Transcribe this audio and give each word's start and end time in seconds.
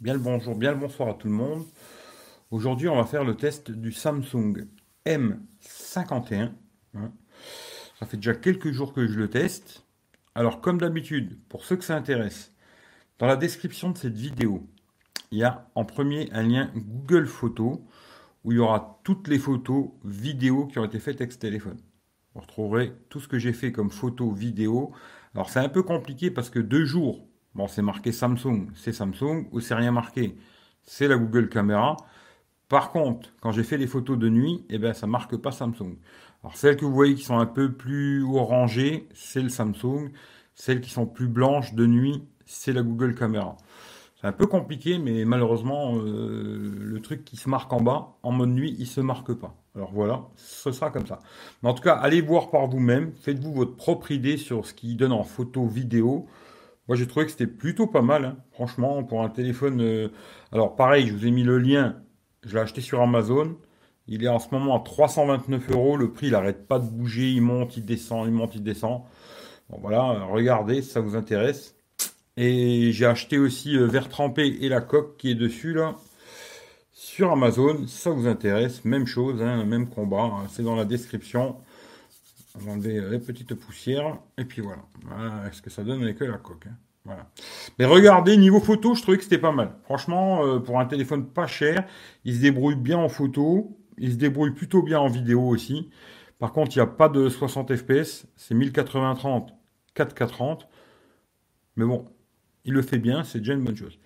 Bien 0.00 0.12
le 0.12 0.20
bonjour, 0.20 0.54
bien 0.54 0.70
le 0.70 0.78
bonsoir 0.78 1.08
à 1.08 1.14
tout 1.14 1.26
le 1.26 1.34
monde. 1.34 1.66
Aujourd'hui, 2.52 2.88
on 2.88 2.94
va 2.94 3.04
faire 3.04 3.24
le 3.24 3.34
test 3.34 3.72
du 3.72 3.90
Samsung 3.90 4.68
M51. 5.04 6.52
hein. 6.94 7.12
Ça 7.98 8.06
fait 8.06 8.16
déjà 8.16 8.34
quelques 8.34 8.70
jours 8.70 8.92
que 8.92 9.08
je 9.08 9.18
le 9.18 9.28
teste. 9.28 9.84
Alors, 10.36 10.60
comme 10.60 10.78
d'habitude, 10.78 11.40
pour 11.48 11.64
ceux 11.64 11.74
que 11.74 11.82
ça 11.82 11.96
intéresse, 11.96 12.54
dans 13.18 13.26
la 13.26 13.34
description 13.34 13.90
de 13.90 13.98
cette 13.98 14.16
vidéo, 14.16 14.68
il 15.32 15.38
y 15.38 15.42
a 15.42 15.68
en 15.74 15.84
premier 15.84 16.28
un 16.30 16.44
lien 16.44 16.70
Google 16.76 17.26
Photos 17.26 17.80
où 18.44 18.52
il 18.52 18.58
y 18.58 18.60
aura 18.60 19.00
toutes 19.02 19.26
les 19.26 19.40
photos 19.40 19.88
vidéo 20.04 20.68
qui 20.68 20.78
ont 20.78 20.84
été 20.84 21.00
faites 21.00 21.20
avec 21.20 21.32
ce 21.32 21.38
téléphone. 21.38 21.80
Vous 22.34 22.42
retrouverez 22.42 22.92
tout 23.08 23.18
ce 23.18 23.26
que 23.26 23.40
j'ai 23.40 23.52
fait 23.52 23.72
comme 23.72 23.90
photos 23.90 24.32
vidéo. 24.32 24.92
Alors, 25.34 25.50
c'est 25.50 25.58
un 25.58 25.68
peu 25.68 25.82
compliqué 25.82 26.30
parce 26.30 26.50
que 26.50 26.60
deux 26.60 26.84
jours, 26.84 27.27
Bon, 27.54 27.66
c'est 27.66 27.82
marqué 27.82 28.12
Samsung, 28.12 28.68
c'est 28.74 28.92
Samsung, 28.92 29.48
ou 29.52 29.60
c'est 29.60 29.74
rien 29.74 29.90
marqué, 29.90 30.36
c'est 30.82 31.08
la 31.08 31.16
Google 31.16 31.48
Caméra. 31.48 31.96
Par 32.68 32.92
contre, 32.92 33.30
quand 33.40 33.50
j'ai 33.50 33.64
fait 33.64 33.78
les 33.78 33.86
photos 33.86 34.18
de 34.18 34.28
nuit, 34.28 34.64
eh 34.68 34.78
ben, 34.78 34.92
ça 34.92 35.06
marque 35.06 35.36
pas 35.36 35.52
Samsung. 35.52 35.96
Alors, 36.42 36.56
celles 36.56 36.76
que 36.76 36.84
vous 36.84 36.92
voyez 36.92 37.14
qui 37.14 37.24
sont 37.24 37.38
un 37.38 37.46
peu 37.46 37.72
plus 37.72 38.22
orangées, 38.24 39.08
c'est 39.14 39.40
le 39.40 39.48
Samsung. 39.48 40.10
Celles 40.54 40.80
qui 40.80 40.90
sont 40.90 41.06
plus 41.06 41.28
blanches 41.28 41.74
de 41.74 41.86
nuit, 41.86 42.22
c'est 42.44 42.72
la 42.72 42.82
Google 42.82 43.14
Caméra. 43.14 43.56
C'est 44.20 44.26
un 44.26 44.32
peu 44.32 44.46
compliqué, 44.46 44.98
mais 44.98 45.24
malheureusement, 45.24 45.96
euh, 45.96 46.74
le 46.76 47.00
truc 47.00 47.24
qui 47.24 47.36
se 47.36 47.48
marque 47.48 47.72
en 47.72 47.80
bas, 47.80 48.16
en 48.22 48.32
mode 48.32 48.50
nuit, 48.50 48.74
il 48.78 48.86
se 48.86 49.00
marque 49.00 49.32
pas. 49.32 49.54
Alors 49.76 49.92
voilà, 49.92 50.24
ce 50.34 50.72
sera 50.72 50.90
comme 50.90 51.06
ça. 51.06 51.20
En 51.62 51.72
tout 51.72 51.84
cas, 51.84 51.94
allez 51.94 52.20
voir 52.20 52.50
par 52.50 52.66
vous-même, 52.66 53.12
faites-vous 53.20 53.52
votre 53.54 53.76
propre 53.76 54.10
idée 54.10 54.36
sur 54.36 54.66
ce 54.66 54.74
qui 54.74 54.96
donne 54.96 55.12
en 55.12 55.22
photo, 55.22 55.66
vidéo. 55.66 56.26
Moi, 56.88 56.96
j'ai 56.96 57.06
trouvé 57.06 57.26
que 57.26 57.32
c'était 57.32 57.46
plutôt 57.46 57.86
pas 57.86 58.02
mal, 58.02 58.24
hein. 58.24 58.36
franchement, 58.52 59.02
pour 59.04 59.22
un 59.22 59.28
téléphone. 59.28 59.80
euh, 59.82 60.08
Alors, 60.52 60.74
pareil, 60.76 61.06
je 61.08 61.12
vous 61.14 61.26
ai 61.26 61.30
mis 61.30 61.42
le 61.44 61.58
lien. 61.58 61.96
Je 62.44 62.54
l'ai 62.54 62.60
acheté 62.60 62.80
sur 62.80 63.00
Amazon. 63.02 63.56
Il 64.06 64.24
est 64.24 64.28
en 64.28 64.38
ce 64.38 64.48
moment 64.52 64.76
à 64.76 64.80
329 64.80 65.70
euros. 65.70 65.96
Le 65.96 66.12
prix, 66.12 66.30
n'arrête 66.30 66.66
pas 66.66 66.78
de 66.78 66.86
bouger. 66.88 67.30
Il 67.30 67.42
monte, 67.42 67.76
il 67.76 67.84
descend, 67.84 68.26
il 68.26 68.32
monte, 68.32 68.54
il 68.54 68.62
descend. 68.62 69.02
Voilà, 69.70 70.24
regardez 70.32 70.82
si 70.82 70.90
ça 70.90 71.00
vous 71.00 71.14
intéresse. 71.16 71.76
Et 72.38 72.92
j'ai 72.92 73.06
acheté 73.06 73.38
aussi 73.38 73.76
euh, 73.76 73.86
verre 73.86 74.08
trempé 74.08 74.46
et 74.62 74.68
la 74.68 74.80
coque 74.80 75.16
qui 75.18 75.30
est 75.32 75.34
dessus, 75.34 75.74
là, 75.74 75.96
sur 76.92 77.32
Amazon. 77.32 77.86
Ça 77.86 78.10
vous 78.10 78.26
intéresse, 78.26 78.84
même 78.84 79.06
chose, 79.06 79.42
hein, 79.42 79.64
même 79.64 79.88
combat. 79.88 80.22
hein. 80.24 80.46
C'est 80.50 80.62
dans 80.62 80.76
la 80.76 80.84
description. 80.84 81.56
On 82.54 82.58
va 82.60 82.72
enlever 82.72 83.00
les 83.10 83.18
petites 83.18 83.54
poussières. 83.54 84.18
Et 84.36 84.44
puis 84.44 84.62
voilà. 84.62 84.82
Voilà 85.04 85.52
ce 85.52 85.62
que 85.62 85.70
ça 85.70 85.84
donne 85.84 86.02
avec 86.02 86.20
la 86.20 86.38
coque. 86.38 86.66
hein. 86.66 86.76
Voilà. 87.04 87.30
Mais 87.78 87.84
regardez, 87.86 88.36
niveau 88.36 88.60
photo, 88.60 88.94
je 88.94 89.02
trouvais 89.02 89.16
que 89.16 89.22
c'était 89.24 89.38
pas 89.38 89.52
mal. 89.52 89.76
Franchement, 89.84 90.44
euh, 90.44 90.58
pour 90.58 90.78
un 90.78 90.84
téléphone 90.84 91.26
pas 91.26 91.46
cher, 91.46 91.86
il 92.24 92.34
se 92.36 92.40
débrouille 92.40 92.74
bien 92.76 92.98
en 92.98 93.08
photo. 93.08 93.78
Il 93.96 94.12
se 94.12 94.16
débrouille 94.16 94.52
plutôt 94.52 94.82
bien 94.82 95.00
en 95.00 95.08
vidéo 95.08 95.42
aussi. 95.42 95.90
Par 96.38 96.52
contre, 96.52 96.76
il 96.76 96.78
n'y 96.78 96.82
a 96.82 96.86
pas 96.86 97.08
de 97.08 97.28
60 97.28 97.74
fps. 97.76 98.26
C'est 98.36 98.54
1080-30, 98.54 99.48
4K30. 99.96 100.66
Mais 101.76 101.84
bon, 101.84 102.04
il 102.64 102.74
le 102.74 102.82
fait 102.82 102.98
bien, 102.98 103.24
c'est 103.24 103.38
déjà 103.38 103.54
une 103.54 103.64
bonne 103.64 103.76
chose. 103.76 103.98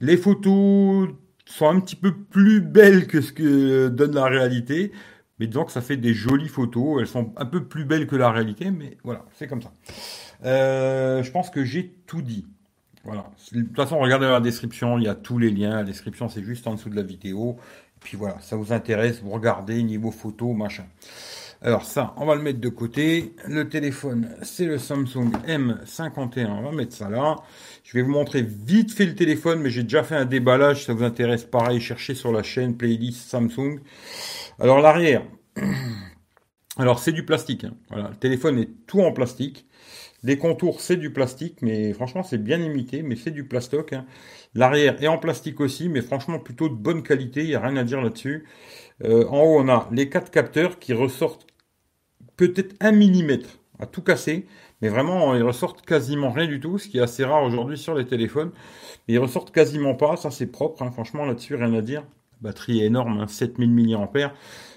Les 0.00 0.16
photos 0.16 1.08
sont 1.46 1.68
un 1.68 1.80
petit 1.80 1.96
peu 1.96 2.14
plus 2.14 2.60
belles 2.60 3.06
que 3.06 3.20
ce 3.20 3.32
que 3.32 3.88
donne 3.88 4.14
la 4.14 4.24
réalité. 4.26 4.92
Mais 5.38 5.46
disons 5.46 5.64
que 5.64 5.72
ça 5.72 5.80
fait 5.80 5.96
des 5.96 6.14
jolies 6.14 6.48
photos. 6.48 7.00
Elles 7.00 7.06
sont 7.06 7.32
un 7.36 7.46
peu 7.46 7.64
plus 7.64 7.84
belles 7.84 8.06
que 8.06 8.16
la 8.16 8.30
réalité, 8.30 8.70
mais 8.70 8.96
voilà, 9.02 9.24
c'est 9.34 9.48
comme 9.48 9.62
ça. 9.62 9.72
Euh, 10.44 11.22
je 11.22 11.30
pense 11.30 11.50
que 11.50 11.64
j'ai 11.64 11.94
tout 12.06 12.22
dit. 12.22 12.46
Voilà. 13.04 13.30
De 13.52 13.62
toute 13.62 13.76
façon, 13.76 13.98
regardez 13.98 14.26
la 14.26 14.40
description, 14.40 14.98
il 14.98 15.04
y 15.04 15.08
a 15.08 15.14
tous 15.14 15.38
les 15.38 15.50
liens. 15.50 15.76
La 15.76 15.84
description, 15.84 16.28
c'est 16.28 16.42
juste 16.42 16.66
en 16.66 16.74
dessous 16.74 16.88
de 16.88 16.96
la 16.96 17.02
vidéo. 17.02 17.56
Et 17.60 18.00
puis 18.00 18.16
voilà, 18.16 18.38
ça 18.40 18.56
vous 18.56 18.72
intéresse, 18.72 19.20
vous 19.22 19.30
regardez 19.30 19.82
niveau 19.82 20.10
photo, 20.10 20.52
machin. 20.52 20.84
Alors 21.64 21.84
ça, 21.86 22.12
on 22.18 22.26
va 22.26 22.34
le 22.34 22.42
mettre 22.42 22.60
de 22.60 22.68
côté. 22.68 23.34
Le 23.46 23.66
téléphone, 23.70 24.28
c'est 24.42 24.66
le 24.66 24.76
Samsung 24.76 25.30
M51. 25.46 26.46
On 26.48 26.62
va 26.62 26.72
mettre 26.72 26.94
ça 26.94 27.08
là. 27.08 27.36
Je 27.84 27.96
vais 27.96 28.02
vous 28.02 28.10
montrer 28.10 28.42
vite 28.42 28.92
fait 28.92 29.06
le 29.06 29.14
téléphone, 29.14 29.60
mais 29.60 29.70
j'ai 29.70 29.82
déjà 29.82 30.02
fait 30.02 30.14
un 30.14 30.26
déballage. 30.26 30.80
Si 30.80 30.84
ça 30.84 30.92
vous 30.92 31.04
intéresse, 31.04 31.44
pareil, 31.44 31.80
cherchez 31.80 32.14
sur 32.14 32.32
la 32.32 32.42
chaîne 32.42 32.76
playlist 32.76 33.30
Samsung. 33.30 33.80
Alors 34.58 34.80
l'arrière, 34.80 35.22
alors 36.76 36.98
c'est 36.98 37.12
du 37.12 37.24
plastique. 37.24 37.64
hein. 37.64 37.74
Le 38.10 38.16
téléphone 38.16 38.58
est 38.58 38.68
tout 38.86 39.00
en 39.00 39.12
plastique. 39.12 39.66
Les 40.24 40.38
contours, 40.38 40.80
c'est 40.82 40.96
du 40.96 41.12
plastique, 41.12 41.62
mais 41.62 41.92
franchement, 41.94 42.22
c'est 42.24 42.38
bien 42.38 42.60
imité, 42.60 43.02
mais 43.02 43.16
c'est 43.16 43.30
du 43.32 43.46
plastoc. 43.48 43.92
hein. 43.94 44.06
L'arrière 44.54 45.02
est 45.02 45.08
en 45.08 45.18
plastique 45.18 45.60
aussi, 45.60 45.88
mais 45.88 46.02
franchement, 46.02 46.40
plutôt 46.40 46.68
de 46.68 46.74
bonne 46.74 47.02
qualité, 47.04 47.42
il 47.44 47.48
n'y 47.48 47.56
a 47.56 47.60
rien 47.60 47.76
à 47.76 47.84
dire 47.84 48.02
là-dessus. 48.02 48.46
Euh, 49.04 49.26
en 49.28 49.42
haut, 49.42 49.60
on 49.60 49.68
a 49.68 49.88
les 49.92 50.08
quatre 50.10 50.30
capteurs 50.30 50.78
qui 50.80 50.94
ressortent 50.94 51.46
peut-être 52.36 52.76
un 52.80 52.92
millimètre 52.92 53.58
à 53.80 53.86
tout 53.86 54.02
casser, 54.02 54.46
mais 54.82 54.88
vraiment, 54.90 55.34
ils 55.36 55.42
ressortent 55.44 55.82
quasiment 55.86 56.32
rien 56.32 56.46
du 56.48 56.60
tout, 56.60 56.78
ce 56.78 56.88
qui 56.88 56.98
est 56.98 57.02
assez 57.02 57.24
rare 57.24 57.44
aujourd'hui 57.44 57.78
sur 57.78 57.94
les 57.94 58.06
téléphones. 58.06 58.52
Ils 59.08 59.18
ressortent 59.20 59.52
quasiment 59.52 59.94
pas, 59.96 60.16
ça 60.16 60.30
c'est 60.32 60.46
propre, 60.48 60.82
hein. 60.82 60.90
franchement, 60.92 61.26
là-dessus, 61.26 61.56
rien 61.56 61.74
à 61.74 61.82
dire. 61.82 62.04
Batterie 62.44 62.82
est 62.82 62.86
énorme, 62.86 63.20
hein, 63.20 63.26
7000 63.26 63.70
mAh. 63.70 64.32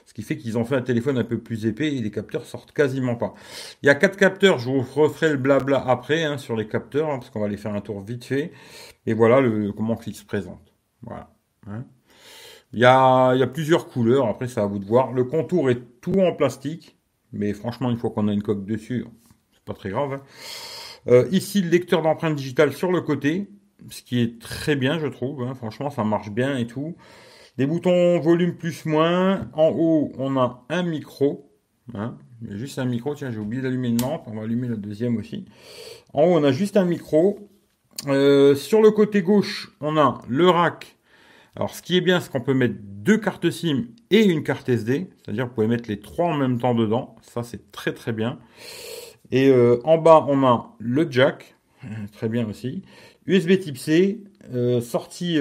Ce 0.05 0.13
qui 0.13 0.23
fait 0.23 0.37
qu'ils 0.37 0.57
ont 0.57 0.63
fait 0.63 0.75
un 0.75 0.81
téléphone 0.81 1.17
un 1.17 1.25
peu 1.25 1.37
plus 1.37 1.65
épais 1.65 1.93
et 1.93 2.01
les 2.01 2.11
capteurs 2.11 2.45
sortent 2.45 2.71
quasiment 2.71 3.15
pas. 3.15 3.33
Il 3.83 3.87
y 3.87 3.89
a 3.89 3.95
quatre 3.95 4.17
capteurs, 4.17 4.57
je 4.57 4.69
vous 4.69 4.81
referai 4.81 5.31
le 5.31 5.37
blabla 5.37 5.85
après 5.85 6.23
hein, 6.23 6.37
sur 6.37 6.55
les 6.55 6.67
capteurs, 6.67 7.09
hein, 7.09 7.19
parce 7.19 7.29
qu'on 7.29 7.41
va 7.41 7.49
les 7.49 7.57
faire 7.57 7.75
un 7.75 7.81
tour 7.81 8.01
vite 8.01 8.23
fait. 8.23 8.51
Et 9.05 9.13
voilà 9.13 9.47
comment 9.75 9.99
ils 10.07 10.15
se 10.15 10.25
présentent. 10.25 10.73
Voilà. 11.01 11.29
hein. 11.67 11.83
Il, 12.73 12.79
y 12.79 12.85
a, 12.85 13.47
plusieurs 13.47 13.87
couleurs, 13.87 14.27
après 14.27 14.47
c'est 14.47 14.61
à 14.61 14.65
vous 14.65 14.79
de 14.79 14.85
voir. 14.85 15.11
Le 15.11 15.25
contour 15.25 15.69
est 15.69 15.81
tout 16.01 16.19
en 16.19 16.33
plastique, 16.33 16.97
mais 17.33 17.53
franchement, 17.53 17.91
une 17.91 17.97
fois 17.97 18.09
qu'on 18.11 18.29
a 18.29 18.33
une 18.33 18.43
coque 18.43 18.65
dessus, 18.65 19.05
c'est 19.53 19.63
pas 19.63 19.73
très 19.73 19.89
grave. 19.89 20.21
Euh, 21.07 21.27
ici, 21.31 21.61
le 21.61 21.69
lecteur 21.69 22.01
d'empreintes 22.01 22.35
digitales 22.35 22.73
sur 22.73 22.91
le 22.91 23.01
côté, 23.01 23.49
ce 23.89 24.01
qui 24.01 24.21
est 24.21 24.41
très 24.41 24.75
bien, 24.75 24.99
je 24.99 25.07
trouve. 25.07 25.53
Franchement, 25.55 25.89
ça 25.89 26.03
marche 26.03 26.29
bien 26.29 26.57
et 26.57 26.67
tout. 26.67 26.95
Des 27.57 27.65
boutons 27.65 28.19
volume 28.19 28.55
plus 28.55 28.85
moins. 28.85 29.49
En 29.53 29.69
haut, 29.69 30.11
on 30.19 30.37
a 30.37 30.63
un 30.69 30.83
micro. 30.83 31.51
Hein. 31.95 32.17
Juste 32.47 32.77
un 32.77 32.85
micro. 32.85 33.15
Tiens, 33.15 33.31
j'ai 33.31 33.39
oublié 33.39 33.63
d'allumer 33.63 33.87
une 33.87 33.99
lampe. 33.99 34.25
On 34.27 34.35
va 34.35 34.43
allumer 34.43 34.67
la 34.67 34.75
deuxième 34.75 35.17
aussi. 35.17 35.45
En 36.13 36.23
haut, 36.23 36.37
on 36.37 36.43
a 36.43 36.51
juste 36.51 36.77
un 36.77 36.85
micro. 36.85 37.49
Euh, 38.05 38.53
sur 38.53 38.83
le 38.83 38.91
côté 38.91 39.23
gauche, 39.23 39.75
on 39.81 39.97
a 39.97 40.21
le 40.27 40.47
rack. 40.47 40.97
Alors, 41.55 41.73
ce 41.73 41.81
qui 41.81 41.97
est 41.97 42.01
bien, 42.01 42.19
c'est 42.19 42.31
qu'on 42.31 42.41
peut 42.41 42.53
mettre 42.53 42.75
deux 42.79 43.17
cartes 43.17 43.49
SIM 43.49 43.85
et 44.11 44.23
une 44.23 44.43
carte 44.43 44.69
SD. 44.69 45.09
C'est-à-dire, 45.17 45.47
vous 45.47 45.53
pouvez 45.53 45.65
mettre 45.65 45.89
les 45.89 45.99
trois 45.99 46.27
en 46.27 46.37
même 46.37 46.59
temps 46.59 46.75
dedans. 46.75 47.15
Ça, 47.23 47.41
c'est 47.41 47.71
très 47.71 47.91
très 47.91 48.13
bien. 48.13 48.37
Et 49.31 49.49
euh, 49.49 49.79
en 49.83 49.97
bas, 49.97 50.23
on 50.27 50.45
a 50.45 50.75
le 50.77 51.07
jack. 51.09 51.55
Très 52.13 52.29
bien 52.29 52.47
aussi. 52.47 52.83
USB 53.25 53.59
type 53.59 53.77
C. 53.77 54.23
euh, 54.53 54.79
sortie 54.79 55.39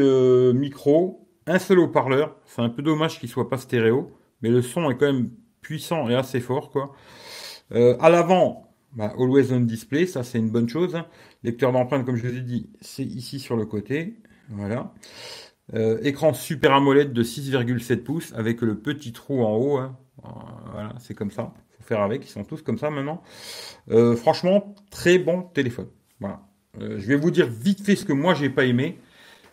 micro 0.54 1.25
un 1.46 1.58
seul 1.58 1.78
haut-parleur. 1.78 2.36
C'est 2.46 2.62
un 2.62 2.68
peu 2.68 2.82
dommage 2.82 3.18
qu'il 3.20 3.28
soit 3.28 3.48
pas 3.48 3.58
stéréo, 3.58 4.12
mais 4.42 4.50
le 4.50 4.62
son 4.62 4.90
est 4.90 4.96
quand 4.96 5.06
même 5.12 5.30
puissant 5.60 6.08
et 6.08 6.14
assez 6.14 6.40
fort, 6.40 6.70
quoi. 6.70 6.92
Euh, 7.72 7.96
à 8.00 8.10
l'avant, 8.10 8.72
bah, 8.92 9.12
Always 9.18 9.52
on 9.52 9.60
Display, 9.60 10.06
ça 10.06 10.22
c'est 10.22 10.38
une 10.38 10.50
bonne 10.50 10.68
chose. 10.68 10.96
Lecteur 11.42 11.72
d'empreintes, 11.72 12.04
comme 12.06 12.16
je 12.16 12.26
vous 12.26 12.36
ai 12.36 12.40
dit, 12.40 12.70
c'est 12.80 13.04
ici 13.04 13.40
sur 13.40 13.56
le 13.56 13.66
côté. 13.66 14.16
Voilà. 14.50 14.92
Euh, 15.74 15.98
écran 16.02 16.32
Super 16.32 16.72
AMOLED 16.72 17.12
de 17.12 17.22
6,7 17.24 18.02
pouces 18.04 18.32
avec 18.34 18.60
le 18.60 18.78
petit 18.78 19.12
trou 19.12 19.42
en 19.44 19.56
haut. 19.56 19.76
hein. 19.78 19.96
Voilà, 20.72 20.94
c'est 20.98 21.14
comme 21.14 21.30
ça. 21.30 21.52
Faut 21.78 21.84
faire 21.84 22.00
avec. 22.00 22.24
Ils 22.24 22.30
sont 22.30 22.44
tous 22.44 22.62
comme 22.62 22.78
ça 22.78 22.90
maintenant. 22.90 23.22
Euh, 23.90 24.16
franchement, 24.16 24.74
très 24.90 25.18
bon 25.18 25.42
téléphone. 25.42 25.88
Voilà. 26.20 26.40
Je 26.78 27.06
vais 27.06 27.16
vous 27.16 27.30
dire 27.30 27.46
vite 27.48 27.80
fait 27.84 27.96
ce 27.96 28.04
que 28.04 28.12
moi 28.12 28.34
j'ai 28.34 28.50
pas 28.50 28.64
aimé. 28.64 28.98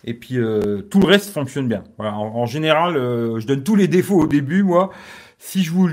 Et 0.03 0.14
puis 0.14 0.38
euh, 0.38 0.81
tout 0.81 1.00
le 1.00 1.08
reste 1.08 1.30
fonctionne 1.30 1.68
bien. 1.68 1.83
Voilà, 1.98 2.16
en, 2.18 2.45
général, 2.45 2.98
euh, 2.98 3.39
je 3.39 3.48
donne 3.48 3.63
tous 3.63 3.75
les 3.75 3.88
défauts 3.88 4.22
au 4.22 4.28
début, 4.28 4.63
moi. 4.63 4.92
Si 5.38 5.63
je 5.63 5.72
vous, 5.72 5.89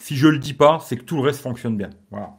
si 0.00 0.16
je 0.16 0.28
le 0.28 0.38
dis 0.38 0.54
pas, 0.54 0.80
c'est 0.84 0.96
que 0.96 1.02
tout 1.02 1.16
le 1.16 1.22
reste 1.22 1.40
fonctionne 1.40 1.76
bien. 1.76 1.90
Voilà. 2.10 2.36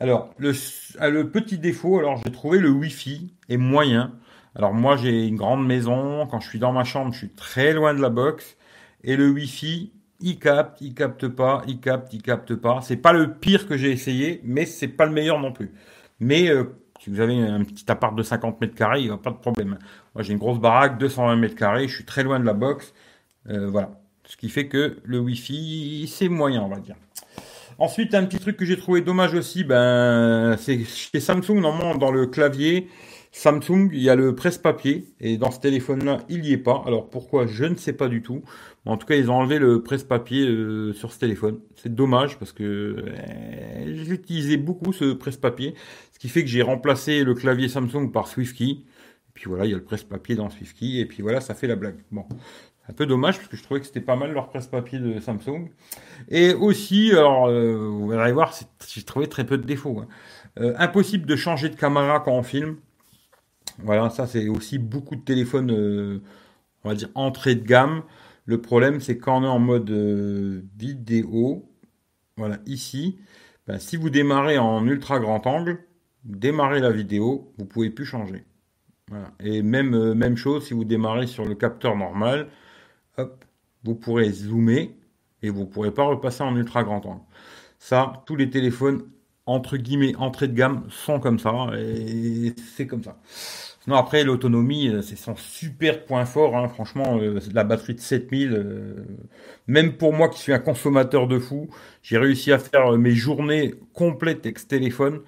Alors 0.00 0.30
le, 0.38 0.52
ah, 0.98 1.08
le 1.08 1.30
petit 1.30 1.58
défaut, 1.58 1.98
alors 1.98 2.20
j'ai 2.24 2.32
trouvé 2.32 2.58
le 2.58 2.70
Wi-Fi 2.70 3.34
est 3.48 3.56
moyen. 3.56 4.12
Alors 4.54 4.74
moi 4.74 4.96
j'ai 4.96 5.26
une 5.26 5.36
grande 5.36 5.66
maison. 5.66 6.26
Quand 6.26 6.40
je 6.40 6.48
suis 6.48 6.58
dans 6.58 6.72
ma 6.72 6.84
chambre, 6.84 7.12
je 7.12 7.18
suis 7.18 7.30
très 7.30 7.72
loin 7.72 7.94
de 7.94 8.00
la 8.00 8.10
box. 8.10 8.56
Et 9.02 9.16
le 9.16 9.30
Wi-Fi, 9.30 9.92
il 10.20 10.38
capte, 10.38 10.80
il 10.80 10.94
capte 10.94 11.28
pas, 11.28 11.62
il 11.66 11.80
capte, 11.80 12.12
il 12.12 12.22
capte 12.22 12.54
pas. 12.54 12.80
C'est 12.82 12.96
pas 12.96 13.12
le 13.12 13.34
pire 13.34 13.68
que 13.68 13.76
j'ai 13.76 13.90
essayé, 13.90 14.40
mais 14.44 14.66
c'est 14.66 14.88
pas 14.88 15.06
le 15.06 15.12
meilleur 15.12 15.38
non 15.40 15.52
plus. 15.52 15.72
Mais 16.20 16.48
euh, 16.48 16.64
si 17.04 17.10
vous 17.10 17.20
avez 17.20 17.38
un 17.38 17.62
petit 17.64 17.84
appart 17.88 18.16
de 18.16 18.22
50 18.22 18.62
mètres 18.62 18.74
carrés, 18.74 19.00
il 19.00 19.06
n'y 19.08 19.12
a 19.12 19.18
pas 19.18 19.30
de 19.30 19.36
problème. 19.36 19.76
Moi, 20.14 20.22
j'ai 20.22 20.32
une 20.32 20.38
grosse 20.38 20.58
baraque, 20.58 20.96
220 20.98 21.36
mètres 21.36 21.54
carrés, 21.54 21.86
je 21.86 21.94
suis 21.96 22.04
très 22.04 22.22
loin 22.22 22.40
de 22.40 22.46
la 22.46 22.54
box. 22.54 22.94
Euh, 23.50 23.68
voilà. 23.68 23.90
Ce 24.24 24.38
qui 24.38 24.48
fait 24.48 24.68
que 24.68 24.96
le 25.04 25.18
Wi-Fi, 25.18 26.10
c'est 26.10 26.30
moyen, 26.30 26.62
on 26.62 26.68
va 26.68 26.78
dire. 26.78 26.96
Ensuite, 27.78 28.14
un 28.14 28.24
petit 28.24 28.38
truc 28.38 28.56
que 28.56 28.64
j'ai 28.64 28.78
trouvé 28.78 29.02
dommage 29.02 29.34
aussi, 29.34 29.64
ben, 29.64 30.56
c'est 30.58 30.82
chez 30.84 31.20
Samsung, 31.20 31.60
normalement, 31.60 31.94
dans 31.94 32.10
le 32.10 32.26
clavier, 32.26 32.88
Samsung, 33.36 33.90
il 33.92 34.00
y 34.00 34.08
a 34.08 34.14
le 34.14 34.36
presse-papier, 34.36 35.06
et 35.18 35.38
dans 35.38 35.50
ce 35.50 35.58
téléphone-là, 35.58 36.18
il 36.28 36.42
n'y 36.42 36.52
est 36.52 36.56
pas. 36.56 36.84
Alors 36.86 37.10
pourquoi, 37.10 37.48
je 37.48 37.64
ne 37.64 37.74
sais 37.74 37.92
pas 37.92 38.06
du 38.06 38.22
tout. 38.22 38.42
En 38.86 38.96
tout 38.96 39.08
cas, 39.08 39.16
ils 39.16 39.28
ont 39.28 39.34
enlevé 39.34 39.58
le 39.58 39.82
presse-papier 39.82 40.46
euh, 40.46 40.92
sur 40.92 41.12
ce 41.12 41.18
téléphone. 41.18 41.58
C'est 41.74 41.92
dommage 41.92 42.38
parce 42.38 42.52
que 42.52 42.62
euh, 42.62 44.04
j'utilisais 44.04 44.56
beaucoup 44.56 44.92
ce 44.92 45.12
presse-papier, 45.12 45.74
ce 46.12 46.20
qui 46.20 46.28
fait 46.28 46.42
que 46.42 46.48
j'ai 46.48 46.62
remplacé 46.62 47.24
le 47.24 47.34
clavier 47.34 47.68
Samsung 47.68 48.12
par 48.12 48.28
SwiftKey. 48.28 48.70
Et 48.70 48.84
puis 49.34 49.46
voilà, 49.48 49.64
il 49.64 49.72
y 49.72 49.74
a 49.74 49.78
le 49.78 49.82
presse-papier 49.82 50.36
dans 50.36 50.48
SwiftKey, 50.48 51.00
et 51.00 51.04
puis 51.04 51.20
voilà, 51.20 51.40
ça 51.40 51.54
fait 51.54 51.66
la 51.66 51.74
blague. 51.74 51.98
Bon, 52.12 52.24
un 52.88 52.92
peu 52.92 53.04
dommage 53.04 53.38
parce 53.38 53.48
que 53.48 53.56
je 53.56 53.64
trouvais 53.64 53.80
que 53.80 53.86
c'était 53.86 54.00
pas 54.00 54.14
mal 54.14 54.32
leur 54.32 54.48
presse-papier 54.48 55.00
de 55.00 55.18
Samsung. 55.18 55.70
Et 56.28 56.54
aussi, 56.54 57.10
alors 57.10 57.48
euh, 57.48 57.74
vous 57.74 58.12
allez 58.12 58.32
voir, 58.32 58.54
j'ai 58.86 59.02
trouvé 59.02 59.26
très 59.26 59.44
peu 59.44 59.58
de 59.58 59.66
défauts. 59.66 59.98
Hein. 59.98 60.72
impossible 60.78 61.26
de 61.26 61.34
changer 61.34 61.68
de 61.68 61.74
caméra 61.74 62.20
quand 62.20 62.32
on 62.32 62.44
filme. 62.44 62.76
Voilà, 63.78 64.10
ça 64.10 64.26
c'est 64.26 64.48
aussi 64.48 64.78
beaucoup 64.78 65.16
de 65.16 65.22
téléphones, 65.22 65.70
euh, 65.72 66.22
on 66.84 66.88
va 66.90 66.94
dire, 66.94 67.10
entrée 67.14 67.54
de 67.54 67.64
gamme. 67.64 68.02
Le 68.46 68.60
problème, 68.60 69.00
c'est 69.00 69.18
quand 69.18 69.40
on 69.40 69.44
est 69.44 69.48
en 69.48 69.58
mode 69.58 69.90
euh, 69.90 70.62
vidéo, 70.76 71.70
voilà, 72.36 72.58
ici, 72.66 73.18
ben, 73.66 73.78
si 73.78 73.96
vous 73.96 74.10
démarrez 74.10 74.58
en 74.58 74.86
ultra 74.86 75.18
grand 75.18 75.46
angle, 75.46 75.84
démarrez 76.24 76.80
la 76.80 76.90
vidéo, 76.90 77.52
vous 77.58 77.66
pouvez 77.66 77.90
plus 77.90 78.04
changer. 78.04 78.44
Et 79.40 79.62
même, 79.62 79.94
euh, 79.94 80.14
même 80.14 80.36
chose, 80.36 80.66
si 80.66 80.74
vous 80.74 80.84
démarrez 80.84 81.26
sur 81.26 81.44
le 81.44 81.54
capteur 81.54 81.96
normal, 81.96 82.48
hop, 83.18 83.44
vous 83.84 83.94
pourrez 83.94 84.30
zoomer 84.32 84.96
et 85.42 85.50
vous 85.50 85.60
ne 85.60 85.66
pourrez 85.66 85.92
pas 85.92 86.04
repasser 86.04 86.42
en 86.42 86.56
ultra 86.56 86.84
grand 86.84 87.04
angle. 87.06 87.22
Ça, 87.78 88.24
tous 88.26 88.36
les 88.36 88.50
téléphones 88.50 89.02
entre 89.46 89.76
guillemets 89.76 90.14
entrée 90.16 90.48
de 90.48 90.54
gamme 90.54 90.86
sont 90.90 91.20
comme 91.20 91.38
ça 91.38 91.52
et 91.76 92.54
c'est 92.76 92.86
comme 92.86 93.02
ça. 93.02 93.18
Sinon 93.82 93.96
après 93.96 94.24
l'autonomie 94.24 94.88
euh, 94.88 95.02
c'est 95.02 95.16
son 95.16 95.36
super 95.36 96.04
point 96.06 96.24
fort 96.24 96.56
hein. 96.56 96.68
franchement 96.68 97.18
euh, 97.18 97.38
la 97.52 97.64
batterie 97.64 97.94
de 97.94 98.00
7000 98.00 98.52
euh, 98.52 98.94
même 99.66 99.96
pour 99.98 100.14
moi 100.14 100.28
qui 100.30 100.38
suis 100.40 100.52
un 100.54 100.58
consommateur 100.58 101.28
de 101.28 101.38
fou 101.38 101.68
j'ai 102.02 102.16
réussi 102.16 102.52
à 102.52 102.58
faire 102.58 102.92
mes 102.92 103.10
journées 103.10 103.74
complètes 103.92 104.46
avec 104.46 104.58
ce 104.58 104.66
téléphone 104.66 105.20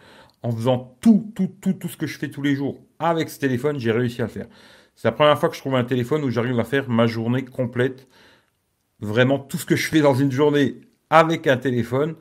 en 0.42 0.52
faisant 0.52 0.96
tout 1.02 1.30
tout 1.34 1.50
tout 1.60 1.74
tout 1.74 1.88
ce 1.88 1.98
que 1.98 2.06
je 2.06 2.18
fais 2.18 2.28
tous 2.30 2.42
les 2.42 2.54
jours 2.54 2.80
avec 2.98 3.28
ce 3.28 3.38
téléphone 3.38 3.78
j'ai 3.78 3.92
réussi 3.92 4.22
à 4.22 4.24
le 4.24 4.30
faire. 4.30 4.46
C'est 4.94 5.08
la 5.08 5.12
première 5.12 5.38
fois 5.38 5.50
que 5.50 5.54
je 5.54 5.60
trouve 5.60 5.74
un 5.76 5.84
téléphone 5.84 6.24
où 6.24 6.30
j'arrive 6.30 6.58
à 6.58 6.64
faire 6.64 6.88
ma 6.88 7.06
journée 7.06 7.44
complète 7.44 8.08
vraiment 9.00 9.38
tout 9.38 9.58
ce 9.58 9.66
que 9.66 9.76
je 9.76 9.88
fais 9.88 10.00
dans 10.00 10.14
une 10.14 10.32
journée 10.32 10.80
avec 11.10 11.46
un 11.46 11.58
téléphone 11.58 12.16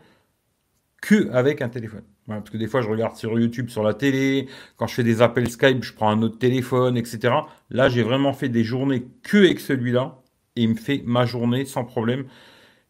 que 1.06 1.30
avec 1.32 1.62
un 1.62 1.70
téléphone. 1.70 2.02
parce 2.28 2.50
que 2.50 2.58
des 2.58 2.68
fois, 2.68 2.82
je 2.82 2.90
regarde 2.90 3.16
sur 3.16 3.40
YouTube, 3.40 3.70
sur 3.70 3.84
la 3.84 3.94
télé, 3.94 4.48
quand 4.76 4.88
je 4.88 4.96
fais 4.96 5.04
des 5.04 5.22
appels 5.22 5.48
Skype, 5.50 5.84
je 5.84 5.94
prends 5.94 6.10
un 6.10 6.22
autre 6.24 6.40
téléphone, 6.40 6.98
etc. 6.98 7.32
Là, 7.70 7.90
j'ai 7.90 8.02
vraiment 8.02 8.34
fait 8.34 8.50
des 8.50 8.64
journées 8.64 9.06
que 9.22 9.38
avec 9.38 9.60
celui-là, 9.60 10.24
et 10.56 10.64
il 10.64 10.70
me 10.70 10.76
fait 10.76 11.04
ma 11.06 11.26
journée 11.26 11.66
sans 11.66 11.86
problème. 11.86 12.26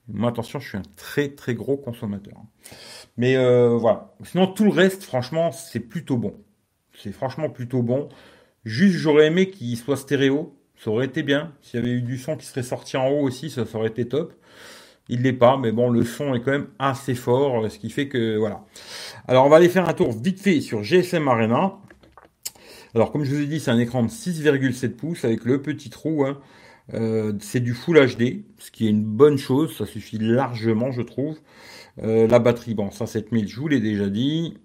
Moi, 0.08 0.30
attention, 0.30 0.60
je 0.60 0.70
suis 0.70 0.78
un 0.78 0.84
très 0.96 1.28
très 1.30 1.56
gros 1.56 1.76
consommateur. 1.76 2.38
Mais 3.18 3.36
euh, 3.36 3.76
voilà. 3.76 4.16
Sinon, 4.24 4.48
tout 4.48 4.64
le 4.64 4.72
reste, 4.72 5.04
franchement, 5.04 5.52
c'est 5.52 5.82
plutôt 5.82 6.18
bon. 6.18 6.36
C'est 6.94 7.12
franchement 7.12 7.50
plutôt 7.50 7.82
bon. 7.82 8.08
Juste, 8.64 8.96
j'aurais 8.96 9.28
aimé 9.28 9.50
qu'il 9.50 9.76
soit 9.78 9.98
stéréo. 9.98 10.58
Ça 10.78 10.90
aurait 10.90 11.06
été 11.08 11.22
bien. 11.22 11.54
S'il 11.62 11.82
y 11.82 11.84
avait 11.84 11.92
eu 11.92 12.02
du 12.02 12.18
son 12.18 12.38
qui 12.38 12.46
serait 12.46 12.64
sorti 12.64 12.96
en 12.96 13.10
haut 13.10 13.22
aussi, 13.22 13.50
ça, 13.50 13.66
ça 13.66 13.78
aurait 13.78 13.90
été 13.90 14.08
top. 14.08 14.34
Il 15.08 15.22
l'est 15.22 15.34
pas, 15.34 15.58
mais 15.58 15.72
bon, 15.72 15.90
le 15.90 16.04
son 16.04 16.34
est 16.34 16.42
quand 16.42 16.52
même 16.52 16.68
assez 16.80 17.14
fort, 17.14 17.70
ce 17.70 17.78
qui 17.78 17.90
fait 17.90 18.08
que 18.08 18.38
voilà. 18.38 18.66
Alors, 19.28 19.46
on 19.46 19.50
va 19.50 19.58
aller 19.58 19.70
faire 19.70 19.88
un 19.88 19.94
tour 19.94 20.12
vite 20.12 20.40
fait 20.40 20.62
sur 20.62 20.84
GSM 20.84 21.28
Arena. 21.28 21.78
Alors, 22.96 23.12
comme 23.12 23.24
je 23.24 23.36
vous 23.36 23.42
ai 23.42 23.46
dit, 23.46 23.60
c'est 23.60 23.72
un 23.72 23.78
écran 23.78 24.04
de 24.04 24.10
6,7 24.10 24.90
pouces 24.90 25.26
avec 25.26 25.46
le 25.46 25.62
petit 25.62 25.90
trou. 25.90 26.26
Hein. 26.26 26.40
Euh, 26.94 27.34
c'est 27.40 27.60
du 27.60 27.74
Full 27.74 27.98
HD, 27.98 28.44
ce 28.58 28.72
qui 28.72 28.88
est 28.88 28.90
une 28.90 29.04
bonne 29.04 29.38
chose. 29.38 29.78
Ça 29.78 29.86
suffit 29.86 30.18
largement, 30.18 30.92
je 30.92 31.02
trouve. 31.02 31.38
Euh, 32.04 32.28
la 32.28 32.40
batterie, 32.40 32.74
bon, 32.74 32.92
ça 32.92 33.06
7000, 33.08 33.48
je 33.48 33.60
vous 33.60 33.68
l'ai 33.68 33.80
déjà 33.80 34.10
dit. 34.10 34.58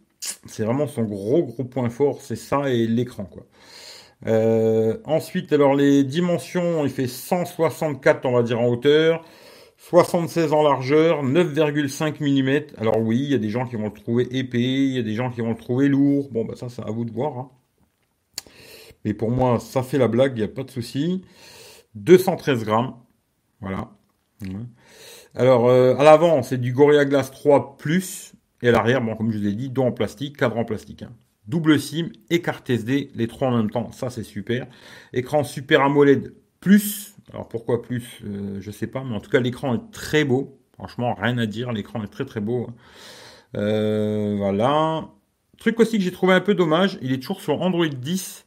C'est 0.47 0.65
vraiment 0.65 0.87
son 0.87 1.05
gros 1.05 1.45
gros 1.45 1.65
point 1.65 1.89
fort, 1.89 2.21
c'est 2.21 2.37
ça 2.37 2.69
et 2.71 2.87
l'écran 2.87 3.25
quoi. 3.25 3.47
Euh, 4.27 4.99
ensuite, 5.05 5.53
alors 5.53 5.75
les 5.75 6.05
dimensions, 6.05 6.85
il 6.85 6.91
fait 6.91 7.07
164, 7.07 8.27
on 8.27 8.33
va 8.33 8.43
dire 8.43 8.61
en 8.61 8.67
hauteur. 8.67 9.25
76 9.81 10.53
en 10.53 10.63
largeur, 10.63 11.25
9,5 11.25 12.21
mm. 12.21 12.77
Alors 12.77 13.01
oui, 13.01 13.19
il 13.19 13.31
y 13.31 13.35
a 13.35 13.39
des 13.39 13.49
gens 13.49 13.67
qui 13.67 13.77
vont 13.77 13.87
le 13.87 13.93
trouver 13.93 14.29
épais, 14.31 14.59
il 14.61 14.91
y 14.95 14.99
a 14.99 15.03
des 15.03 15.15
gens 15.15 15.31
qui 15.31 15.41
vont 15.41 15.49
le 15.49 15.57
trouver 15.57 15.89
lourd. 15.89 16.29
Bon, 16.31 16.45
bah 16.45 16.55
ça, 16.55 16.69
c'est 16.69 16.83
à 16.83 16.91
vous 16.91 17.07
de 17.07 17.11
voir. 17.11 17.39
Hein. 17.39 17.51
Mais 19.05 19.15
pour 19.15 19.31
moi, 19.31 19.59
ça 19.59 19.83
fait 19.83 19.97
la 19.97 20.07
blague, 20.07 20.33
il 20.37 20.41
n'y 20.41 20.45
a 20.45 20.49
pas 20.49 20.65
de 20.65 20.71
souci. 20.71 21.23
213 21.95 22.65
grammes. 22.65 22.95
Voilà. 23.63 23.91
Alors, 25.35 25.69
euh, 25.69 25.97
à 25.97 26.05
l'avant, 26.05 26.43
c'est 26.43 26.61
du 26.61 26.75
Gorilla 26.75 27.07
Glass 27.07 27.31
3 27.31 27.79
Plus. 27.79 28.35
Et 28.63 28.69
à 28.69 28.73
l'arrière, 28.73 29.01
bon, 29.01 29.17
comme 29.17 29.33
je 29.33 29.39
vous 29.39 29.47
ai 29.47 29.53
dit, 29.53 29.71
dos 29.71 29.85
en 29.85 29.93
plastique, 29.93 30.37
cadre 30.37 30.59
en 30.59 30.67
plastique. 30.67 31.03
Hein. 31.03 31.13
Double 31.49 31.81
SIM 31.81 32.11
et 32.29 32.43
carte 32.43 32.69
SD, 32.69 33.13
les 33.15 33.27
trois 33.27 33.49
en 33.49 33.57
même 33.57 33.71
temps. 33.71 33.91
Ça, 33.93 34.11
c'est 34.11 34.25
super. 34.25 34.67
Écran 35.15 35.43
Super 35.43 35.81
AMOLED 35.81 36.35
Plus. 36.61 37.15
Alors 37.33 37.49
pourquoi 37.49 37.83
plus 37.83 38.21
Je 38.23 38.29
euh, 38.29 38.61
Je 38.61 38.71
sais 38.71 38.87
pas, 38.87 39.05
mais 39.05 39.15
en 39.15 39.21
tout 39.21 39.31
cas 39.31 39.41
l'écran 39.41 39.75
est 39.75 39.91
très 39.93 40.25
beau. 40.25 40.59
Franchement, 40.75 41.15
rien 41.15 41.39
à 41.39 41.47
dire, 41.47 41.73
l'écran 41.73 42.03
est 42.03 42.09
très 42.09 42.25
très 42.25 42.41
beau. 42.41 42.69
Euh, 43.57 44.35
voilà. 44.39 45.09
Truc 45.59 45.79
aussi 45.81 45.99
que 45.99 46.05
j'ai 46.05 46.13
trouvé 46.13 46.33
un 46.33 46.41
peu 46.41 46.55
dommage, 46.55 46.99
il 47.03 47.13
est 47.13 47.19
toujours 47.19 47.41
sur 47.43 47.61
Android 47.61 47.87
10 47.87 48.47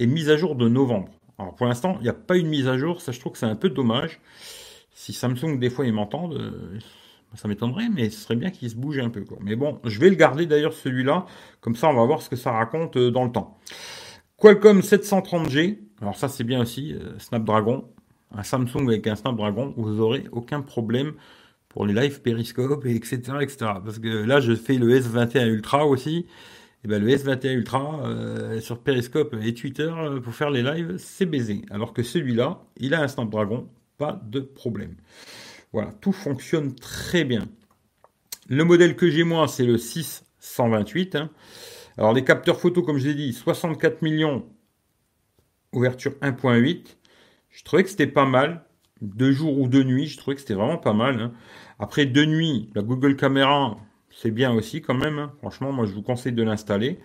et 0.00 0.06
mise 0.06 0.28
à 0.28 0.36
jour 0.36 0.56
de 0.56 0.68
novembre. 0.68 1.08
Alors 1.38 1.54
pour 1.54 1.66
l'instant, 1.66 1.96
il 2.00 2.02
n'y 2.02 2.08
a 2.08 2.14
pas 2.14 2.36
une 2.36 2.48
mise 2.48 2.66
à 2.66 2.76
jour, 2.76 3.00
ça 3.00 3.12
je 3.12 3.20
trouve 3.20 3.32
que 3.32 3.38
c'est 3.38 3.46
un 3.46 3.54
peu 3.54 3.70
dommage. 3.70 4.20
Si 4.92 5.12
Samsung 5.12 5.58
des 5.58 5.70
fois 5.70 5.86
ils 5.86 5.92
m'entendent, 5.92 6.34
euh, 6.34 6.78
ça 7.34 7.46
m'étonnerait, 7.46 7.88
mais 7.88 8.10
ce 8.10 8.20
serait 8.20 8.34
bien 8.34 8.50
qu'il 8.50 8.68
se 8.68 8.74
bouge 8.74 8.98
un 8.98 9.10
peu. 9.10 9.24
Mais 9.40 9.54
bon, 9.54 9.78
je 9.84 10.00
vais 10.00 10.10
le 10.10 10.16
garder 10.16 10.46
d'ailleurs 10.46 10.72
celui-là, 10.72 11.26
comme 11.60 11.76
ça 11.76 11.88
on 11.88 11.94
va 11.94 12.04
voir 12.04 12.22
ce 12.22 12.28
que 12.28 12.36
ça 12.36 12.50
raconte 12.50 12.98
dans 12.98 13.24
le 13.24 13.30
temps. 13.30 13.56
Qualcomm 14.36 14.80
730G, 14.80 15.78
alors 16.00 16.16
ça 16.16 16.28
c'est 16.28 16.44
bien 16.44 16.60
aussi, 16.60 16.96
Snapdragon, 17.18 17.88
un 18.34 18.42
Samsung 18.42 18.88
avec 18.88 19.06
un 19.06 19.16
Snapdragon, 19.16 19.74
vous 19.76 20.00
aurez 20.00 20.24
aucun 20.32 20.60
problème 20.60 21.14
pour 21.68 21.86
les 21.86 21.94
live 21.94 22.20
périscope 22.20 22.86
et 22.86 22.94
etc., 22.94 23.20
etc. 23.40 23.56
Parce 23.84 23.98
que 23.98 24.08
là, 24.08 24.40
je 24.40 24.54
fais 24.54 24.74
le 24.74 24.98
S21 24.98 25.46
Ultra 25.46 25.86
aussi. 25.86 26.26
Et 26.84 26.88
ben, 26.88 27.02
le 27.02 27.08
S21 27.08 27.52
Ultra 27.54 28.00
euh, 28.04 28.60
sur 28.60 28.78
Periscope 28.78 29.36
et 29.42 29.52
Twitter 29.52 29.90
euh, 29.96 30.20
pour 30.20 30.34
faire 30.34 30.50
les 30.50 30.62
lives, 30.62 30.96
c'est 30.98 31.26
baisé. 31.26 31.62
Alors 31.70 31.92
que 31.92 32.02
celui-là, 32.02 32.60
il 32.76 32.94
a 32.94 33.02
un 33.02 33.08
Snapdragon, 33.08 33.68
pas 33.96 34.20
de 34.24 34.40
problème. 34.40 34.94
Voilà, 35.72 35.92
tout 36.00 36.12
fonctionne 36.12 36.74
très 36.74 37.24
bien. 37.24 37.48
Le 38.48 38.64
modèle 38.64 38.96
que 38.96 39.10
j'ai 39.10 39.24
moi, 39.24 39.48
c'est 39.48 39.64
le 39.64 39.76
6128. 39.76 41.16
Hein. 41.16 41.30
Alors 41.98 42.12
les 42.12 42.24
capteurs 42.24 42.60
photo, 42.60 42.82
comme 42.82 42.98
je 42.98 43.08
l'ai 43.08 43.14
dit, 43.14 43.32
64 43.32 44.02
millions, 44.02 44.46
ouverture 45.72 46.12
1.8. 46.22 46.96
Je 47.50 47.64
trouvais 47.64 47.84
que 47.84 47.90
c'était 47.90 48.06
pas 48.06 48.26
mal. 48.26 48.64
Deux 49.00 49.32
jours 49.32 49.58
ou 49.58 49.68
deux 49.68 49.84
nuits, 49.84 50.06
je 50.06 50.18
trouvais 50.18 50.34
que 50.34 50.40
c'était 50.40 50.54
vraiment 50.54 50.78
pas 50.78 50.92
mal. 50.92 51.20
Hein. 51.20 51.32
Après 51.78 52.04
deux 52.06 52.24
nuits, 52.24 52.70
la 52.74 52.82
Google 52.82 53.14
Caméra, 53.14 53.76
c'est 54.10 54.30
bien 54.32 54.52
aussi 54.52 54.82
quand 54.82 54.94
même. 54.94 55.18
Hein. 55.18 55.32
Franchement, 55.38 55.72
moi 55.72 55.86
je 55.86 55.92
vous 55.92 56.02
conseille 56.02 56.32
de 56.32 56.42
l'installer. 56.42 56.98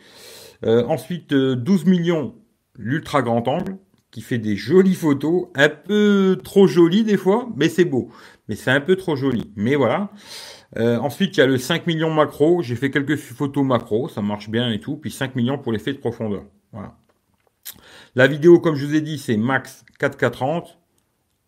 Euh, 0.65 0.83
ensuite, 0.85 1.33
12 1.33 1.83
euh, 1.85 1.89
millions, 1.89 2.35
l'ultra 2.75 3.21
grand 3.21 3.47
angle, 3.47 3.77
qui 4.11 4.21
fait 4.21 4.37
des 4.37 4.55
jolies 4.55 4.95
photos, 4.95 5.47
un 5.55 5.69
peu 5.69 6.39
trop 6.43 6.67
jolies 6.67 7.03
des 7.03 7.17
fois, 7.17 7.49
mais 7.55 7.69
c'est 7.69 7.85
beau. 7.85 8.09
Mais 8.47 8.55
c'est 8.55 8.71
un 8.71 8.81
peu 8.81 8.95
trop 8.95 9.15
joli. 9.15 9.51
Mais 9.55 9.75
voilà. 9.75 10.11
Euh, 10.77 10.97
ensuite, 10.97 11.37
il 11.37 11.39
y 11.39 11.43
a 11.43 11.47
le 11.47 11.57
5 11.57 11.87
millions 11.87 12.13
macro. 12.13 12.61
J'ai 12.61 12.75
fait 12.75 12.91
quelques 12.91 13.17
photos 13.17 13.65
macro, 13.65 14.07
ça 14.07 14.21
marche 14.21 14.49
bien 14.49 14.71
et 14.71 14.79
tout. 14.79 14.97
Puis 14.97 15.11
5 15.11 15.35
millions 15.35 15.57
pour 15.57 15.71
l'effet 15.71 15.93
de 15.93 15.97
profondeur. 15.97 16.43
Voilà. 16.71 16.95
La 18.15 18.27
vidéo, 18.27 18.59
comme 18.59 18.75
je 18.75 18.85
vous 18.85 18.95
ai 18.95 19.01
dit, 19.01 19.17
c'est 19.17 19.37
max 19.37 19.83
4K30. 19.99 20.77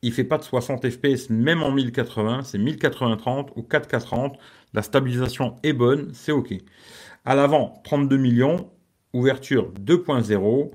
Il 0.02 0.14
fait 0.14 0.24
pas 0.24 0.38
de 0.38 0.44
60 0.44 0.90
fps 0.90 1.30
même 1.30 1.64
en 1.64 1.72
1080, 1.72 2.44
c'est 2.44 2.58
1080-30 2.58 3.50
ou 3.56 3.62
4K30. 3.62 4.36
La 4.74 4.82
stabilisation 4.82 5.56
est 5.64 5.74
bonne, 5.74 6.12
c'est 6.14 6.32
OK. 6.32 6.54
À 7.24 7.36
l'avant, 7.36 7.82
32 7.84 8.18
millions, 8.18 8.72
ouverture 9.14 9.72
2.0. 9.74 10.72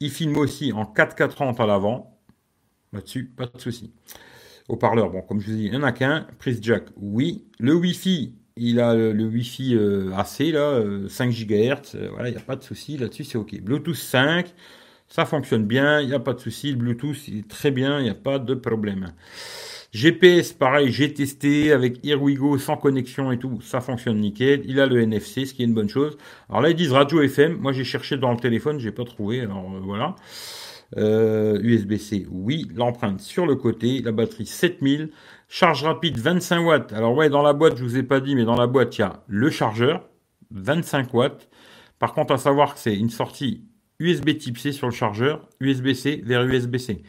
Il 0.00 0.10
filme 0.10 0.36
aussi 0.36 0.72
en 0.72 0.84
4K30 0.84 1.60
à 1.60 1.66
l'avant. 1.66 2.20
Là-dessus, 2.92 3.26
pas 3.26 3.46
de 3.46 3.60
souci. 3.60 3.92
Haut-parleur, 4.68 5.10
bon, 5.10 5.22
comme 5.22 5.40
je 5.40 5.46
vous 5.46 5.52
ai 5.52 5.56
dit, 5.56 5.64
il 5.66 5.70
n'y 5.72 5.76
en 5.76 5.82
a 5.82 5.92
qu'un. 5.92 6.26
Prise 6.38 6.58
jack, 6.62 6.84
oui. 6.96 7.46
Le 7.58 7.74
Wi-Fi, 7.74 8.34
il 8.56 8.80
a 8.80 8.94
le, 8.94 9.24
Wi-Fi 9.24 9.74
euh, 9.74 10.12
AC, 10.14 10.40
là, 10.52 10.82
5 11.08 11.28
euh, 11.28 11.32
GHz. 11.32 11.94
Euh, 11.94 12.08
voilà, 12.12 12.28
il 12.28 12.32
n'y 12.32 12.38
a 12.38 12.44
pas 12.44 12.56
de 12.56 12.62
souci. 12.62 12.96
Là-dessus, 12.96 13.24
c'est 13.24 13.38
OK. 13.38 13.60
Bluetooth 13.60 13.94
5. 13.94 14.52
Ça 15.08 15.24
fonctionne 15.24 15.64
bien, 15.64 16.00
il 16.00 16.06
n'y 16.06 16.14
a 16.14 16.20
pas 16.20 16.34
de 16.34 16.40
souci. 16.40 16.70
Le 16.70 16.76
Bluetooth, 16.76 17.16
est 17.28 17.48
très 17.48 17.70
bien, 17.70 17.98
il 17.98 18.04
n'y 18.04 18.10
a 18.10 18.14
pas 18.14 18.38
de 18.38 18.54
problème. 18.54 19.12
GPS, 19.92 20.52
pareil, 20.52 20.92
j'ai 20.92 21.12
testé 21.12 21.72
avec 21.72 22.04
Here 22.04 22.20
sans 22.60 22.76
connexion 22.76 23.32
et 23.32 23.38
tout, 23.38 23.60
ça 23.60 23.80
fonctionne 23.80 24.20
nickel. 24.20 24.62
Il 24.66 24.78
a 24.78 24.86
le 24.86 25.00
NFC, 25.00 25.46
ce 25.46 25.54
qui 25.54 25.62
est 25.62 25.64
une 25.64 25.74
bonne 25.74 25.88
chose. 25.88 26.16
Alors 26.48 26.60
là, 26.60 26.70
ils 26.70 26.76
disent 26.76 26.92
radio 26.92 27.22
FM. 27.22 27.56
Moi, 27.56 27.72
j'ai 27.72 27.82
cherché 27.82 28.16
dans 28.18 28.30
le 28.30 28.38
téléphone, 28.38 28.78
j'ai 28.78 28.92
pas 28.92 29.04
trouvé. 29.04 29.40
Alors 29.40 29.68
voilà. 29.82 30.14
USB-C, 30.96 32.28
oui. 32.30 32.68
L'empreinte 32.72 33.20
sur 33.20 33.46
le 33.46 33.56
côté. 33.56 34.00
La 34.02 34.12
batterie 34.12 34.46
7000. 34.46 35.10
Charge 35.52 35.82
rapide 35.82 36.16
25 36.16 36.60
watts. 36.64 36.92
Alors 36.92 37.12
ouais, 37.16 37.28
dans 37.28 37.42
la 37.42 37.52
boîte, 37.52 37.76
je 37.76 37.82
vous 37.82 37.96
ai 37.96 38.04
pas 38.04 38.20
dit, 38.20 38.36
mais 38.36 38.44
dans 38.44 38.54
la 38.54 38.68
boîte, 38.68 38.96
il 38.96 39.00
y 39.00 39.04
a 39.04 39.24
le 39.26 39.50
chargeur 39.50 40.08
25 40.52 41.12
watts. 41.12 41.48
Par 41.98 42.14
contre, 42.14 42.32
à 42.32 42.38
savoir 42.38 42.74
que 42.74 42.78
c'est 42.78 42.94
une 42.94 43.10
sortie 43.10 43.64
USB 43.98 44.38
type 44.38 44.58
C 44.58 44.70
sur 44.70 44.86
le 44.86 44.92
chargeur, 44.92 45.48
USB-C 45.58 46.22
vers 46.24 46.44
USB-C. 46.44 47.02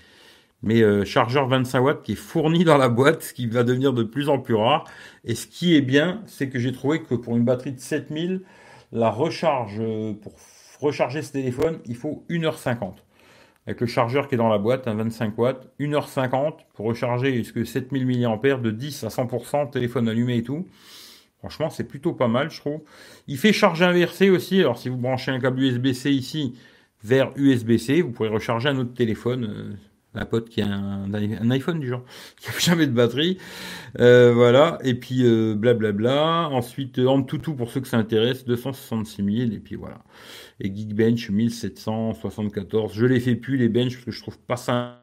Mais 0.64 0.82
euh, 0.82 1.06
chargeur 1.06 1.48
25 1.48 1.82
watts 1.82 2.02
qui 2.02 2.14
est 2.14 2.16
fourni 2.16 2.64
dans 2.64 2.80
la 2.80 2.90
boîte, 2.90 3.22
ce 3.22 3.34
qui 3.34 3.46
va 3.46 3.64
devenir 3.64 3.94
de 3.94 4.02
plus 4.02 4.28
en 4.28 4.40
plus 4.40 4.56
rare. 4.56 4.86
Et 5.24 5.36
ce 5.36 5.46
qui 5.46 5.76
est 5.76 5.82
bien, 5.82 6.24
c'est 6.26 6.50
que 6.50 6.58
j'ai 6.58 6.72
trouvé 6.72 7.04
que 7.04 7.14
pour 7.14 7.38
une 7.38 7.46
batterie 7.46 7.74
de 7.74 7.80
7000, 7.80 8.42
la 8.92 9.12
recharge, 9.12 9.78
euh, 9.80 10.14
pour 10.14 10.34
recharger 10.80 11.22
ce 11.22 11.32
téléphone, 11.32 11.78
il 11.86 11.96
faut 11.96 12.26
1h50 12.28 12.96
avec 13.68 13.80
le 13.82 13.88
chargeur 13.88 14.28
qui 14.28 14.36
est 14.36 14.38
dans 14.38 14.50
la 14.50 14.58
boîte, 14.58 14.88
un 14.88 14.96
25 14.96 15.38
watts, 15.38 15.68
1h50 15.80 16.54
pour 16.74 16.86
recharger 16.86 17.42
que 17.44 17.64
7000 17.64 18.06
mAh 18.08 18.58
de 18.58 18.72
10 18.72 19.04
à 19.04 19.08
100%, 19.10 19.70
téléphone 19.70 20.10
allumé 20.10 20.38
et 20.38 20.44
tout. 20.44 20.68
Franchement, 21.40 21.70
c'est 21.70 21.84
plutôt 21.84 22.14
pas 22.14 22.28
mal, 22.28 22.52
je 22.52 22.60
trouve. 22.60 22.82
Il 23.28 23.38
fait 23.38 23.54
charge 23.54 23.82
inversée 23.82 24.30
aussi. 24.30 24.60
Alors, 24.60 24.78
si 24.78 24.90
vous 24.90 24.98
branchez 24.98 25.32
un 25.32 25.40
câble 25.40 25.62
USB-C 25.62 26.12
ici 26.12 26.56
vers 27.04 27.32
USB-C, 27.36 28.02
vous 28.02 28.12
pourrez 28.12 28.30
recharger 28.30 28.70
un 28.70 28.78
autre 28.78 28.94
téléphone. 28.94 29.78
Euh, 30.16 30.20
la 30.20 30.26
pote 30.26 30.50
qui 30.50 30.62
a 30.62 30.68
un, 30.68 31.52
iPhone 31.52 31.80
du 31.80 31.88
genre, 31.88 32.06
qui 32.38 32.50
n'a 32.50 32.60
jamais 32.60 32.88
de 32.88 32.94
batterie. 32.94 33.38
Euh, 34.00 34.34
voilà. 34.34 34.78
Et 34.84 34.96
puis, 34.96 35.24
euh, 35.26 35.56
blablabla. 35.56 36.50
Ensuite, 36.50 37.00
en 37.00 37.24
tout 37.24 37.40
pour 37.56 37.72
ceux 37.72 37.82
que 37.82 37.88
ça 37.88 37.98
intéresse, 37.98 38.46
266 38.46 39.24
000. 39.24 39.52
Et 39.52 39.60
puis 39.60 39.76
voilà 39.76 40.04
et 40.62 40.74
Geekbench 40.74 41.30
1774. 41.30 42.94
Je 42.94 43.06
les 43.06 43.20
fais 43.20 43.36
plus 43.36 43.58
les 43.58 43.70
bench 43.70 43.94
parce 43.96 44.06
que 44.06 44.12
je 44.12 44.22
trouve 44.22 44.40
pas 44.40 44.58
ça 44.58 44.98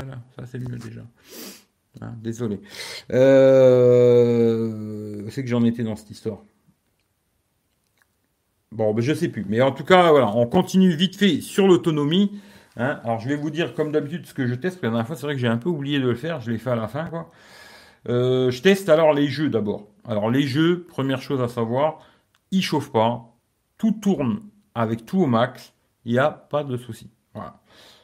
Voilà, 0.00 0.22
ça 0.36 0.46
c'est 0.46 0.58
mieux 0.58 0.78
déjà. 0.78 1.02
Ah, 2.00 2.14
désolé. 2.22 2.60
Euh, 3.12 3.88
c'est 5.30 5.42
que 5.42 5.48
j'en 5.48 5.64
étais 5.64 5.82
dans 5.82 5.96
cette 5.96 6.10
histoire. 6.10 6.44
Bon, 8.72 8.92
ben, 8.92 9.02
je 9.02 9.14
sais 9.14 9.28
plus. 9.28 9.44
Mais 9.48 9.60
en 9.60 9.72
tout 9.72 9.84
cas, 9.84 10.10
voilà, 10.10 10.28
on 10.34 10.46
continue 10.46 10.94
vite 10.94 11.16
fait 11.16 11.40
sur 11.40 11.66
l'autonomie. 11.66 12.40
Hein. 12.76 13.00
Alors, 13.04 13.20
je 13.20 13.28
vais 13.28 13.36
vous 13.36 13.50
dire, 13.50 13.74
comme 13.74 13.92
d'habitude, 13.92 14.26
ce 14.26 14.34
que 14.34 14.46
je 14.46 14.54
teste. 14.54 14.82
la 14.82 14.90
dernière 14.90 15.06
fois, 15.06 15.16
c'est 15.16 15.26
vrai 15.26 15.34
que 15.34 15.40
j'ai 15.40 15.48
un 15.48 15.56
peu 15.56 15.68
oublié 15.68 15.98
de 15.98 16.06
le 16.06 16.14
faire. 16.14 16.40
Je 16.40 16.50
l'ai 16.50 16.58
fait 16.58 16.70
à 16.70 16.76
la 16.76 16.88
fin, 16.88 17.06
quoi. 17.06 17.30
Euh, 18.08 18.50
je 18.50 18.62
teste 18.62 18.88
alors 18.88 19.12
les 19.12 19.26
jeux 19.26 19.48
d'abord. 19.48 19.88
Alors 20.06 20.30
les 20.30 20.42
jeux, 20.42 20.84
première 20.84 21.20
chose 21.20 21.40
à 21.42 21.48
savoir, 21.48 21.98
ils 22.50 22.62
chauffent 22.62 22.92
pas, 22.92 23.34
tout 23.78 23.92
tourne 23.92 24.42
avec 24.74 25.06
tout 25.06 25.18
au 25.18 25.26
max, 25.26 25.72
il 26.04 26.12
n'y 26.12 26.18
a 26.18 26.30
pas 26.30 26.62
de 26.62 26.76
souci. 26.76 27.10
Voilà. 27.34 27.60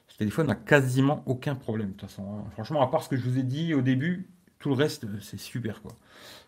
Ce 0.09 0.17
téléphone 0.17 0.49
n'a 0.49 0.55
quasiment 0.55 1.23
aucun 1.27 1.55
problème 1.55 1.89
de 1.89 1.93
toute 1.93 2.09
façon. 2.09 2.23
Hein. 2.23 2.45
Franchement, 2.53 2.83
à 2.83 2.89
part 2.89 3.03
ce 3.03 3.09
que 3.09 3.17
je 3.17 3.23
vous 3.23 3.39
ai 3.39 3.43
dit 3.43 3.75
au 3.75 3.81
début, 3.81 4.29
tout 4.63 4.71
le 4.71 4.77
reste, 4.77 5.05
c'est 5.21 5.39
super 5.39 5.83
quoi. 5.83 5.93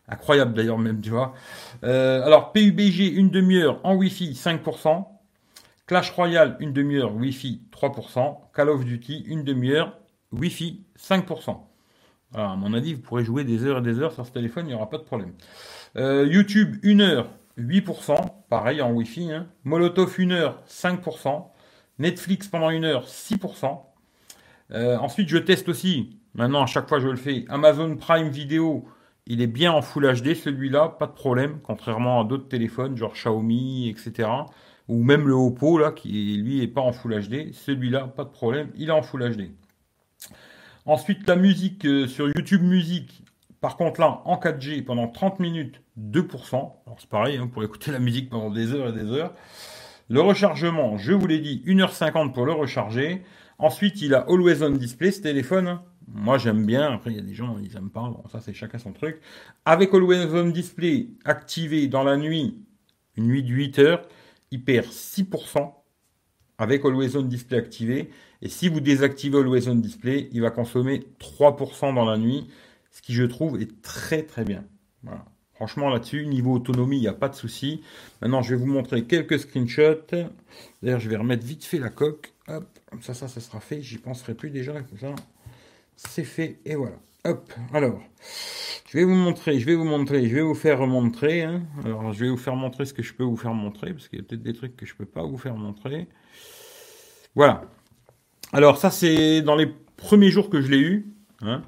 Incroyable 0.08 0.54
d'ailleurs 0.54 0.78
même, 0.78 1.00
tu 1.00 1.10
vois. 1.10 1.34
Euh, 1.82 2.22
alors 2.24 2.52
PUBG, 2.52 3.12
une 3.14 3.30
demi-heure 3.30 3.80
en 3.84 3.94
Wi-Fi, 3.94 4.32
5%. 4.32 5.06
Clash 5.86 6.10
Royale, 6.12 6.56
une 6.60 6.72
demi-heure 6.72 7.14
Wi-Fi, 7.14 7.60
3%. 7.70 8.38
Call 8.54 8.70
of 8.70 8.84
Duty, 8.84 9.24
une 9.26 9.44
demi-heure 9.44 9.98
Wi-Fi, 10.32 10.82
5%. 10.98 11.60
Alors, 12.34 12.50
à 12.50 12.56
mon 12.56 12.74
avis, 12.74 12.94
vous 12.94 13.00
pourrez 13.00 13.24
jouer 13.24 13.44
des 13.44 13.64
heures 13.64 13.78
et 13.78 13.82
des 13.82 14.00
heures 14.00 14.12
sur 14.12 14.26
ce 14.26 14.32
téléphone, 14.32 14.66
il 14.66 14.70
n'y 14.70 14.74
aura 14.74 14.90
pas 14.90 14.98
de 14.98 15.04
problème. 15.04 15.32
Euh, 15.96 16.26
YouTube, 16.26 16.76
1 16.84 17.00
heure, 17.00 17.28
8%, 17.58 18.16
pareil 18.48 18.82
en 18.82 18.92
Wi-Fi. 18.92 19.32
Hein. 19.32 19.46
Molotov, 19.64 20.16
1 20.18 20.30
heure, 20.32 20.62
5%. 20.66 21.50
Netflix, 21.98 22.48
pendant 22.48 22.68
1 22.68 22.82
heure, 22.82 23.06
6%. 23.06 23.82
Euh, 24.72 24.96
ensuite, 24.98 25.28
je 25.28 25.38
teste 25.38 25.68
aussi, 25.68 26.18
maintenant 26.34 26.62
à 26.62 26.66
chaque 26.66 26.88
fois 26.88 27.00
je 27.00 27.08
le 27.08 27.16
fais, 27.16 27.44
Amazon 27.48 27.96
Prime 27.96 28.28
Vidéo, 28.28 28.86
il 29.26 29.40
est 29.40 29.46
bien 29.46 29.72
en 29.72 29.82
Full 29.82 30.04
HD 30.20 30.34
celui-là, 30.34 30.88
pas 30.98 31.06
de 31.06 31.12
problème, 31.12 31.60
contrairement 31.62 32.20
à 32.20 32.24
d'autres 32.24 32.48
téléphones, 32.48 32.96
genre 32.96 33.12
Xiaomi, 33.14 33.88
etc. 33.88 34.28
Ou 34.88 35.02
même 35.02 35.26
le 35.26 35.34
Oppo, 35.34 35.78
là, 35.78 35.92
qui 35.92 36.36
lui 36.36 36.62
est 36.62 36.68
pas 36.68 36.82
en 36.82 36.92
Full 36.92 37.28
HD. 37.28 37.52
Celui-là, 37.54 38.06
pas 38.08 38.24
de 38.24 38.28
problème, 38.28 38.70
il 38.76 38.90
est 38.90 38.92
en 38.92 39.00
Full 39.00 39.34
HD. 39.34 39.50
Ensuite, 40.84 41.26
la 41.26 41.36
musique 41.36 41.86
euh, 41.86 42.06
sur 42.06 42.26
YouTube 42.26 42.60
Musique, 42.62 43.24
par 43.62 43.78
contre 43.78 43.98
là, 44.00 44.20
en 44.26 44.36
4G, 44.36 44.84
pendant 44.84 45.08
30 45.08 45.40
minutes, 45.40 45.80
2%. 45.98 46.54
Alors 46.54 46.98
c'est 46.98 47.08
pareil, 47.08 47.38
hein, 47.38 47.46
pour 47.46 47.64
écouter 47.64 47.90
la 47.90 47.98
musique 47.98 48.28
pendant 48.28 48.50
des 48.50 48.74
heures 48.74 48.88
et 48.88 48.92
des 48.92 49.10
heures. 49.10 49.32
Le 50.10 50.20
rechargement, 50.20 50.98
je 50.98 51.12
vous 51.12 51.26
l'ai 51.26 51.38
dit, 51.38 51.62
1h50 51.66 52.32
pour 52.32 52.44
le 52.44 52.52
recharger. 52.52 53.22
Ensuite, 53.58 54.02
il 54.02 54.14
a 54.14 54.26
Always 54.28 54.62
On 54.62 54.70
Display, 54.70 55.12
ce 55.12 55.22
téléphone. 55.22 55.78
Moi, 56.08 56.38
j'aime 56.38 56.66
bien. 56.66 56.92
Après, 56.92 57.10
il 57.10 57.16
y 57.16 57.20
a 57.20 57.22
des 57.22 57.34
gens, 57.34 57.56
ils 57.58 57.72
n'aiment 57.74 57.90
pas. 57.90 58.02
Bon, 58.02 58.22
ça, 58.30 58.40
c'est 58.40 58.52
chacun 58.52 58.78
son 58.78 58.92
truc. 58.92 59.20
Avec 59.64 59.92
Always 59.94 60.26
On 60.32 60.48
Display 60.48 61.08
activé 61.24 61.86
dans 61.88 62.02
la 62.02 62.16
nuit, 62.16 62.58
une 63.16 63.26
nuit 63.26 63.42
de 63.42 63.48
8 63.48 63.78
heures, 63.78 64.08
il 64.50 64.62
perd 64.62 64.86
6% 64.86 65.72
avec 66.58 66.84
Always 66.84 67.16
On 67.16 67.22
Display 67.22 67.58
activé. 67.58 68.10
Et 68.42 68.48
si 68.48 68.68
vous 68.68 68.80
désactivez 68.80 69.38
Always 69.38 69.68
On 69.68 69.74
Display, 69.74 70.28
il 70.32 70.42
va 70.42 70.50
consommer 70.50 71.06
3% 71.20 71.94
dans 71.94 72.04
la 72.04 72.18
nuit, 72.18 72.48
ce 72.90 73.02
qui 73.02 73.14
je 73.14 73.24
trouve 73.24 73.60
est 73.60 73.82
très 73.82 74.22
très 74.22 74.44
bien. 74.44 74.64
Franchement 75.54 75.88
là-dessus, 75.88 76.26
niveau 76.26 76.52
autonomie, 76.52 76.96
il 76.96 77.02
n'y 77.02 77.08
a 77.08 77.12
pas 77.12 77.28
de 77.28 77.34
souci. 77.34 77.80
Maintenant, 78.20 78.42
je 78.42 78.54
vais 78.54 78.60
vous 78.60 78.66
montrer 78.66 79.04
quelques 79.04 79.38
screenshots. 79.38 80.06
D'ailleurs, 80.82 81.00
je 81.00 81.08
vais 81.08 81.16
remettre 81.16 81.44
vite 81.44 81.64
fait 81.64 81.78
la 81.78 81.90
coque. 81.90 82.32
Hop, 82.48 82.66
comme 82.90 83.02
ça, 83.02 83.14
ça, 83.14 83.28
ça 83.28 83.40
sera 83.40 83.60
fait. 83.60 83.80
J'y 83.80 83.98
penserai 83.98 84.34
plus 84.34 84.50
déjà. 84.50 84.74
ça, 85.00 85.14
c'est 85.96 86.24
fait. 86.24 86.60
Et 86.64 86.74
voilà. 86.74 86.96
Hop, 87.26 87.52
alors, 87.72 88.02
je 88.86 88.98
vais 88.98 89.04
vous 89.04 89.14
montrer, 89.14 89.58
je 89.58 89.64
vais 89.64 89.74
vous 89.74 89.84
montrer, 89.84 90.28
je 90.28 90.34
vais 90.34 90.42
vous 90.42 90.54
faire 90.54 90.86
montrer. 90.86 91.42
Hein. 91.42 91.62
Alors, 91.84 92.12
je 92.12 92.24
vais 92.24 92.30
vous 92.30 92.36
faire 92.36 92.54
montrer 92.54 92.84
ce 92.84 92.92
que 92.92 93.02
je 93.02 93.14
peux 93.14 93.24
vous 93.24 93.36
faire 93.36 93.54
montrer, 93.54 93.92
parce 93.94 94.08
qu'il 94.08 94.18
y 94.18 94.22
a 94.22 94.24
peut-être 94.24 94.42
des 94.42 94.52
trucs 94.52 94.76
que 94.76 94.84
je 94.84 94.92
ne 94.92 94.98
peux 94.98 95.06
pas 95.06 95.22
vous 95.24 95.38
faire 95.38 95.56
montrer. 95.56 96.06
Voilà. 97.34 97.62
Alors 98.52 98.76
ça, 98.78 98.90
c'est 98.90 99.42
dans 99.42 99.56
les 99.56 99.68
premiers 99.96 100.30
jours 100.30 100.50
que 100.50 100.60
je 100.60 100.70
l'ai 100.70 100.78
eu. 100.78 101.06
Hein. 101.40 101.62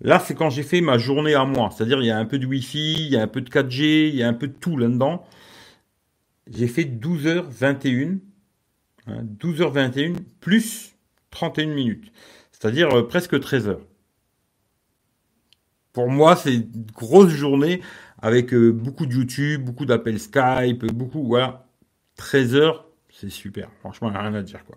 Là, 0.00 0.18
c'est 0.18 0.34
quand 0.34 0.50
j'ai 0.50 0.62
fait 0.62 0.80
ma 0.80 0.98
journée 0.98 1.34
à 1.34 1.44
moi. 1.44 1.70
C'est-à-dire, 1.70 2.02
il 2.02 2.06
y 2.06 2.10
a 2.10 2.18
un 2.18 2.26
peu 2.26 2.38
de 2.38 2.46
Wi-Fi, 2.46 3.06
il 3.06 3.12
y 3.12 3.16
a 3.16 3.22
un 3.22 3.28
peu 3.28 3.40
de 3.40 3.48
4G, 3.48 4.08
il 4.08 4.16
y 4.16 4.22
a 4.22 4.28
un 4.28 4.34
peu 4.34 4.48
de 4.48 4.52
tout 4.52 4.76
là-dedans. 4.76 5.24
J'ai 6.50 6.68
fait 6.68 6.84
12h21. 6.84 8.18
12h21 9.08 10.16
plus 10.40 10.96
31 11.30 11.68
minutes. 11.68 12.12
C'est-à-dire 12.58 12.90
euh, 12.94 13.06
presque 13.06 13.38
13 13.38 13.68
heures. 13.68 13.80
Pour 15.92 16.08
moi, 16.08 16.36
c'est 16.36 16.54
une 16.54 16.86
grosse 16.94 17.30
journée 17.30 17.82
avec 18.20 18.52
euh, 18.54 18.70
beaucoup 18.70 19.06
de 19.06 19.12
YouTube, 19.12 19.64
beaucoup 19.64 19.84
d'appels 19.84 20.18
Skype, 20.18 20.84
beaucoup, 20.92 21.26
voilà. 21.26 21.66
13 22.16 22.54
heures, 22.54 22.86
c'est 23.10 23.30
super. 23.30 23.70
Franchement, 23.80 24.08
il 24.08 24.12
n'y 24.12 24.18
a 24.18 24.22
rien 24.22 24.34
à 24.34 24.42
dire, 24.42 24.64
quoi. 24.64 24.76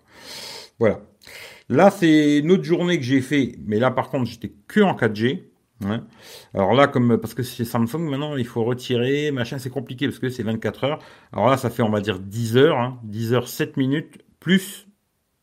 Voilà. 0.78 1.00
Là, 1.68 1.90
c'est 1.90 2.38
une 2.38 2.50
autre 2.50 2.64
journée 2.64 2.98
que 2.98 3.04
j'ai 3.04 3.22
fait, 3.22 3.56
mais 3.64 3.78
là, 3.78 3.90
par 3.90 4.10
contre, 4.10 4.30
j'étais 4.30 4.52
que 4.66 4.80
en 4.80 4.94
4G. 4.94 5.44
Hein. 5.84 6.06
Alors 6.52 6.74
là, 6.74 6.86
comme 6.86 7.16
parce 7.18 7.32
que 7.32 7.42
c'est 7.42 7.64
Samsung, 7.64 8.00
maintenant, 8.00 8.36
il 8.36 8.46
faut 8.46 8.64
retirer, 8.64 9.30
machin, 9.30 9.58
c'est 9.58 9.70
compliqué 9.70 10.06
parce 10.06 10.18
que 10.18 10.28
c'est 10.28 10.42
24 10.42 10.84
heures. 10.84 10.98
Alors 11.32 11.48
là, 11.48 11.56
ça 11.56 11.70
fait, 11.70 11.82
on 11.82 11.90
va 11.90 12.00
dire, 12.00 12.18
10 12.18 12.56
heures, 12.58 12.78
hein, 12.78 13.00
10 13.04 13.32
heures 13.32 13.48
7 13.48 13.78
minutes, 13.78 14.18
plus 14.38 14.86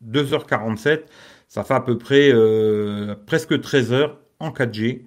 2h47. 0.05 1.05
Ça 1.47 1.63
fait 1.63 1.73
à 1.73 1.81
peu 1.81 1.97
près 1.97 2.31
euh, 2.31 3.15
presque 3.25 3.59
13 3.59 3.93
heures 3.93 4.19
en 4.39 4.51
4G. 4.51 5.05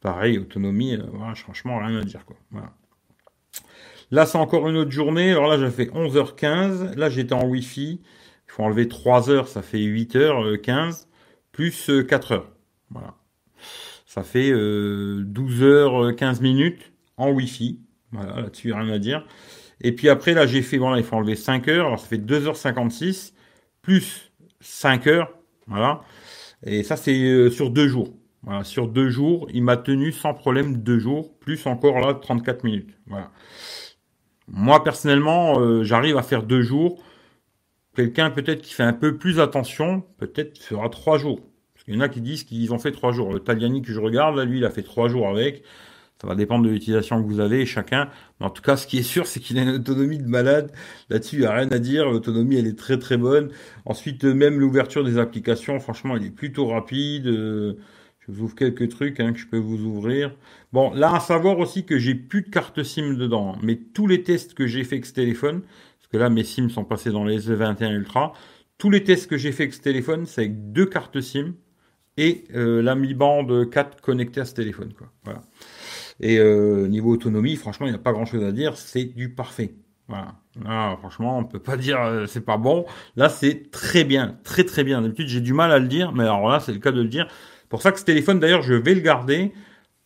Pareil, 0.00 0.38
autonomie, 0.38 0.94
euh, 0.94 1.02
voilà, 1.12 1.34
franchement, 1.34 1.78
rien 1.78 1.96
à 1.98 2.04
dire, 2.04 2.24
quoi. 2.24 2.36
Voilà. 2.50 2.72
Là, 4.10 4.26
c'est 4.26 4.38
encore 4.38 4.68
une 4.68 4.76
autre 4.76 4.90
journée. 4.90 5.30
Alors 5.30 5.46
là, 5.46 5.56
j'ai 5.58 5.70
fait 5.70 5.86
11h15. 5.86 6.96
Là, 6.96 7.08
j'étais 7.08 7.32
en 7.32 7.46
Wi-Fi. 7.46 8.00
Il 8.50 8.52
faut 8.52 8.64
enlever 8.64 8.88
3 8.88 9.30
heures, 9.30 9.46
ça 9.46 9.62
fait 9.62 9.78
8 9.80 10.16
heures 10.16 10.60
15, 10.60 11.02
euh, 11.02 11.14
plus 11.52 11.90
4 12.08 12.32
euh, 12.32 12.34
heures. 12.34 12.52
Voilà. 12.90 13.14
Ça 14.06 14.24
fait 14.24 14.50
12 14.50 14.56
euh, 14.56 15.24
heures 15.62 16.16
15 16.16 16.40
minutes 16.40 16.92
en 17.16 17.30
Wi-Fi. 17.30 17.78
Voilà, 18.10 18.40
là-dessus, 18.40 18.72
rien 18.72 18.88
à 18.88 18.98
dire. 18.98 19.24
Et 19.80 19.92
puis 19.92 20.08
après, 20.08 20.34
là, 20.34 20.46
j'ai 20.46 20.62
fait, 20.62 20.78
voilà, 20.78 20.98
il 20.98 21.04
faut 21.04 21.14
enlever 21.14 21.36
5 21.36 21.68
heures. 21.68 21.86
Alors, 21.86 22.00
ça 22.00 22.08
fait 22.08 22.18
2h56, 22.18 23.34
plus 23.82 24.32
5 24.60 25.06
heures. 25.06 25.32
Voilà. 25.66 26.02
Et 26.64 26.82
ça, 26.82 26.96
c'est 26.96 27.50
sur 27.50 27.70
deux 27.70 27.88
jours. 27.88 28.08
Voilà, 28.42 28.64
sur 28.64 28.88
deux 28.88 29.10
jours, 29.10 29.48
il 29.52 29.62
m'a 29.62 29.76
tenu 29.76 30.12
sans 30.12 30.32
problème 30.32 30.78
deux 30.78 30.98
jours, 30.98 31.38
plus 31.40 31.66
encore 31.66 32.00
là 32.00 32.14
34 32.14 32.64
minutes. 32.64 32.96
Voilà. 33.06 33.30
Moi, 34.48 34.82
personnellement, 34.82 35.60
euh, 35.60 35.84
j'arrive 35.84 36.16
à 36.16 36.22
faire 36.22 36.42
deux 36.42 36.62
jours. 36.62 37.02
Quelqu'un 37.94 38.30
peut-être 38.30 38.62
qui 38.62 38.72
fait 38.72 38.82
un 38.82 38.92
peu 38.94 39.16
plus 39.16 39.40
attention, 39.40 40.02
peut-être 40.18 40.58
fera 40.58 40.88
trois 40.88 41.18
jours. 41.18 41.40
Parce 41.74 41.84
qu'il 41.84 41.94
y 41.94 41.96
en 41.98 42.00
a 42.00 42.08
qui 42.08 42.20
disent 42.20 42.44
qu'ils 42.44 42.72
ont 42.72 42.78
fait 42.78 42.92
trois 42.92 43.12
jours. 43.12 43.32
Le 43.32 43.40
Taliani 43.40 43.82
que 43.82 43.92
je 43.92 44.00
regarde, 44.00 44.36
là, 44.36 44.44
lui, 44.44 44.58
il 44.58 44.64
a 44.64 44.70
fait 44.70 44.82
trois 44.82 45.08
jours 45.08 45.28
avec. 45.28 45.62
Ça 46.20 46.26
va 46.26 46.34
dépendre 46.34 46.66
de 46.66 46.70
l'utilisation 46.70 47.22
que 47.22 47.26
vous 47.26 47.40
avez, 47.40 47.64
chacun. 47.64 48.10
Mais 48.38 48.46
en 48.46 48.50
tout 48.50 48.62
cas, 48.62 48.76
ce 48.76 48.86
qui 48.86 48.98
est 48.98 49.02
sûr, 49.02 49.26
c'est 49.26 49.40
qu'il 49.40 49.58
a 49.58 49.62
une 49.62 49.70
autonomie 49.70 50.18
de 50.18 50.28
malade. 50.28 50.70
Là-dessus, 51.08 51.36
il 51.36 51.40
n'y 51.40 51.46
a 51.46 51.54
rien 51.54 51.68
à 51.70 51.78
dire. 51.78 52.10
L'autonomie, 52.10 52.56
elle 52.56 52.66
est 52.66 52.78
très 52.78 52.98
très 52.98 53.16
bonne. 53.16 53.50
Ensuite, 53.86 54.24
même 54.24 54.60
l'ouverture 54.60 55.02
des 55.02 55.16
applications, 55.16 55.80
franchement, 55.80 56.16
elle 56.16 56.26
est 56.26 56.30
plutôt 56.30 56.66
rapide. 56.66 57.24
Je 57.26 58.32
vous 58.32 58.42
ouvre 58.42 58.54
quelques 58.54 58.90
trucs 58.90 59.18
hein, 59.18 59.32
que 59.32 59.38
je 59.38 59.46
peux 59.46 59.58
vous 59.58 59.82
ouvrir. 59.84 60.34
Bon, 60.72 60.92
là, 60.92 61.14
à 61.14 61.20
savoir 61.20 61.58
aussi 61.58 61.84
que 61.84 61.98
j'ai 61.98 62.14
plus 62.14 62.42
de 62.42 62.50
carte 62.50 62.82
SIM 62.82 63.14
dedans. 63.14 63.54
Hein. 63.54 63.58
Mais 63.62 63.76
tous 63.76 64.06
les 64.06 64.22
tests 64.22 64.52
que 64.54 64.66
j'ai 64.66 64.84
fait 64.84 64.96
avec 64.96 65.06
ce 65.06 65.14
téléphone, 65.14 65.62
parce 65.62 66.08
que 66.12 66.18
là, 66.18 66.28
mes 66.28 66.44
SIM 66.44 66.68
sont 66.68 66.84
passés 66.84 67.10
dans 67.10 67.24
les 67.24 67.48
S21 67.48 67.92
Ultra, 67.92 68.34
tous 68.76 68.90
les 68.90 69.04
tests 69.04 69.28
que 69.28 69.38
j'ai 69.38 69.52
fait 69.52 69.64
avec 69.64 69.74
ce 69.74 69.80
téléphone, 69.80 70.26
c'est 70.26 70.42
avec 70.42 70.72
deux 70.72 70.86
cartes 70.86 71.20
SIM 71.20 71.54
et 72.16 72.44
euh, 72.54 72.82
la 72.82 72.94
Mi 72.94 73.14
Band 73.14 73.64
4 73.64 74.00
connectée 74.02 74.40
à 74.40 74.44
ce 74.44 74.54
téléphone. 74.54 74.92
Quoi. 74.92 75.10
Voilà. 75.24 75.42
Et 76.20 76.38
euh, 76.38 76.86
niveau 76.86 77.10
autonomie, 77.12 77.56
franchement, 77.56 77.86
il 77.86 77.90
n'y 77.90 77.96
a 77.96 78.00
pas 78.00 78.12
grand-chose 78.12 78.44
à 78.44 78.52
dire, 78.52 78.76
c'est 78.76 79.04
du 79.04 79.30
parfait. 79.30 79.74
Voilà. 80.08 80.34
Ah, 80.66 80.96
franchement, 80.98 81.38
on 81.38 81.44
peut 81.44 81.60
pas 81.60 81.76
dire 81.76 82.00
euh, 82.02 82.26
c'est 82.26 82.44
pas 82.44 82.58
bon. 82.58 82.84
Là, 83.16 83.28
c'est 83.28 83.70
très 83.70 84.04
bien, 84.04 84.38
très 84.44 84.64
très 84.64 84.84
bien. 84.84 85.00
D'habitude, 85.00 85.28
j'ai 85.28 85.40
du 85.40 85.52
mal 85.52 85.72
à 85.72 85.78
le 85.78 85.88
dire, 85.88 86.12
mais 86.12 86.24
alors 86.24 86.48
là, 86.48 86.60
c'est 86.60 86.72
le 86.72 86.78
cas 86.78 86.92
de 86.92 87.00
le 87.00 87.08
dire. 87.08 87.26
Pour 87.68 87.80
ça 87.80 87.92
que 87.92 88.00
ce 88.00 88.04
téléphone, 88.04 88.40
d'ailleurs, 88.40 88.62
je 88.62 88.74
vais 88.74 88.94
le 88.94 89.00
garder 89.00 89.52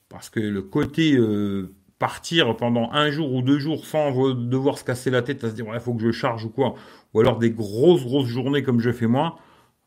parce 0.09 0.31
que 0.31 0.39
le 0.39 0.63
côté 0.63 1.15
euh, 1.17 1.75
partir 1.99 2.57
pendant 2.57 2.91
un 2.93 3.11
jour 3.11 3.33
ou 3.33 3.43
deux 3.43 3.59
jours 3.59 3.87
sans 3.87 4.35
devoir 4.35 4.79
se 4.79 4.85
casser 4.85 5.11
la 5.11 5.23
tête 5.23 5.43
à 5.43 5.51
se 5.51 5.55
dire 5.55 5.67
il 5.73 5.81
faut 5.81 5.95
que 5.95 6.03
je 6.03 6.13
charge 6.13 6.45
ou 6.45 6.51
quoi, 6.51 6.75
ou 7.13 7.21
alors 7.21 7.39
des 7.39 7.51
grosses 7.51 8.05
grosses 8.05 8.29
journées 8.29 8.63
comme 8.63 8.81
je 8.81 8.93
fais 8.93 9.07
moi, 9.07 9.39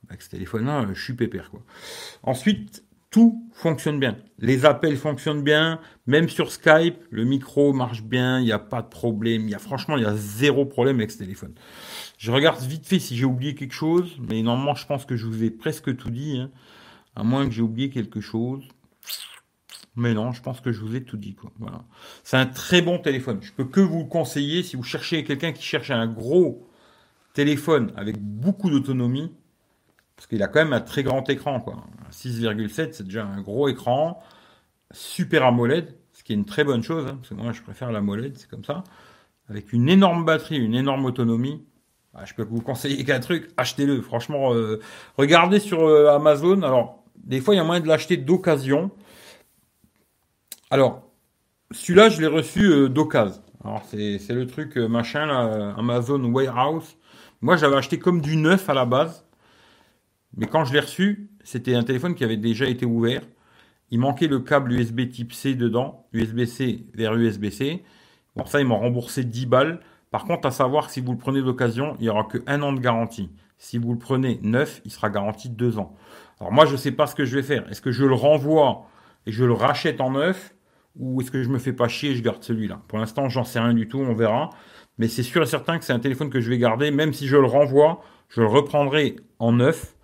avec 0.10 0.22
ce 0.22 0.30
téléphone-là, 0.30 0.88
je 0.94 1.02
suis 1.02 1.14
pépère 1.14 1.52
quoi. 1.52 1.62
Ensuite, 2.24 2.84
tout 3.18 3.50
fonctionne 3.52 4.00
bien. 4.00 4.16
Les 4.38 4.64
appels 4.66 4.96
fonctionnent 4.96 5.42
bien, 5.42 5.80
même 6.06 6.30
sur 6.30 6.52
Skype, 6.52 6.98
le 7.10 7.24
micro 7.24 7.74
marche 7.74 8.04
bien, 8.04 8.40
il 8.40 8.44
n'y 8.44 8.52
a 8.52 8.60
pas 8.60 8.84
de 8.84 8.90
problème. 8.90 9.42
Il 9.46 9.50
y 9.50 9.56
a 9.56 9.60
franchement, 9.60 9.98
il 9.98 10.04
y 10.04 10.06
a 10.06 10.16
zéro 10.16 10.68
problème 10.68 10.98
avec 10.98 11.10
ce 11.10 11.18
téléphone. 11.18 11.56
Je 12.20 12.32
regarde 12.32 12.62
vite 12.62 12.86
fait 12.86 13.00
si 13.00 13.18
j'ai 13.18 13.26
oublié 13.26 13.56
quelque 13.56 13.74
chose, 13.74 14.16
mais 14.30 14.44
normalement, 14.44 14.76
je 14.76 14.86
pense 14.86 15.08
que 15.08 15.16
je 15.16 15.26
vous 15.26 15.44
ai 15.44 15.50
presque 15.50 15.98
tout 15.98 16.12
dit, 16.12 16.38
hein. 16.38 16.52
à 17.16 17.24
moins 17.24 17.48
que 17.48 17.52
j'ai 17.52 17.64
oublié 17.64 17.90
quelque 17.90 18.22
chose. 18.22 18.64
Mais 19.96 20.14
non, 20.14 20.32
je 20.32 20.44
pense 20.44 20.62
que 20.62 20.72
je 20.72 20.82
vous 20.82 20.96
ai 20.96 21.04
tout 21.04 21.18
dit. 21.18 21.36
Voilà. 21.58 21.86
C'est 22.24 22.38
un 22.38 22.46
très 22.46 22.84
bon 22.84 23.00
téléphone. 23.00 23.40
Je 23.42 23.52
peux 23.52 23.66
que 23.66 23.82
vous 23.82 24.04
le 24.04 24.10
conseiller 24.10 24.62
si 24.62 24.76
vous 24.76 24.84
cherchez 24.84 25.24
quelqu'un 25.24 25.54
qui 25.54 25.64
cherche 25.64 25.90
un 25.90 26.06
gros 26.06 26.70
téléphone 27.34 27.92
avec 27.96 28.20
beaucoup 28.20 28.70
d'autonomie. 28.70 29.32
Parce 30.18 30.26
qu'il 30.26 30.42
a 30.42 30.48
quand 30.48 30.60
même 30.60 30.74
un 30.74 30.82
très 30.82 31.04
grand 31.04 31.30
écran, 31.30 31.62
quoi. 31.62 31.76
6,7, 32.12 32.90
c'est 32.92 33.04
déjà 33.04 33.24
un 33.24 33.40
gros 33.40 33.70
écran. 33.70 34.22
Super 34.92 35.46
AMOLED, 35.46 35.96
ce 36.12 36.24
qui 36.24 36.34
est 36.34 36.36
une 36.36 36.46
très 36.46 36.64
bonne 36.64 36.82
chose, 36.82 37.06
hein, 37.08 37.18
parce 37.18 37.30
que 37.30 37.36
moi 37.36 37.52
je 37.52 37.62
préfère 37.62 37.92
l'AMOLED, 37.92 38.36
c'est 38.36 38.50
comme 38.50 38.66
ça. 38.66 38.84
Avec 39.48 39.72
une 39.74 39.88
énorme 39.88 40.26
batterie, 40.26 40.58
une 40.58 40.74
énorme 40.74 41.06
autonomie. 41.06 41.64
Bah, 42.14 42.22
je 42.26 42.34
peux 42.34 42.44
vous 42.44 42.62
conseiller 42.62 43.04
qu'un 43.06 43.20
truc, 43.20 43.52
achetez-le. 43.58 44.02
Franchement, 44.02 44.54
euh, 44.56 44.80
regardez 45.18 45.60
sur 45.60 45.88
euh, 45.88 46.08
Amazon. 46.16 46.64
Alors, 46.64 47.04
des 47.16 47.40
fois, 47.40 47.54
il 47.54 47.58
y 47.58 47.62
a 47.62 47.64
moyen 47.64 47.82
de 47.82 47.88
l'acheter 47.88 48.18
d'occasion. 48.18 48.90
Alors, 50.72 51.04
celui-là, 51.70 52.10
je 52.10 52.22
l'ai 52.22 52.28
reçu 52.28 52.66
euh, 52.66 52.90
d'occasion. 52.90 53.44
Alors, 53.64 53.84
c'est 53.86 54.30
le 54.30 54.48
truc 54.48 54.78
machin, 54.78 55.28
là, 55.28 55.76
Amazon 55.78 56.24
Warehouse. 56.24 56.98
Moi, 57.42 57.56
j'avais 57.58 57.76
acheté 57.76 58.00
comme 58.00 58.22
du 58.22 58.36
neuf 58.38 58.68
à 58.70 58.74
la 58.74 58.86
base. 58.86 59.27
Mais 60.36 60.48
quand 60.48 60.66
je 60.66 60.74
l'ai 60.74 60.80
reçu, 60.80 61.30
c'était 61.44 61.76
un 61.76 61.84
téléphone 61.84 62.16
qui 62.16 62.24
avait 62.24 62.38
déjà 62.38 62.68
été 62.68 62.86
ouvert. 62.86 63.22
Il 63.90 64.00
manquait 64.00 64.28
le 64.28 64.40
câble 64.40 64.74
USB 64.74 65.10
type 65.10 65.34
C 65.34 65.56
dedans, 65.56 66.08
USB-C 66.14 66.88
vers 66.94 67.16
USB-C. 67.16 67.84
Bon, 68.36 68.46
ça, 68.46 68.60
ils 68.60 68.68
m'ont 68.68 68.80
remboursé 68.80 69.24
10 69.24 69.46
balles. 69.46 69.80
Par 70.12 70.26
contre, 70.26 70.48
à 70.48 70.52
savoir, 70.52 70.90
si 70.90 71.02
vous 71.02 71.14
le 71.14 71.18
prenez 71.18 71.42
d'occasion, 71.42 71.96
il 72.00 72.04
n'y 72.04 72.10
aura 72.10 72.26
que 72.26 72.40
un 72.48 72.62
an 72.62 72.74
de 72.74 72.80
garantie. 72.80 73.30
Si 73.58 73.78
vous 73.78 73.94
le 73.94 73.98
prenez 73.98 74.40
neuf, 74.44 74.82
il 74.86 74.92
sera 74.92 75.10
garanti 75.10 75.50
deux 75.50 75.80
ans. 75.80 75.96
Alors 76.40 76.54
moi, 76.54 76.66
je 76.66 76.74
ne 76.74 76.78
sais 76.78 76.92
pas 76.92 77.08
ce 77.08 77.16
que 77.16 77.26
je 77.26 77.36
vais 77.36 77.44
faire. 77.44 77.68
Est-ce 77.70 77.82
que 77.82 77.92
je 77.92 78.06
le 78.06 78.14
renvoie 78.14 78.88
et 79.26 79.32
je 79.32 79.44
le 79.44 79.54
rachète 79.54 80.02
en 80.02 80.12
neuf 80.12 80.54
ou 80.96 81.22
est-ce 81.22 81.32
que 81.32 81.44
je 81.44 81.50
me 81.50 81.58
fais 81.58 81.74
pas 81.74 81.88
chier 81.88 82.12
et 82.12 82.16
je 82.16 82.22
garde 82.22 82.44
celui-là? 82.44 82.82
Pour 82.88 83.00
l'instant, 83.00 83.30
j'en 83.30 83.44
sais 83.44 83.60
rien 83.60 83.74
du 83.74 83.88
tout, 83.88 84.00
on 84.00 84.14
verra. 84.14 84.50
Mais 84.98 85.08
c'est 85.08 85.24
sûr 85.24 85.42
et 85.44 85.46
certain 85.48 85.80
que 85.80 85.86
c'est 85.86 85.94
un 85.94 86.00
téléphone 86.00 86.30
que 86.30 86.40
je 86.40 86.50
vais 86.50 86.58
garder, 86.58 86.92
même 86.92 87.14
si 87.14 87.28
je 87.28 87.38
le 87.38 87.46
renvoie, 87.46 88.02
je 88.30 88.42
le 88.42 88.48
reprendrai 88.48 89.16
en 89.40 89.54
neuf 89.54 89.96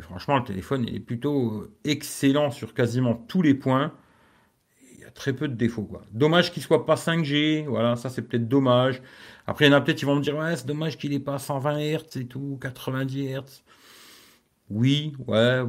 franchement, 0.00 0.38
le 0.38 0.44
téléphone 0.44 0.88
est 0.88 1.00
plutôt 1.00 1.62
euh, 1.62 1.72
excellent 1.84 2.50
sur 2.50 2.74
quasiment 2.74 3.14
tous 3.14 3.42
les 3.42 3.54
points. 3.54 3.92
Il 4.94 5.00
y 5.00 5.04
a 5.04 5.10
très 5.10 5.32
peu 5.32 5.48
de 5.48 5.54
défauts. 5.54 5.88
Dommage 6.12 6.52
qu'il 6.52 6.62
soit 6.62 6.86
pas 6.86 6.94
5G. 6.96 7.66
Voilà, 7.66 7.96
ça 7.96 8.10
c'est 8.10 8.22
peut-être 8.22 8.48
dommage. 8.48 9.02
Après, 9.46 9.66
il 9.66 9.70
y 9.70 9.74
en 9.74 9.76
a 9.76 9.80
peut-être 9.80 9.98
qui 9.98 10.04
vont 10.04 10.16
me 10.16 10.22
dire 10.22 10.36
ouais, 10.36 10.56
c'est 10.56 10.66
dommage 10.66 10.98
qu'il 10.98 11.10
n'ait 11.10 11.20
pas 11.20 11.38
120 11.38 11.78
Hz 11.78 12.16
et 12.16 12.26
tout, 12.26 12.58
90 12.60 13.28
Hz. 13.34 13.62
Oui, 14.70 15.14
ouais. 15.26 15.62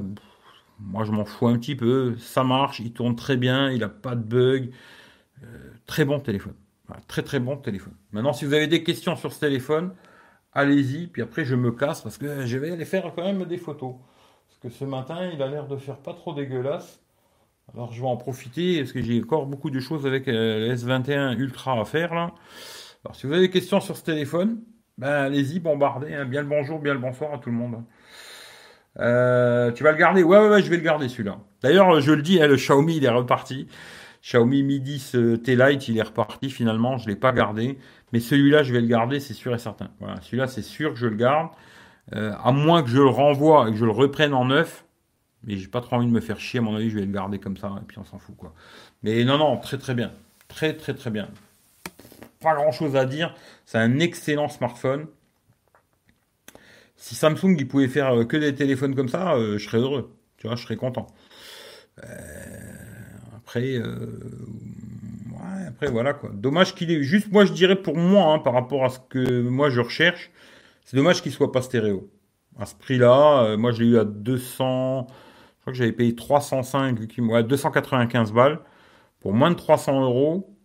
Moi, 0.79 1.03
je 1.05 1.11
m'en 1.11 1.25
fous 1.25 1.47
un 1.47 1.57
petit 1.57 1.75
peu. 1.75 2.15
Ça 2.17 2.43
marche, 2.43 2.79
il 2.79 2.93
tourne 2.93 3.15
très 3.15 3.37
bien, 3.37 3.71
il 3.71 3.79
n'a 3.79 3.89
pas 3.89 4.15
de 4.15 4.23
bug. 4.23 4.71
Euh, 5.43 5.47
très 5.85 6.05
bon 6.05 6.19
téléphone. 6.19 6.53
très 7.07 7.23
très 7.23 7.39
bon 7.39 7.57
téléphone. 7.57 7.93
Maintenant, 8.11 8.33
si 8.33 8.45
vous 8.45 8.53
avez 8.53 8.67
des 8.67 8.83
questions 8.83 9.15
sur 9.15 9.33
ce 9.33 9.39
téléphone, 9.39 9.93
allez-y, 10.53 11.07
puis 11.07 11.21
après 11.21 11.45
je 11.45 11.55
me 11.55 11.71
casse 11.71 12.01
parce 12.01 12.17
que 12.17 12.45
je 12.45 12.57
vais 12.57 12.71
aller 12.71 12.85
faire 12.85 13.11
quand 13.15 13.23
même 13.23 13.45
des 13.45 13.57
photos. 13.57 13.95
Que 14.61 14.69
ce 14.69 14.83
matin, 14.83 15.29
il 15.33 15.41
a 15.41 15.47
l'air 15.47 15.67
de 15.67 15.77
faire 15.77 15.97
pas 15.97 16.13
trop 16.13 16.33
dégueulasse. 16.33 17.01
Alors 17.73 17.93
je 17.93 18.01
vais 18.01 18.07
en 18.07 18.17
profiter 18.17 18.79
parce 18.79 18.91
que 18.91 19.01
j'ai 19.01 19.21
encore 19.21 19.45
beaucoup 19.45 19.69
de 19.69 19.79
choses 19.79 20.05
avec 20.05 20.27
euh, 20.27 20.67
le 20.67 20.75
S21 20.75 21.37
Ultra 21.37 21.79
à 21.79 21.85
faire 21.85 22.13
là. 22.13 22.31
Alors 23.05 23.15
si 23.15 23.25
vous 23.25 23.33
avez 23.33 23.43
des 23.43 23.49
questions 23.51 23.79
sur 23.79 23.95
ce 23.95 24.03
téléphone, 24.03 24.61
ben 24.97 25.11
allez-y, 25.11 25.59
bombardez. 25.59 26.13
Hein. 26.13 26.25
Bien 26.25 26.41
le 26.41 26.47
bonjour, 26.47 26.79
bien 26.79 26.93
le 26.93 26.99
bonsoir 26.99 27.33
à 27.33 27.37
tout 27.37 27.49
le 27.49 27.55
monde. 27.55 27.83
Euh, 28.99 29.71
tu 29.71 29.83
vas 29.83 29.91
le 29.91 29.97
garder? 29.97 30.23
Ouais, 30.23 30.39
ouais, 30.39 30.49
ouais, 30.49 30.61
je 30.61 30.69
vais 30.69 30.77
le 30.77 30.83
garder 30.83 31.07
celui-là. 31.07 31.37
D'ailleurs, 31.61 32.01
je 32.01 32.11
le 32.11 32.21
dis, 32.21 32.41
hein, 32.41 32.47
le 32.47 32.55
Xiaomi, 32.55 32.97
il 32.97 33.05
est 33.05 33.09
reparti. 33.09 33.67
Xiaomi 34.21 34.63
Mi 34.63 34.81
10 34.81 35.15
T-Lite, 35.43 35.87
il 35.87 35.97
est 35.97 36.01
reparti 36.01 36.49
finalement. 36.49 36.97
Je 36.97 37.05
ne 37.05 37.11
l'ai 37.11 37.15
pas 37.15 37.31
gardé. 37.31 37.77
Mais 38.11 38.19
celui-là, 38.19 38.63
je 38.63 38.73
vais 38.73 38.81
le 38.81 38.87
garder, 38.87 39.21
c'est 39.21 39.33
sûr 39.33 39.55
et 39.55 39.59
certain. 39.59 39.89
Voilà, 39.99 40.19
celui-là, 40.21 40.47
c'est 40.47 40.63
sûr 40.63 40.91
que 40.91 40.99
je 40.99 41.07
le 41.07 41.15
garde. 41.15 41.49
Euh, 42.15 42.33
à 42.43 42.51
moins 42.51 42.81
que 42.81 42.89
je 42.89 42.97
le 42.97 43.07
renvoie 43.07 43.67
et 43.67 43.71
que 43.71 43.77
je 43.77 43.85
le 43.85 43.91
reprenne 43.91 44.33
en 44.33 44.45
neuf. 44.45 44.85
Mais 45.43 45.57
j'ai 45.57 45.67
pas 45.67 45.81
trop 45.81 45.95
envie 45.95 46.07
de 46.07 46.11
me 46.11 46.19
faire 46.19 46.39
chier, 46.39 46.59
à 46.59 46.63
mon 46.63 46.75
avis, 46.75 46.89
je 46.89 46.95
vais 46.95 47.05
le 47.05 47.11
garder 47.11 47.39
comme 47.39 47.55
ça, 47.55 47.73
et 47.81 47.85
puis 47.85 47.97
on 47.97 48.03
s'en 48.03 48.17
fout, 48.17 48.35
quoi. 48.35 48.53
Mais 49.03 49.23
non, 49.23 49.37
non, 49.37 49.57
très 49.57 49.77
très 49.77 49.93
bien. 49.93 50.11
Très 50.49 50.75
très 50.75 50.93
très 50.93 51.11
bien. 51.11 51.29
Pas 52.41 52.55
grand 52.55 52.71
chose 52.71 52.95
à 52.95 53.05
dire. 53.05 53.33
C'est 53.65 53.77
un 53.77 53.99
excellent 53.99 54.49
smartphone. 54.49 55.07
Si 56.97 57.15
Samsung 57.15 57.55
il 57.57 57.67
pouvait 57.67 57.87
faire 57.87 58.13
euh, 58.13 58.25
que 58.25 58.35
des 58.35 58.53
téléphones 58.53 58.95
comme 58.95 59.07
ça, 59.07 59.35
euh, 59.35 59.57
je 59.57 59.65
serais 59.65 59.77
heureux. 59.77 60.13
Tu 60.37 60.47
vois, 60.47 60.55
je 60.55 60.63
serais 60.63 60.75
content. 60.75 61.07
après, 63.37 63.81
après 65.67 65.87
voilà. 65.87 66.19
Dommage 66.33 66.75
qu'il 66.75 66.91
ait. 66.91 67.03
Juste, 67.03 67.31
moi 67.31 67.45
je 67.45 67.53
dirais 67.53 67.75
pour 67.75 67.95
moi, 67.95 68.33
hein, 68.33 68.39
par 68.39 68.53
rapport 68.53 68.83
à 68.83 68.89
ce 68.89 68.99
que 69.09 69.41
moi 69.41 69.69
je 69.69 69.79
recherche, 69.79 70.31
c'est 70.89 70.97
dommage 70.97 71.21
qu'il 71.21 71.31
soit 71.31 71.51
pas 71.51 71.61
stéréo. 71.61 72.09
À 72.57 72.65
ce 72.65 72.73
prix-là, 72.73 73.43
euh, 73.43 73.57
moi 73.57 73.71
je 73.71 73.83
l'ai 73.83 73.89
eu 73.89 73.99
à 73.99 74.05
200. 74.05 75.05
Je 75.07 75.61
crois 75.61 75.71
que 75.71 75.77
j'avais 75.77 75.91
payé 75.91 76.15
305, 76.15 76.97
ouais, 77.19 77.43
295 77.43 78.33
balles. 78.33 78.59
Pour 79.19 79.33
moins 79.33 79.51
de 79.51 79.55
300 79.55 80.01
euros, 80.01 80.57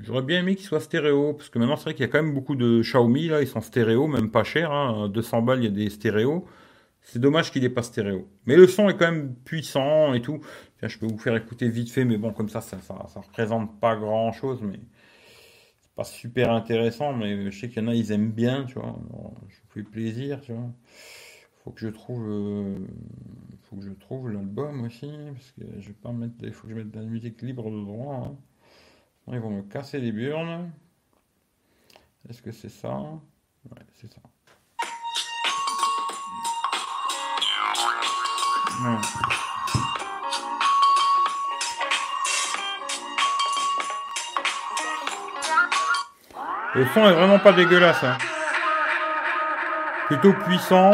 j'aurais 0.00 0.22
bien 0.22 0.40
aimé 0.40 0.56
qu'il 0.56 0.66
soit 0.66 0.80
stéréo. 0.80 1.32
Parce 1.34 1.48
que 1.48 1.60
maintenant, 1.60 1.76
c'est 1.76 1.84
vrai 1.84 1.94
qu'il 1.94 2.04
y 2.04 2.08
a 2.08 2.10
quand 2.10 2.20
même 2.20 2.34
beaucoup 2.34 2.56
de 2.56 2.80
Xiaomi, 2.80 3.28
là, 3.28 3.40
ils 3.40 3.46
sont 3.46 3.60
stéréo, 3.60 4.08
même 4.08 4.32
pas 4.32 4.42
cher. 4.42 4.72
Hein, 4.72 5.08
200 5.10 5.42
balles, 5.42 5.60
il 5.60 5.64
y 5.66 5.68
a 5.68 5.70
des 5.70 5.90
stéréos. 5.90 6.44
C'est 7.02 7.20
dommage 7.20 7.52
qu'il 7.52 7.62
n'ait 7.62 7.68
pas 7.68 7.84
stéréo. 7.84 8.26
Mais 8.46 8.56
le 8.56 8.66
son 8.66 8.88
est 8.88 8.96
quand 8.96 9.12
même 9.12 9.36
puissant 9.44 10.12
et 10.12 10.22
tout. 10.22 10.40
je 10.82 10.98
peux 10.98 11.06
vous 11.06 11.18
faire 11.18 11.36
écouter 11.36 11.68
vite 11.68 11.92
fait, 11.92 12.04
mais 12.04 12.16
bon, 12.16 12.32
comme 12.32 12.48
ça, 12.48 12.60
ça, 12.60 12.78
ça, 12.80 13.20
représente 13.20 13.78
pas 13.78 13.94
grand 13.94 14.32
chose, 14.32 14.58
mais 14.60 14.80
pas 15.96 16.04
super 16.04 16.52
intéressant. 16.52 17.12
Mais 17.14 17.50
je 17.50 17.58
sais 17.58 17.68
qu'il 17.68 17.82
y 17.82 17.84
en 17.84 17.88
a, 17.88 17.94
ils 17.94 18.12
aiment 18.12 18.30
bien, 18.30 18.64
tu 18.64 18.74
vois. 18.74 18.96
je 19.48 19.56
vous 19.56 19.70
fais 19.70 19.82
plaisir, 19.82 20.40
tu 20.42 20.52
vois. 20.52 20.70
Faut 21.64 21.72
que 21.72 21.80
je 21.80 21.88
trouve, 21.88 22.24
euh, 22.28 22.76
faut 23.62 23.76
que 23.76 23.82
je 23.82 23.90
trouve 23.90 24.30
l'album 24.30 24.84
aussi, 24.84 25.10
parce 25.32 25.50
que 25.52 25.80
je 25.80 25.88
vais 25.88 25.94
pas 25.94 26.12
mettre, 26.12 26.34
il 26.42 26.52
faut 26.52 26.68
que 26.68 26.74
je 26.74 26.78
mette 26.78 26.92
de 26.92 27.00
la 27.00 27.06
musique 27.06 27.42
libre 27.42 27.68
de 27.70 27.84
droit. 27.84 28.28
Hein. 28.28 28.36
Ils 29.32 29.40
vont 29.40 29.50
me 29.50 29.62
casser 29.62 29.98
les 29.98 30.12
burnes. 30.12 30.70
Est-ce 32.28 32.40
que 32.42 32.52
c'est 32.52 32.68
ça? 32.68 33.00
Ouais, 33.00 33.82
c'est 33.94 34.12
ça. 34.12 34.20
Le 46.76 46.84
son 46.92 47.08
est 47.08 47.12
vraiment 47.14 47.38
pas 47.38 47.54
dégueulasse. 47.54 48.04
Hein. 48.04 48.18
Plutôt 50.08 50.34
puissant. 50.34 50.90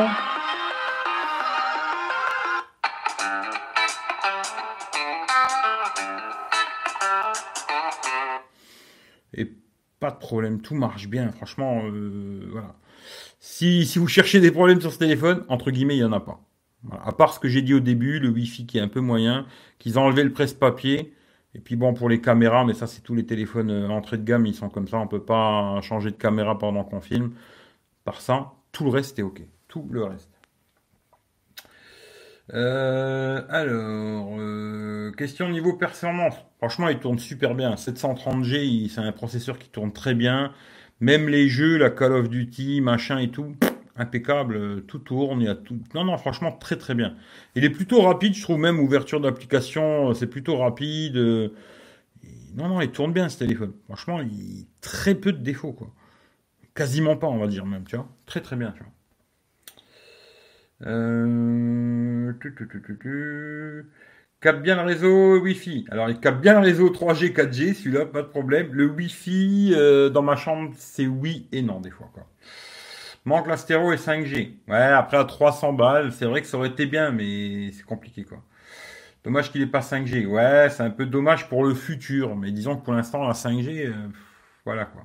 Et 9.35 9.51
pas 9.99 10.13
de 10.13 10.19
problème, 10.19 10.61
tout 10.61 10.77
marche 10.77 11.09
bien. 11.09 11.33
Franchement, 11.33 11.83
euh, 11.87 12.47
voilà. 12.53 12.77
Si, 13.41 13.85
si 13.85 13.99
vous 13.99 14.07
cherchez 14.07 14.39
des 14.39 14.53
problèmes 14.53 14.81
sur 14.81 14.93
ce 14.93 14.99
téléphone, 14.99 15.45
entre 15.49 15.73
guillemets, 15.73 15.97
il 15.97 16.05
n'y 16.05 16.05
en 16.05 16.13
a 16.13 16.21
pas. 16.21 16.39
À 17.05 17.11
part 17.11 17.35
ce 17.35 17.41
que 17.41 17.49
j'ai 17.49 17.61
dit 17.61 17.75
au 17.75 17.81
début, 17.81 18.21
le 18.21 18.29
Wi-Fi 18.29 18.67
qui 18.67 18.79
est 18.79 18.83
un 18.83 18.87
peu 18.87 19.01
moyen, 19.01 19.47
qu'ils 19.81 19.99
ont 19.99 20.03
enlevé 20.03 20.23
le 20.23 20.33
presse-papier. 20.33 21.13
Et 21.55 21.61
puis 21.61 21.77
bon, 21.77 21.93
pour 21.95 22.09
les 22.09 22.21
caméras, 22.21 22.65
mais 22.65 22.75
ça 22.75 22.87
c'est 22.87 23.03
tous 23.03 23.15
les 23.15 23.27
téléphones 23.27 23.71
euh, 23.71 23.89
entrée 23.89 24.19
de 24.19 24.25
gamme, 24.25 24.47
ils 24.47 24.55
sont 24.55 24.71
comme 24.71 24.89
ça, 24.89 24.99
on 24.99 25.07
peut 25.07 25.23
pas 25.25 25.81
changer 25.83 26.11
de 26.11 26.17
caméra 26.17 26.59
pendant 26.59 26.85
qu'on 26.85 27.01
filme. 27.01 27.33
Par 28.05 28.21
ça, 28.21 28.53
tout 28.73 28.85
le 28.85 28.91
reste 28.91 29.19
est 29.19 29.23
ok. 29.23 29.43
Tout 29.69 29.87
le 29.91 30.05
reste. 30.05 30.31
Euh, 32.55 33.43
alors, 33.49 34.35
euh, 34.39 35.13
question 35.13 35.49
niveau 35.49 35.75
performance. 35.75 36.35
Franchement, 36.59 36.89
il 36.89 36.99
tourne 36.99 37.19
super 37.19 37.55
bien. 37.55 37.75
730G, 37.77 38.89
c'est 38.89 39.01
un 39.01 39.13
processeur 39.13 39.59
qui 39.59 39.69
tourne 39.69 39.93
très 39.93 40.15
bien. 40.15 40.53
Même 41.01 41.29
les 41.29 41.49
jeux, 41.49 41.79
la 41.79 41.91
Call 41.91 42.13
of 42.13 42.29
Duty, 42.29 42.81
machin 42.81 43.19
et 43.19 43.31
tout, 43.31 43.57
impeccable. 43.97 44.85
Tout 44.87 44.99
tourne. 44.99 45.41
Il 45.41 45.45
y 45.45 45.49
a 45.49 45.55
tout. 45.55 45.79
Non, 45.95 46.05
non, 46.05 46.17
franchement, 46.19 46.53
très 46.53 46.77
très 46.77 46.95
bien. 46.95 47.17
Il 47.55 47.65
est 47.65 47.71
plutôt 47.71 48.03
rapide, 48.03 48.35
je 48.35 48.43
trouve 48.43 48.59
même 48.59 48.79
ouverture 48.81 49.21
d'application, 49.21 50.15
c'est 50.15 50.27
plutôt 50.27 50.57
rapide. 50.57 51.17
Non, 52.55 52.69
non, 52.69 52.81
il 52.81 52.91
tourne 52.91 53.13
bien 53.13 53.29
ce 53.29 53.39
téléphone. 53.39 53.73
Franchement, 53.85 54.21
il 54.21 54.67
très 54.81 55.15
peu 55.15 55.33
de 55.33 55.39
défauts 55.39 55.73
quoi. 55.73 55.91
Quasiment 56.75 57.17
pas, 57.17 57.27
on 57.27 57.39
va 57.39 57.47
dire 57.47 57.67
même, 57.67 57.85
tu 57.85 57.97
vois. 57.97 58.09
Très 58.27 58.41
très 58.41 58.57
bien, 58.57 58.73
tu 58.73 58.83
vois. 58.83 58.93
Euh... 60.87 62.33
Bien 64.63 64.77
le 64.77 64.83
réseau 64.83 65.41
Wi-Fi. 65.41 65.87
Alors, 65.91 66.11
il 66.11 66.19
capte 66.19 66.41
bien 66.41 66.55
le 66.55 66.67
réseau 66.67 66.89
3G, 66.91 67.33
4G, 67.33 67.75
celui-là, 67.75 68.07
pas 68.07 68.23
de 68.23 68.27
problème. 68.27 68.73
Le 68.73 68.87
Wi-Fi, 68.87 69.73
euh, 69.77 70.11
dans 70.11 70.23
ma 70.23 70.35
chambre, 70.37 70.73
c'est 70.77 71.07
oui 71.07 71.49
et 71.53 71.63
non, 71.63 71.81
des 71.81 71.91
fois, 71.91 72.11
quoi. 72.13 72.27
Manque 73.25 73.47
la 73.47 73.57
stéréo 73.57 73.93
et 73.93 73.97
5G. 73.97 74.57
Ouais, 74.69 74.77
après, 74.77 75.17
à 75.17 75.25
300 75.25 75.73
balles, 75.75 76.13
c'est 76.13 76.25
vrai 76.25 76.41
que 76.43 76.49
ça 76.49 76.57
aurait 76.57 76.69
été 76.69 76.87
bien, 76.87 77.13
mais 77.13 77.71
c'est 77.73 77.85
compliqué, 77.85 78.25
quoi. 78.25 78.39
Dommage 79.25 79.53
qu'il 79.53 79.61
n'ait 79.61 79.69
pas 79.69 79.81
5G. 79.81 80.27
Ouais, 80.27 80.69
c'est 80.71 80.83
un 80.83 80.91
peu 80.91 81.07
dommage 81.07 81.49
pour 81.49 81.65
le 81.65 81.75
futur, 81.75 82.35
mais 82.37 82.51
disons 82.51 82.77
que 82.77 82.85
pour 82.85 82.95
l'instant, 82.95 83.27
la 83.27 83.35
5G, 83.35 83.87
euh, 83.87 83.93
voilà, 84.65 84.87
quoi. 84.87 85.03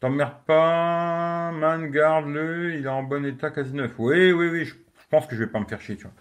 T'emmerdes 0.00 0.44
pas, 0.46 1.52
man, 1.52 1.90
garde-le, 1.90 2.74
il 2.74 2.86
est 2.86 2.88
en 2.88 3.02
bon 3.02 3.24
état, 3.26 3.50
quasi 3.50 3.74
neuf. 3.74 3.92
Oui, 3.98 4.32
oui, 4.32 4.48
oui, 4.48 4.64
je 4.64 4.74
pense 5.10 5.26
que 5.26 5.36
je 5.36 5.44
vais 5.44 5.50
pas 5.50 5.60
me 5.60 5.66
faire 5.66 5.80
chier, 5.80 5.96
tu 5.96 6.04
vois. 6.04 6.12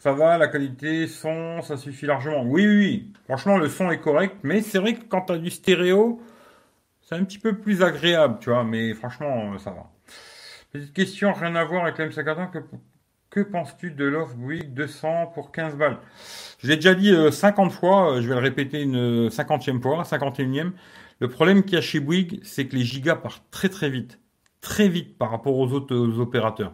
Ça 0.00 0.12
va, 0.12 0.36
la 0.36 0.48
qualité, 0.48 1.06
son, 1.06 1.62
ça 1.62 1.76
suffit 1.76 2.06
largement. 2.06 2.42
Oui, 2.42 2.66
oui, 2.66 2.76
oui. 2.76 3.12
Franchement, 3.26 3.56
le 3.56 3.68
son 3.68 3.90
est 3.92 4.00
correct, 4.00 4.36
mais 4.42 4.62
c'est 4.62 4.78
vrai 4.80 4.94
que 4.94 5.04
quand 5.04 5.20
t'as 5.22 5.38
du 5.38 5.50
stéréo, 5.50 6.20
c'est 7.02 7.14
un 7.14 7.24
petit 7.24 7.38
peu 7.38 7.56
plus 7.56 7.82
agréable, 7.82 8.38
tu 8.40 8.50
vois, 8.50 8.64
mais 8.64 8.94
franchement, 8.94 9.56
ça 9.58 9.70
va. 9.70 9.90
Petite 10.72 10.92
question, 10.92 11.32
rien 11.32 11.56
à 11.56 11.64
voir 11.64 11.82
avec 11.82 11.98
la 11.98 12.06
M51, 12.06 12.48
que, 12.52 12.58
que 13.28 13.40
penses-tu 13.40 13.90
de 13.90 14.04
l'offre 14.04 14.36
Bouygues 14.36 14.72
200 14.72 15.32
pour 15.34 15.50
15 15.50 15.74
balles? 15.74 15.98
Je 16.60 16.68
l'ai 16.68 16.76
déjà 16.76 16.94
dit 16.94 17.12
50 17.32 17.66
euh, 17.66 17.74
fois, 17.74 18.12
euh, 18.12 18.22
je 18.22 18.28
vais 18.28 18.36
le 18.36 18.40
répéter 18.40 18.80
une 18.82 19.28
50e 19.30 19.82
fois, 19.82 20.04
51e. 20.04 20.70
Le 21.18 21.28
problème 21.28 21.64
qu'il 21.64 21.74
y 21.74 21.76
a 21.76 21.80
chez 21.80 21.98
Bouygues, 21.98 22.38
c'est 22.44 22.68
que 22.68 22.76
les 22.76 22.84
gigas 22.84 23.16
partent 23.16 23.42
très 23.50 23.68
très 23.68 23.90
vite. 23.90 24.20
Très 24.60 24.88
vite 24.88 25.18
par 25.18 25.32
rapport 25.32 25.58
aux 25.58 25.72
autres 25.72 26.20
opérateurs. 26.20 26.72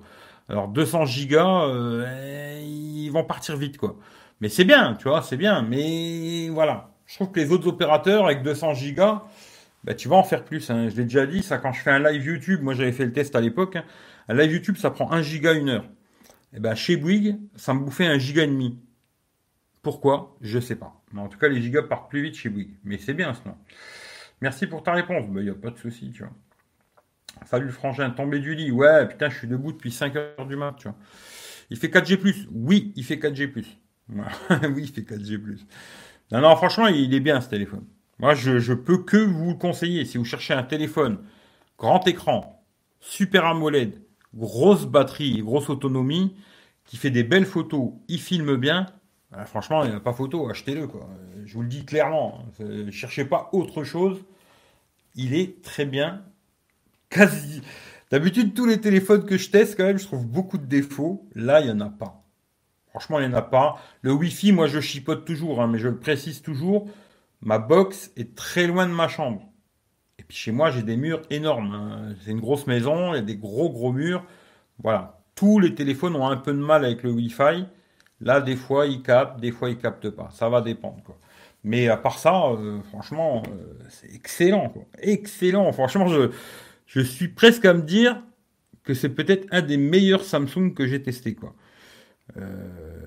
Alors 0.51 0.69
200 0.69 1.07
gigas, 1.07 1.65
euh, 1.65 2.61
ils 2.63 3.09
vont 3.09 3.25
partir 3.25 3.57
vite 3.57 3.79
quoi. 3.79 3.97
Mais 4.43 4.51
c'est 4.51 4.65
bien, 4.65 4.95
tu 4.95 5.09
vois, 5.09 5.23
c'est 5.23 5.39
bien. 5.39 5.63
Mais 5.63 6.51
voilà, 6.51 6.91
je 7.07 7.15
trouve 7.15 7.31
que 7.33 7.41
les 7.41 7.51
autres 7.51 7.67
opérateurs 7.67 8.27
avec 8.27 8.43
200 8.43 8.75
gigas, 8.75 9.23
bah, 9.87 9.95
tu 9.95 10.09
vas 10.09 10.17
en 10.17 10.25
faire 10.25 10.45
plus. 10.45 10.69
Hein. 10.71 10.89
Je 10.89 10.97
l'ai 10.97 11.05
déjà 11.05 11.27
dit, 11.27 11.43
ça 11.43 11.59
quand 11.59 11.73
je 11.73 11.81
fais 11.81 11.93
un 11.93 12.01
live 12.01 12.25
YouTube, 12.25 12.61
moi 12.61 12.75
j'avais 12.75 12.93
fait 12.93 13.05
le 13.05 13.13
test 13.13 13.37
à 13.37 13.41
l'époque. 13.41 13.77
Hein. 13.77 13.85
Un 14.29 14.35
live 14.35 14.53
YouTube, 14.53 14.77
ça 14.77 14.91
prend 14.91 15.13
1 15.13 15.23
giga 15.23 15.53
une 15.53 15.69
heure. 15.69 15.85
Et 16.53 16.57
eh 16.57 16.61
ben 16.61 16.75
chez 16.75 16.97
Bouygues, 16.97 17.39
ça 17.55 17.73
me 17.73 17.81
bouffait 17.81 18.07
un 18.07 18.19
giga 18.19 18.43
et 18.45 18.47
demi. 18.47 18.79
Pourquoi? 19.83 20.37
Je 20.41 20.59
sais 20.59 20.75
pas. 20.75 21.01
Mais 21.13 21.21
en 21.21 21.29
tout 21.29 21.39
cas, 21.39 21.49
les 21.49 21.63
gigas 21.63 21.83
partent 21.83 22.11
plus 22.11 22.23
vite 22.23 22.35
chez 22.35 22.49
Bouygues. 22.49 22.77
Mais 22.83 22.99
c'est 22.99 23.15
bien, 23.15 23.33
sinon. 23.35 23.55
Merci 24.41 24.67
pour 24.67 24.83
ta 24.83 24.93
réponse. 24.93 25.25
Il 25.29 25.35
bah, 25.35 25.43
n'y 25.43 25.51
a 25.51 25.55
pas 25.55 25.71
de 25.71 25.79
souci, 25.79 26.11
tu 26.11 26.23
vois. 26.23 26.33
Salut 27.45 27.67
le 27.67 27.73
frangin, 27.73 28.11
tombé 28.11 28.41
du 28.41 28.55
lit. 28.55 28.73
Ouais, 28.73 29.07
putain, 29.07 29.29
je 29.29 29.39
suis 29.39 29.49
debout 29.49 29.73
depuis 29.73 29.93
5 29.93 30.17
heures 30.17 30.47
du 30.47 30.57
mat, 30.57 30.75
tu 30.79 30.89
vois. 30.89 30.97
Il 31.71 31.77
fait 31.77 31.89
4G+. 31.89 32.47
Oui, 32.51 32.93
il 32.97 33.05
fait 33.05 33.17
4G+. 33.17 33.53
oui, 33.55 33.67
il 34.09 34.89
fait 34.89 35.03
4G+. 35.03 35.39
Non, 36.33 36.41
non, 36.41 36.57
franchement, 36.57 36.89
il 36.89 37.13
est 37.15 37.21
bien 37.21 37.41
ce 37.41 37.49
téléphone. 37.49 37.85
Moi, 38.19 38.35
je, 38.35 38.73
peux 38.73 38.99
que 38.99 39.17
vous 39.17 39.51
le 39.51 39.57
conseiller. 39.57 40.05
Si 40.05 40.19
vous 40.19 40.25
cherchez 40.25 40.55
un 40.55 40.63
téléphone, 40.63 41.19
grand 41.79 42.07
écran, 42.07 42.65
super 43.01 43.45
AMOLED, 43.45 44.01
grosse 44.35 44.87
batterie, 44.87 45.43
grosse 45.43 45.69
autonomie, 45.69 46.35
qui 46.85 46.97
fait 46.97 47.11
des 47.11 47.25
belles 47.25 47.47
photos, 47.47 47.91
il 48.09 48.21
filme 48.21 48.57
bien, 48.57 48.87
bah, 49.31 49.45
franchement, 49.45 49.85
il 49.85 49.91
n'y 49.91 49.97
a 49.97 50.01
pas 50.01 50.13
photo, 50.13 50.49
achetez-le. 50.49 50.89
Je 51.45 51.55
vous 51.55 51.63
le 51.63 51.69
dis 51.69 51.85
clairement. 51.85 52.43
Hein. 52.61 52.91
cherchez 52.91 53.25
pas 53.25 53.51
autre 53.53 53.85
chose. 53.85 54.25
Il 55.15 55.35
est 55.35 55.63
très 55.63 55.85
bien. 55.85 56.23
Quasi. 57.11 57.61
D'habitude, 58.11 58.55
tous 58.55 58.67
les 58.67 58.81
téléphones 58.81 59.25
que 59.27 59.37
je 59.37 59.51
teste, 59.51 59.77
quand 59.77 59.85
même, 59.85 59.99
je 59.99 60.07
trouve 60.07 60.27
beaucoup 60.27 60.59
de 60.59 60.67
défauts. 60.67 61.29
Là, 61.35 61.61
il 61.61 61.67
n'y 61.67 61.73
en 61.73 61.81
a 61.81 61.91
pas. 61.91 62.23
Franchement, 62.89 63.19
il 63.19 63.29
n'y 63.29 63.35
en 63.35 63.37
a 63.37 63.43
pas. 63.43 63.77
Le 64.01 64.13
Wi-Fi, 64.13 64.53
moi, 64.53 64.69
je 64.69 64.81
chipote 64.81 65.25
toujours, 65.25 65.61
hein, 65.61 65.67
mais 65.67 65.79
je 65.79 65.89
le 65.89 65.99
précise 65.99 66.41
toujours. 66.41 66.89
Ma 67.41 67.59
box 67.59 68.13
est 68.17 68.35
très 68.35 68.67
loin 68.67 68.87
de 68.87 68.93
ma 68.93 69.09
chambre. 69.09 69.43
Et 70.19 70.23
puis 70.23 70.37
chez 70.37 70.53
moi, 70.53 70.71
j'ai 70.71 70.83
des 70.83 70.97
murs 70.97 71.23
énormes. 71.31 71.73
Hein. 71.73 72.15
C'est 72.25 72.31
une 72.31 72.41
grosse 72.41 72.67
maison, 72.67 73.13
il 73.13 73.17
y 73.17 73.21
a 73.21 73.23
des 73.23 73.37
gros, 73.37 73.71
gros 73.71 73.93
murs. 73.93 74.25
Voilà. 74.83 75.21
Tous 75.35 75.59
les 75.59 75.75
téléphones 75.75 76.17
ont 76.17 76.27
un 76.27 76.37
peu 76.37 76.53
de 76.53 76.59
mal 76.59 76.85
avec 76.85 77.03
le 77.03 77.11
Wi-Fi. 77.13 77.67
Là, 78.21 78.41
des 78.41 78.57
fois, 78.57 78.87
il 78.87 79.03
capte, 79.03 79.41
des 79.41 79.53
fois, 79.53 79.69
il 79.69 79.77
capte 79.77 80.09
pas. 80.11 80.31
Ça 80.33 80.49
va 80.49 80.63
dépendre. 80.63 81.03
Mais 81.65 81.89
à 81.89 81.97
part 81.97 82.19
ça, 82.19 82.47
euh, 82.47 82.81
franchement, 82.91 83.43
euh, 83.49 83.75
c'est 83.89 84.15
excellent. 84.15 84.73
Excellent. 84.99 85.71
Franchement, 85.73 86.07
je, 86.09 86.31
je 86.87 87.01
suis 87.01 87.29
presque 87.29 87.65
à 87.65 87.75
me 87.75 87.83
dire 87.83 88.23
que 88.85 88.95
c'est 88.95 89.11
peut-être 89.11 89.47
un 89.51 89.63
des 89.63 89.77
meilleurs 89.77 90.25
Samsung 90.25 90.73
que 90.75 90.87
j'ai 90.87 91.03
testé. 91.03 91.35
Quoi. 91.35 91.55
Euh, 92.39 93.05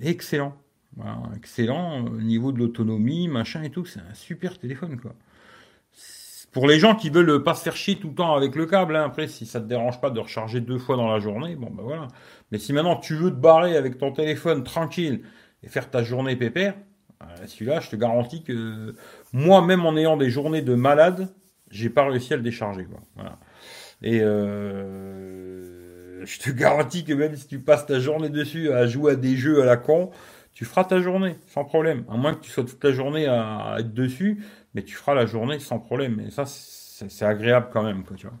il 0.00 0.08
est 0.08 0.10
excellent. 0.10 0.56
Excellent 1.36 2.04
au 2.04 2.20
niveau 2.20 2.52
de 2.52 2.58
l'autonomie, 2.58 3.28
machin 3.28 3.62
et 3.62 3.70
tout. 3.70 3.84
C'est 3.84 4.00
un 4.00 4.14
super 4.14 4.58
téléphone. 4.58 5.00
Quoi. 5.00 5.14
Pour 6.52 6.66
les 6.66 6.78
gens 6.78 6.94
qui 6.94 7.10
veulent 7.10 7.42
pas 7.42 7.54
se 7.54 7.62
faire 7.62 7.76
chier 7.76 7.96
tout 7.96 8.08
le 8.08 8.14
temps 8.14 8.34
avec 8.34 8.56
le 8.56 8.66
câble, 8.66 8.96
hein, 8.96 9.04
après, 9.04 9.28
si 9.28 9.46
ça 9.46 9.60
te 9.60 9.66
dérange 9.66 10.00
pas 10.00 10.10
de 10.10 10.18
recharger 10.18 10.60
deux 10.60 10.78
fois 10.78 10.96
dans 10.96 11.10
la 11.10 11.20
journée, 11.20 11.56
bon 11.56 11.70
ben 11.70 11.82
voilà. 11.82 12.08
Mais 12.50 12.58
si 12.58 12.72
maintenant 12.72 12.96
tu 12.96 13.14
veux 13.14 13.30
te 13.30 13.36
barrer 13.36 13.76
avec 13.76 13.98
ton 13.98 14.12
téléphone 14.12 14.64
tranquille 14.64 15.22
et 15.62 15.68
faire 15.68 15.90
ta 15.90 16.02
journée 16.02 16.36
pépère, 16.36 16.74
euh, 17.22 17.26
celui-là, 17.46 17.80
je 17.80 17.90
te 17.90 17.96
garantis 17.96 18.42
que 18.42 18.94
moi, 19.32 19.64
même 19.64 19.84
en 19.84 19.96
ayant 19.96 20.16
des 20.16 20.30
journées 20.30 20.62
de 20.62 20.74
malade, 20.74 21.28
j'ai 21.70 21.90
pas 21.90 22.06
réussi 22.06 22.32
à 22.32 22.36
le 22.36 22.42
décharger. 22.42 22.86
Quoi. 22.86 23.00
Et 24.02 24.20
euh, 24.22 26.24
je 26.24 26.38
te 26.38 26.50
garantis 26.50 27.04
que 27.04 27.12
même 27.12 27.36
si 27.36 27.46
tu 27.46 27.58
passes 27.58 27.86
ta 27.86 28.00
journée 28.00 28.30
dessus 28.30 28.72
à 28.72 28.86
jouer 28.86 29.12
à 29.12 29.16
des 29.16 29.36
jeux 29.36 29.62
à 29.62 29.66
la 29.66 29.76
con, 29.76 30.10
tu 30.58 30.64
feras 30.64 30.82
ta 30.82 31.00
journée 31.00 31.36
sans 31.46 31.64
problème. 31.64 32.04
À 32.10 32.16
moins 32.16 32.34
que 32.34 32.40
tu 32.40 32.50
sois 32.50 32.64
toute 32.64 32.82
la 32.82 32.90
journée 32.90 33.28
à 33.28 33.76
être 33.78 33.94
dessus, 33.94 34.42
mais 34.74 34.82
tu 34.82 34.96
feras 34.96 35.14
la 35.14 35.24
journée 35.24 35.60
sans 35.60 35.78
problème. 35.78 36.18
Et 36.18 36.32
ça, 36.32 36.46
c'est 36.46 37.24
agréable 37.24 37.68
quand 37.72 37.84
même, 37.84 38.02
quoi, 38.02 38.16
tu 38.16 38.26
vois. 38.26 38.36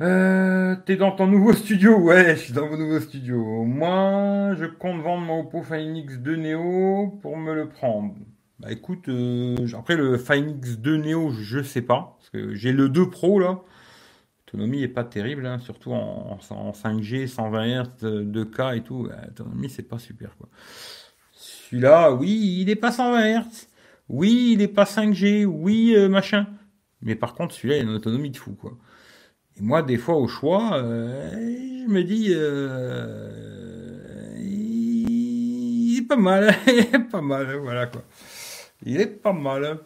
Euh, 0.00 0.74
T'es 0.84 0.96
dans 0.96 1.12
ton 1.12 1.28
nouveau 1.28 1.52
studio 1.54 2.00
Ouais, 2.00 2.34
je 2.34 2.40
suis 2.40 2.52
dans 2.52 2.68
mon 2.68 2.76
nouveau 2.76 2.98
studio. 2.98 3.62
Moi, 3.64 4.56
je 4.58 4.64
compte 4.64 5.02
vendre 5.02 5.24
mon 5.24 5.42
Oppo 5.42 5.62
Find 5.62 5.96
X2 5.96 6.34
Neo 6.34 7.06
pour 7.22 7.36
me 7.36 7.54
le 7.54 7.68
prendre. 7.68 8.16
Bah 8.58 8.72
écoute, 8.72 9.08
euh, 9.08 9.54
après 9.78 9.94
le 9.94 10.18
Find 10.18 10.60
X2 10.60 10.96
Neo, 10.96 11.30
je 11.30 11.62
sais 11.62 11.82
pas. 11.82 12.16
Parce 12.18 12.30
que 12.30 12.54
j'ai 12.56 12.72
le 12.72 12.88
2 12.88 13.08
Pro 13.08 13.38
là. 13.38 13.60
L'autonomie 14.52 14.82
est 14.82 14.88
pas 14.88 15.04
terrible, 15.04 15.46
hein, 15.46 15.58
surtout 15.58 15.92
en, 15.92 16.38
5G, 16.40 17.26
120 17.26 17.82
Hz, 17.82 18.04
2K 18.04 18.78
et 18.78 18.80
tout. 18.82 19.04
L'autonomie, 19.04 19.68
c'est 19.68 19.82
pas 19.82 19.98
super 19.98 20.36
quoi. 20.36 20.48
Celui-là, 21.34 22.12
oui, 22.12 22.58
il 22.60 22.66
n'est 22.66 22.76
pas 22.76 22.92
120 22.92 23.40
Hz. 23.40 23.68
Oui, 24.08 24.50
il 24.52 24.58
n'est 24.58 24.68
pas 24.68 24.84
5G. 24.84 25.44
Oui, 25.44 25.94
euh, 25.94 26.08
machin. 26.08 26.46
Mais 27.02 27.14
par 27.14 27.34
contre, 27.34 27.54
celui-là, 27.54 27.76
il 27.76 27.80
a 27.80 27.82
une 27.82 27.90
autonomie 27.90 28.30
de 28.30 28.36
fou, 28.36 28.52
quoi. 28.52 28.72
Et 29.58 29.62
moi, 29.62 29.82
des 29.82 29.98
fois, 29.98 30.16
au 30.16 30.28
choix, 30.28 30.76
euh, 30.76 31.30
je 31.32 31.90
me 31.90 32.02
dis, 32.04 32.28
euh, 32.30 33.28
il 34.38 35.98
est 35.98 36.06
pas 36.08 36.16
mal, 36.16 36.54
il 36.66 36.78
est 36.78 37.10
pas 37.10 37.20
mal, 37.20 37.54
voilà, 37.56 37.86
quoi. 37.86 38.02
Il 38.84 39.00
est 39.00 39.06
pas 39.06 39.32
mal. 39.32 39.78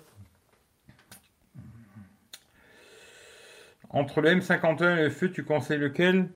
Entre 3.93 4.21
le 4.21 4.31
M51 4.31 4.99
et 4.99 5.03
le 5.05 5.11
feu, 5.11 5.31
tu 5.31 5.45
conseilles 5.45 5.79
lequel? 5.79 6.31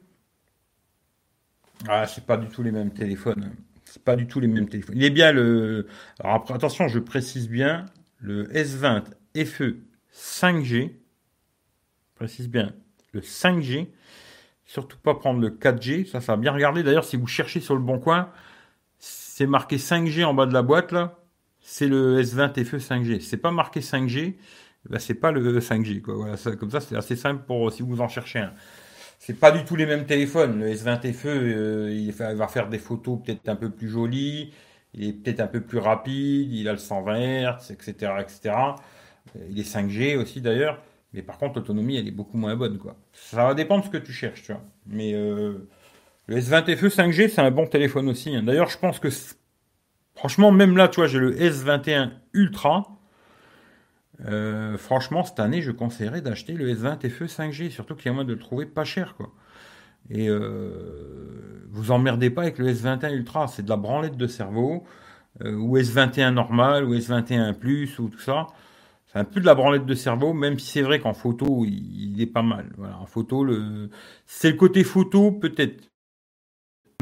Ah, 1.88 2.07
c'est 2.07 2.25
pas 2.25 2.37
du 2.37 2.49
tout 2.49 2.62
les 2.62 2.71
mêmes 2.71 2.92
téléphones. 2.92 3.55
C'est 3.85 4.03
pas 4.03 4.16
du 4.16 4.27
tout 4.27 4.40
les 4.40 4.49
mêmes 4.49 4.69
téléphones. 4.69 4.97
Il 4.97 5.05
est 5.05 5.11
bien 5.11 5.33
le. 5.33 5.87
Alors 6.21 6.45
attention, 6.53 6.88
je 6.88 6.99
précise 6.99 7.49
bien, 7.49 7.87
le 8.19 8.45
S20 8.49 9.05
FE 9.45 9.77
5G. 10.12 10.92
Je 10.92 12.14
précise 12.14 12.49
bien, 12.49 12.75
le 13.12 13.21
5G. 13.21 13.88
Surtout 14.64 14.99
pas 14.99 15.14
prendre 15.14 15.40
le 15.40 15.51
4G. 15.51 16.07
Ça, 16.07 16.21
ça 16.21 16.33
va 16.33 16.37
bien 16.37 16.53
regarder. 16.53 16.83
D'ailleurs, 16.83 17.05
si 17.05 17.16
vous 17.16 17.27
cherchez 17.27 17.61
sur 17.61 17.75
le 17.75 17.81
bon 17.81 17.99
coin, 17.99 18.31
c'est 18.99 19.47
marqué 19.47 19.77
5G 19.77 20.25
en 20.25 20.35
bas 20.35 20.47
de 20.47 20.53
la 20.53 20.62
boîte 20.62 20.92
là. 20.92 21.19
C'est 21.61 21.88
le 21.88 22.21
S20 22.23 22.64
FE 22.64 22.77
5G. 22.77 23.21
C'est 23.21 23.37
pas 23.37 23.51
marqué 23.51 23.81
5G. 23.81 24.35
Ben, 24.88 24.99
c'est 24.99 25.14
pas 25.14 25.33
le 25.33 25.61
5G 25.61 26.01
quoi. 26.01 26.37
Comme 26.59 26.70
ça, 26.70 26.81
c'est 26.81 26.96
assez 26.96 27.16
simple 27.16 27.44
pour 27.46 27.72
si 27.72 27.83
vous 27.83 28.01
en 28.01 28.09
cherchez 28.09 28.40
un 28.40 28.53
c'est 29.18 29.38
pas 29.38 29.51
du 29.51 29.64
tout 29.64 29.77
les 29.77 29.87
mêmes 29.87 30.07
téléphones. 30.07 30.61
Le 30.61 30.72
S20 30.72 31.12
FE, 31.12 31.27
euh, 31.27 31.90
il 31.92 32.12
va 32.12 32.49
faire 32.49 32.68
des 32.68 32.79
photos 32.79 33.18
peut-être 33.25 33.49
un 33.49 33.57
peu 33.57 33.70
plus 33.70 33.88
jolies, 33.88 34.53
il 34.94 35.09
est 35.09 35.12
peut-être 35.12 35.40
un 35.40 35.46
peu 35.46 35.61
plus 35.61 35.79
rapide, 35.79 36.53
il 36.53 36.68
a 36.68 36.72
le 36.72 36.79
120 36.79 37.42
Hz, 37.42 37.70
etc., 37.70 38.12
etc. 38.20 38.55
Il 39.51 39.59
est 39.59 39.68
5G 39.68 40.16
aussi 40.16 40.40
d'ailleurs, 40.40 40.81
mais 41.12 41.22
par 41.22 41.38
contre 41.38 41.59
l'autonomie 41.59 41.96
elle 41.96 42.09
est 42.09 42.12
beaucoup 42.12 42.38
moins 42.38 42.57
bonne 42.57 42.79
quoi. 42.79 42.96
Ça 43.12 43.44
va 43.44 43.55
dépendre 43.55 43.83
de 43.83 43.87
ce 43.87 43.90
que 43.90 44.05
tu 44.05 44.12
cherches, 44.12 44.42
tu 44.42 44.53
vois. 44.53 44.62
Mais 44.87 45.12
euh, 45.14 45.68
le 46.27 46.37
S20 46.38 46.77
FE 46.77 46.87
5G 46.87 47.29
c'est 47.29 47.40
un 47.40 47.51
bon 47.51 47.66
téléphone 47.66 48.09
aussi. 48.09 48.35
Hein. 48.35 48.42
D'ailleurs 48.42 48.70
je 48.70 48.79
pense 48.79 48.99
que 48.99 49.09
franchement 50.14 50.53
même 50.53 50.77
là 50.77 50.88
tu 50.88 51.01
vois 51.01 51.09
j'ai 51.09 51.18
le 51.18 51.35
S21 51.35 52.11
Ultra. 52.33 52.95
Euh, 54.24 54.79
franchement, 54.79 55.24
cette 55.24 55.40
année, 55.40 55.62
je 55.62 55.70
conseillerais 55.70 56.22
d'acheter 56.22 56.55
le 56.55 56.72
S20 56.72 57.09
FE 57.09 57.24
5G, 57.24 57.70
surtout 57.70 57.94
qu'il 57.94 58.07
y 58.07 58.09
a 58.09 58.12
moyen 58.12 58.26
de 58.26 58.33
le 58.33 58.38
trouver 58.38 58.66
pas 58.66 58.85
cher, 58.85 59.14
quoi. 59.16 59.31
Et 60.09 60.29
euh, 60.29 61.66
vous 61.70 61.90
emmerdez 61.90 62.31
pas 62.31 62.42
avec 62.42 62.59
le 62.59 62.72
S21 62.72 63.12
Ultra, 63.12 63.48
c'est 63.48 63.62
de 63.62 63.68
la 63.68 63.76
branlette 63.76 64.16
de 64.16 64.26
cerveau, 64.26 64.85
euh, 65.42 65.55
ou 65.57 65.76
S21 65.76 66.31
normal, 66.31 66.85
ou 66.85 66.94
S21 66.94 67.55
Plus, 67.55 67.98
ou 67.98 68.09
tout 68.09 68.20
ça. 68.20 68.46
C'est 69.07 69.18
un 69.18 69.24
peu 69.24 69.40
de 69.40 69.46
la 69.46 69.55
branlette 69.55 69.85
de 69.87 69.94
cerveau, 69.94 70.33
même 70.33 70.59
si 70.59 70.72
c'est 70.72 70.83
vrai 70.83 71.00
qu'en 71.00 71.14
photo, 71.14 71.64
il, 71.64 72.20
est 72.20 72.26
pas 72.26 72.42
mal. 72.42 72.72
Voilà, 72.76 72.98
en 72.98 73.07
photo, 73.07 73.44
le... 73.44 73.90
c'est 74.26 74.50
le 74.50 74.57
côté 74.57 74.85
photo, 74.85 75.33
peut-être. 75.33 75.90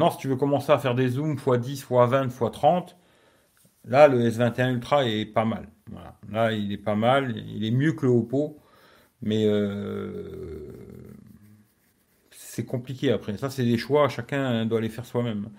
Non, 0.01 0.11
si 0.11 0.19
tu 0.19 0.29
veux 0.29 0.37
commencer 0.37 0.73
à 0.73 0.79
faire 0.79 0.95
des 0.95 1.09
zooms 1.09 1.37
x10, 1.37 1.87
x20, 1.87 2.29
x30, 2.29 2.95
là, 3.85 4.09
le 4.09 4.29
S21 4.29 4.75
Ultra 4.75 5.07
est 5.07 5.27
pas 5.27 5.45
mal. 5.45 5.69
Là, 6.31 6.53
il 6.53 6.73
est 6.73 6.79
pas 6.79 6.95
mal. 6.95 7.37
Il 7.37 7.65
est 7.65 7.71
mieux 7.71 7.93
que 7.93 8.07
le 8.07 8.13
Oppo. 8.13 8.59
Mais 9.23 9.45
euh, 9.47 10.73
c'est 12.31 12.65
compliqué 12.65 13.11
après. 13.13 13.37
Ça, 13.37 13.51
c'est 13.51 13.65
des 13.65 13.79
choix. 13.79 14.09
Chacun 14.09 14.67
doit 14.67 14.81
les 14.81 14.89
faire 14.89 15.07
soi-même. 15.07 15.51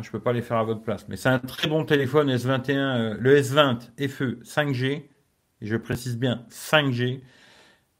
Je 0.00 0.10
peux 0.10 0.20
pas 0.20 0.32
les 0.32 0.42
faire 0.42 0.56
à 0.56 0.64
votre 0.64 0.82
place. 0.82 1.06
Mais 1.08 1.16
c'est 1.16 1.28
un 1.28 1.38
très 1.38 1.68
bon 1.68 1.84
téléphone 1.84 2.30
S21. 2.30 2.76
Euh, 2.76 3.16
le 3.18 3.40
S20 3.40 4.08
FE 4.08 4.42
5G. 4.42 5.04
Et 5.60 5.66
je 5.66 5.76
précise 5.76 6.18
bien 6.18 6.46
5G. 6.50 7.20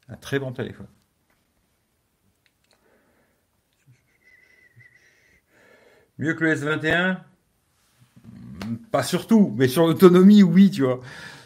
Un 0.09 0.16
très 0.16 0.38
bon 0.38 0.53
téléphone. 0.53 0.88
Mieux 6.18 6.35
que 6.35 6.44
le 6.44 6.55
S21 6.55 7.18
Pas 8.90 9.03
surtout, 9.03 9.55
mais 9.57 9.68
sur 9.68 9.87
l'autonomie, 9.87 10.42
oui, 10.42 10.70
tu 10.70 10.83
vois. 10.83 11.01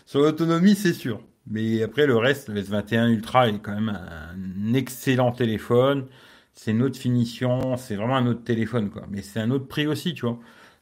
Sur 0.05 0.21
l'autonomie, 0.21 0.75
c'est 0.75 0.93
sûr. 0.93 1.21
Mais 1.49 1.83
après, 1.83 2.07
le 2.07 2.17
reste, 2.17 2.49
le 2.49 2.61
S21 2.63 3.09
Ultra 3.09 3.49
est 3.49 3.59
quand 3.61 3.75
même 3.75 3.89
un 3.91 4.75
excellent 4.75 5.33
téléphone. 5.33 6.07
C'est 6.53 6.73
une 6.73 6.83
autre 6.83 6.99
finition, 6.99 7.77
c'est 7.77 7.97
vraiment 7.97 8.17
un 8.17 8.27
autre 8.27 8.43
téléphone, 8.43 8.91
quoi. 8.91 9.07
Mais 9.11 9.23
c'est 9.23 9.41
un 9.41 9.51
autre 9.51 9.67
prix 9.69 9.87
aussi, 9.87 10.15
tu 10.15 10.27
vois. 10.27 10.39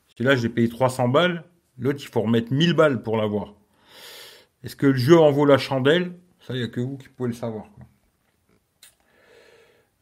Celui-là, 0.08 0.36
j'ai 0.36 0.48
payé 0.48 0.68
300 0.68 1.08
balles. 1.08 1.44
L'autre, 1.78 1.98
il 2.02 2.08
faut 2.08 2.22
remettre 2.22 2.52
1000 2.52 2.74
balles 2.74 3.02
pour 3.02 3.16
l'avoir. 3.16 3.54
Est-ce 4.62 4.76
que 4.76 4.86
le 4.86 4.94
jeu 4.94 5.18
en 5.18 5.30
vaut 5.30 5.44
la 5.44 5.58
chandelle? 5.58 6.12
Ça, 6.40 6.54
il 6.54 6.58
n'y 6.58 6.64
a 6.64 6.68
que 6.68 6.80
vous 6.80 6.96
qui 6.96 7.08
pouvez 7.08 7.28
le 7.28 7.34
savoir. 7.34 7.64
Quoi. 7.74 7.84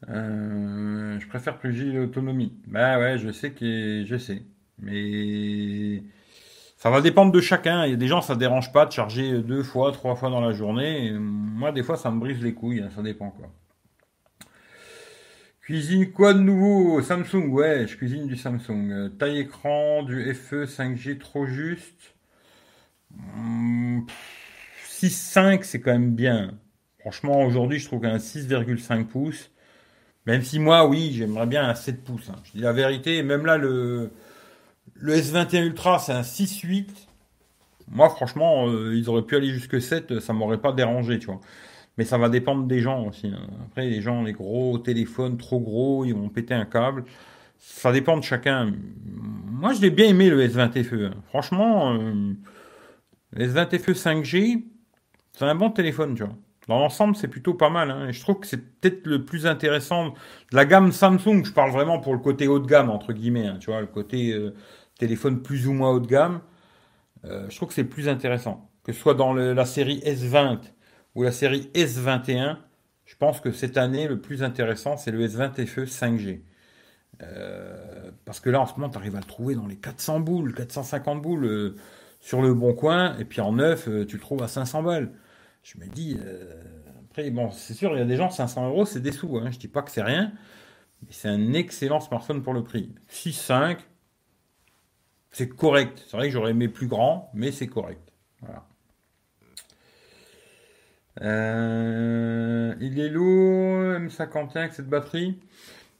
Euh, 0.09 1.19
je 1.19 1.27
préfère 1.27 1.57
plus 1.57 1.93
l'autonomie. 1.93 2.53
Bah 2.67 2.99
ouais, 2.99 3.17
je 3.17 3.31
sais 3.31 3.51
que 3.51 4.03
je 4.05 4.17
sais. 4.17 4.43
Mais 4.79 6.03
ça 6.83 6.89
va 6.89 6.99
dépendre 6.99 7.31
de 7.31 7.39
chacun. 7.39 7.85
Il 7.85 7.91
y 7.91 7.93
a 7.93 7.95
des 7.95 8.09
gens, 8.09 8.21
ça 8.21 8.35
ne 8.35 8.39
dérange 8.39 8.73
pas 8.73 8.85
de 8.85 8.91
charger 8.91 9.41
deux 9.41 9.63
fois, 9.63 9.93
trois 9.93 10.17
fois 10.17 10.29
dans 10.29 10.41
la 10.41 10.51
journée. 10.51 11.13
moi, 11.17 11.71
des 11.71 11.81
fois, 11.81 11.95
ça 11.95 12.11
me 12.11 12.19
brise 12.19 12.43
les 12.43 12.53
couilles. 12.53 12.81
Hein, 12.81 12.89
ça 12.93 13.01
dépend 13.01 13.29
quoi. 13.29 13.49
Cuisine 15.61 16.11
quoi 16.11 16.33
de 16.33 16.39
nouveau? 16.39 17.01
Samsung, 17.01 17.47
ouais, 17.51 17.87
je 17.87 17.95
cuisine 17.95 18.27
du 18.27 18.35
Samsung. 18.35 18.91
Euh, 18.91 19.07
taille 19.07 19.39
écran, 19.39 20.03
du 20.03 20.33
FE 20.33 20.65
5G 20.65 21.19
trop 21.19 21.45
juste. 21.45 22.15
6,5 24.89 25.59
hmm, 25.59 25.61
c'est 25.61 25.79
quand 25.79 25.93
même 25.93 26.13
bien. 26.13 26.51
Franchement, 26.99 27.45
aujourd'hui, 27.45 27.79
je 27.79 27.85
trouve 27.85 28.01
qu'un 28.01 28.17
6,5 28.17 29.05
pouces. 29.05 29.51
Même 30.25 30.41
si 30.41 30.59
moi, 30.59 30.85
oui, 30.85 31.13
j'aimerais 31.13 31.47
bien 31.47 31.63
un 31.63 31.75
7 31.75 32.03
pouces. 32.03 32.29
Hein. 32.29 32.41
Je 32.43 32.51
dis 32.51 32.59
la 32.59 32.73
vérité, 32.73 33.23
même 33.23 33.45
là, 33.45 33.55
le, 33.55 34.11
le 34.95 35.15
S21 35.15 35.63
Ultra, 35.63 35.99
c'est 35.99 36.13
un 36.13 36.21
6.8. 36.21 36.87
Moi, 37.89 38.09
franchement, 38.09 38.67
euh, 38.67 38.95
ils 38.95 39.09
auraient 39.09 39.23
pu 39.23 39.35
aller 39.35 39.49
jusque 39.49 39.81
7, 39.81 40.19
ça 40.19 40.33
m'aurait 40.33 40.61
pas 40.61 40.71
dérangé, 40.71 41.19
tu 41.19 41.27
vois. 41.27 41.41
Mais 41.97 42.05
ça 42.05 42.17
va 42.17 42.29
dépendre 42.29 42.65
des 42.65 42.79
gens 42.79 43.07
aussi. 43.07 43.27
Hein. 43.27 43.47
Après, 43.67 43.85
les 43.87 44.01
gens, 44.01 44.23
les 44.23 44.33
gros 44.33 44.77
téléphones 44.79 45.37
trop 45.37 45.59
gros, 45.59 46.05
ils 46.05 46.13
vont 46.13 46.29
péter 46.29 46.53
un 46.53 46.65
câble. 46.65 47.03
Ça 47.59 47.91
dépend 47.91 48.17
de 48.17 48.23
chacun. 48.23 48.73
Moi, 49.05 49.73
je 49.73 49.81
l'ai 49.81 49.91
bien 49.91 50.07
aimé 50.07 50.29
le 50.29 50.45
S20 50.47 50.83
FE. 50.83 50.93
Hein. 51.05 51.13
Franchement, 51.27 51.93
euh, 51.93 52.33
le 53.31 53.47
S20 53.47 53.77
FE 53.77 53.91
5G, 53.91 54.63
c'est 55.33 55.45
un 55.45 55.55
bon 55.55 55.69
téléphone, 55.69 56.15
tu 56.15 56.23
vois. 56.23 56.35
Dans 56.67 56.79
l'ensemble, 56.79 57.15
c'est 57.15 57.27
plutôt 57.27 57.53
pas 57.53 57.69
mal. 57.69 57.91
Hein. 57.91 58.07
Et 58.07 58.13
je 58.13 58.21
trouve 58.21 58.39
que 58.39 58.47
c'est 58.47 58.57
peut-être 58.57 59.05
le 59.05 59.25
plus 59.25 59.45
intéressant 59.45 60.09
de 60.09 60.55
la 60.55 60.65
gamme 60.65 60.91
Samsung. 60.91 61.43
Je 61.43 61.51
parle 61.51 61.71
vraiment 61.71 61.99
pour 61.99 62.13
le 62.13 62.19
côté 62.19 62.47
haut 62.47 62.59
de 62.59 62.67
gamme, 62.67 62.89
entre 62.89 63.13
guillemets. 63.13 63.49
tu 63.59 63.69
vois, 63.69 63.81
le 63.81 63.87
côté 63.87 64.31
euh, 64.31 64.53
téléphone 64.97 65.41
plus 65.41 65.67
ou 65.67 65.73
moins 65.73 65.91
haut 65.91 65.99
de 65.99 66.07
gamme, 66.07 66.41
euh, 67.25 67.49
je 67.49 67.55
trouve 67.55 67.69
que 67.69 67.75
c'est 67.75 67.83
plus 67.83 68.07
intéressant. 68.07 68.69
Que 68.83 68.91
ce 68.91 68.99
soit 68.99 69.13
dans 69.13 69.33
la 69.33 69.65
série 69.65 69.99
S20 69.99 70.59
ou 71.15 71.23
la 71.23 71.31
série 71.31 71.69
S21, 71.73 72.57
je 73.05 73.15
pense 73.15 73.39
que 73.39 73.51
cette 73.51 73.77
année, 73.77 74.07
le 74.07 74.19
plus 74.19 74.43
intéressant, 74.43 74.97
c'est 74.97 75.11
le 75.11 75.25
S20 75.25 75.65
FE 75.65 75.85
5G. 75.85 76.41
Euh, 77.21 78.11
parce 78.25 78.39
que 78.39 78.49
là, 78.49 78.59
en 78.59 78.65
ce 78.65 78.73
moment, 78.73 78.89
tu 78.89 78.97
arrives 78.97 79.15
à 79.15 79.19
le 79.19 79.25
trouver 79.25 79.55
dans 79.55 79.67
les 79.67 79.77
400 79.77 80.19
boules, 80.19 80.53
450 80.53 81.21
boules 81.21 81.45
euh, 81.45 81.75
sur 82.19 82.41
le 82.41 82.53
bon 82.53 82.73
coin, 82.73 83.15
et 83.17 83.25
puis 83.25 83.39
en 83.39 83.53
neuf, 83.53 83.85
tu 84.07 84.15
le 84.15 84.21
trouves 84.21 84.43
à 84.43 84.47
500 84.47 84.83
balles. 84.83 85.11
Je 85.63 85.77
me 85.79 85.87
dis, 85.87 86.19
après, 87.09 87.29
bon, 87.31 87.51
c'est 87.51 87.73
sûr, 87.73 87.93
il 87.95 87.99
y 87.99 88.01
a 88.01 88.05
des 88.05 88.17
gens, 88.17 88.29
500 88.29 88.67
euros, 88.67 88.85
c'est 88.85 88.99
des 88.99 89.11
sous. 89.11 89.37
Hein, 89.37 89.49
je 89.51 89.59
dis 89.59 89.67
pas 89.67 89.81
que 89.81 89.91
c'est 89.91 90.03
rien, 90.03 90.33
mais 91.01 91.09
c'est 91.11 91.29
un 91.29 91.53
excellent 91.53 91.99
smartphone 91.99 92.43
pour 92.43 92.53
le 92.53 92.63
prix. 92.63 92.93
6,5, 93.09 93.77
c'est 95.31 95.49
correct. 95.49 96.03
C'est 96.07 96.17
vrai 96.17 96.27
que 96.27 96.33
j'aurais 96.33 96.51
aimé 96.51 96.67
plus 96.67 96.87
grand, 96.87 97.31
mais 97.33 97.51
c'est 97.51 97.67
correct. 97.67 98.11
Euh, 101.21 102.75
il 102.81 102.99
est 102.99 103.09
lourd, 103.09 103.99
M51 103.99 104.57
avec 104.57 104.73
cette 104.73 104.89
batterie. 104.89 105.39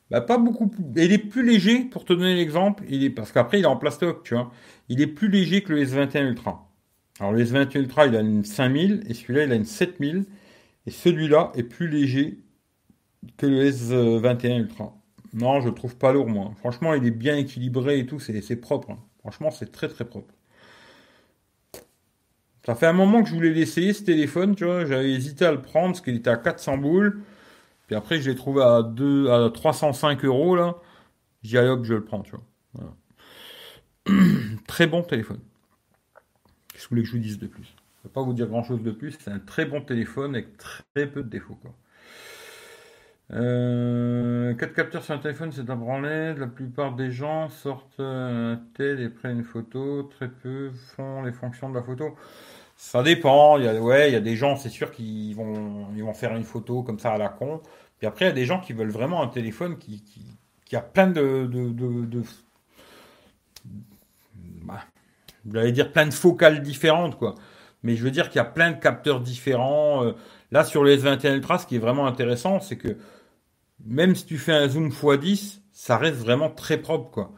Bah, 0.10 0.22
pas 0.22 0.38
beaucoup 0.38 0.68
plus. 0.68 0.84
Il 0.96 1.12
est 1.12 1.18
plus 1.18 1.46
léger, 1.46 1.86
pour 1.86 2.06
te 2.06 2.14
donner 2.14 2.36
l'exemple, 2.36 2.84
parce 3.16 3.32
qu'après 3.32 3.60
il 3.60 3.64
est 3.64 3.68
en 3.68 3.78
plastoc, 3.78 4.24
tu 4.24 4.36
vois. 4.36 4.52
Il 4.90 5.02
est 5.02 5.08
plus 5.08 5.30
léger 5.30 5.64
que 5.64 5.74
le 5.74 5.84
S21 5.86 6.24
Ultra. 6.24 6.70
Alors 7.20 7.32
le 7.32 7.44
S21 7.44 7.80
Ultra, 7.80 8.08
il 8.08 8.16
a 8.16 8.22
une 8.22 8.44
5000 8.44 9.04
et 9.08 9.14
celui-là, 9.14 9.44
il 9.44 9.52
a 9.52 9.56
une 9.56 9.66
7000. 9.66 10.26
Et 10.86 10.92
celui-là 10.92 11.52
est 11.56 11.64
plus 11.64 11.88
léger 11.88 12.40
que 13.38 13.46
le 13.46 13.70
S21 13.70 14.60
Ultra. 14.60 14.96
Non, 15.34 15.62
je 15.62 15.70
le 15.70 15.74
trouve 15.74 15.96
pas 15.96 16.14
lourd, 16.14 16.28
moi. 16.28 16.52
Franchement, 16.60 16.94
il 16.94 17.06
est 17.06 17.12
bien 17.12 17.38
équilibré 17.38 18.00
et 18.00 18.06
tout, 18.06 18.20
c'est 18.20 18.56
propre. 18.58 18.92
Hein. 18.92 19.00
Franchement, 19.20 19.52
c'est 19.52 19.72
très 19.72 19.88
très 19.88 20.06
propre. 20.06 20.34
Ça 22.66 22.76
fait 22.76 22.86
un 22.86 22.94
moment 22.94 23.24
que 23.24 23.30
je 23.30 23.34
voulais 23.36 23.50
l'essayer 23.50 23.94
ce 23.94 24.04
téléphone, 24.04 24.56
tu 24.56 24.64
vois. 24.66 24.86
J'avais 24.86 25.12
hésité 25.12 25.46
à 25.46 25.52
le 25.52 25.62
prendre 25.62 25.88
parce 25.90 26.02
qu'il 26.02 26.16
était 26.16 26.30
à 26.30 26.38
400 26.38 26.78
boules. 26.78 27.22
Puis 27.88 27.96
après, 27.96 28.22
je 28.22 28.30
l'ai 28.30 28.36
trouvé 28.36 28.64
à, 28.64 28.84
2, 28.84 29.30
à 29.30 29.50
305 29.50 30.24
euros 30.26 30.56
là. 30.56 30.76
J'ai 31.44 31.62
dit, 31.62 31.68
hop, 31.68 31.84
je 31.84 31.94
le 31.96 32.06
prends, 32.06 32.22
tu 32.22 32.32
vois. 32.32 32.96
très 34.68 34.88
bon 34.88 35.04
téléphone. 35.04 35.40
Qu'est-ce 36.84 36.90
que 36.90 36.96
vous 36.96 37.06
je 37.06 37.12
vous 37.14 37.18
dise 37.20 37.40
de 37.40 37.48
plus? 37.48 37.64
Je 37.64 38.08
ne 38.08 38.10
vais 38.10 38.14
pas 38.14 38.22
vous 38.22 38.34
dire 38.34 38.48
grand 38.48 38.64
chose 38.64 38.84
de 38.84 38.92
plus. 38.92 39.18
C'est 39.20 39.32
un 39.32 39.40
très 39.40 39.66
bon 39.66 39.80
téléphone 39.80 40.36
avec 40.36 40.58
très 40.58 41.08
peu 41.08 41.24
de 41.24 41.30
défauts, 41.30 41.58
quoi. 41.62 41.72
Euh, 43.32 44.54
4 44.54 44.74
capteurs 44.74 45.04
sur 45.04 45.14
un 45.14 45.20
téléphone, 45.20 45.54
c'est 45.54 45.70
un 45.70 45.78
branlet. 45.78 46.36
La 46.36 46.48
plupart 46.48 46.96
des 46.96 47.10
gens 47.10 47.48
sortent 47.48 48.00
un 48.02 48.60
tel 48.74 49.00
et 49.00 49.08
prennent 49.08 49.38
une 49.38 49.44
photo. 49.46 50.04
Très 50.04 50.28
peu 50.28 50.72
font 50.96 51.24
les 51.24 51.32
fonctions 51.32 51.70
de 51.70 51.76
la 51.76 51.84
photo. 51.84 52.16
Ça 52.76 53.02
dépend. 53.02 53.58
Il 53.58 53.64
y 53.64 53.68
a, 53.70 53.82
ouais, 53.82 54.10
il 54.10 54.14
y 54.14 54.18
a 54.18 54.22
des 54.22 54.36
gens, 54.36 54.58
c'est 54.58 54.70
sûr, 54.70 54.92
qui 54.92 55.34
vont, 55.36 55.88
ils 55.96 56.04
vont 56.04 56.14
faire 56.14 56.36
une 56.36 56.44
photo 56.44 56.84
comme 56.84 57.00
ça 57.00 57.14
à 57.14 57.18
la 57.18 57.30
con. 57.30 57.62
Puis 57.98 58.08
après, 58.08 58.26
il 58.26 58.28
y 58.28 58.32
a 58.32 58.36
des 58.36 58.46
gens 58.46 58.60
qui 58.60 58.74
veulent 58.74 58.92
vraiment 58.92 59.24
un 59.24 59.30
téléphone 59.30 59.78
qui, 59.78 60.04
a 60.74 60.82
plein 60.82 61.08
de, 61.08 61.50
bah, 64.64 64.82
dire 65.46 65.92
plein 65.92 66.06
de 66.08 66.14
focales 66.14 66.62
différentes, 66.62 67.18
quoi. 67.18 67.36
Mais 67.84 67.96
je 67.96 68.04
veux 68.04 68.12
dire 68.12 68.30
qu'il 68.30 68.38
y 68.38 68.42
a 68.42 68.46
plein 68.46 68.72
de 68.72 68.80
capteurs 68.80 69.20
différents. 69.20 70.06
Euh. 70.06 70.14
Là, 70.52 70.64
sur 70.64 70.84
le 70.84 70.96
S21 70.96 71.36
Ultra, 71.36 71.58
ce 71.58 71.68
qui 71.68 71.76
est 71.76 71.80
vraiment 71.80 72.08
intéressant, 72.08 72.60
c'est 72.60 72.78
que 72.78 72.98
même 73.86 74.16
si 74.16 74.26
tu 74.26 74.38
fais 74.38 74.54
un 74.54 74.68
zoom 74.70 74.90
x10, 74.90 75.62
ça 75.72 75.98
reste 75.98 76.18
vraiment 76.20 76.50
très 76.50 76.78
propre, 76.78 77.12
quoi. 77.12 77.34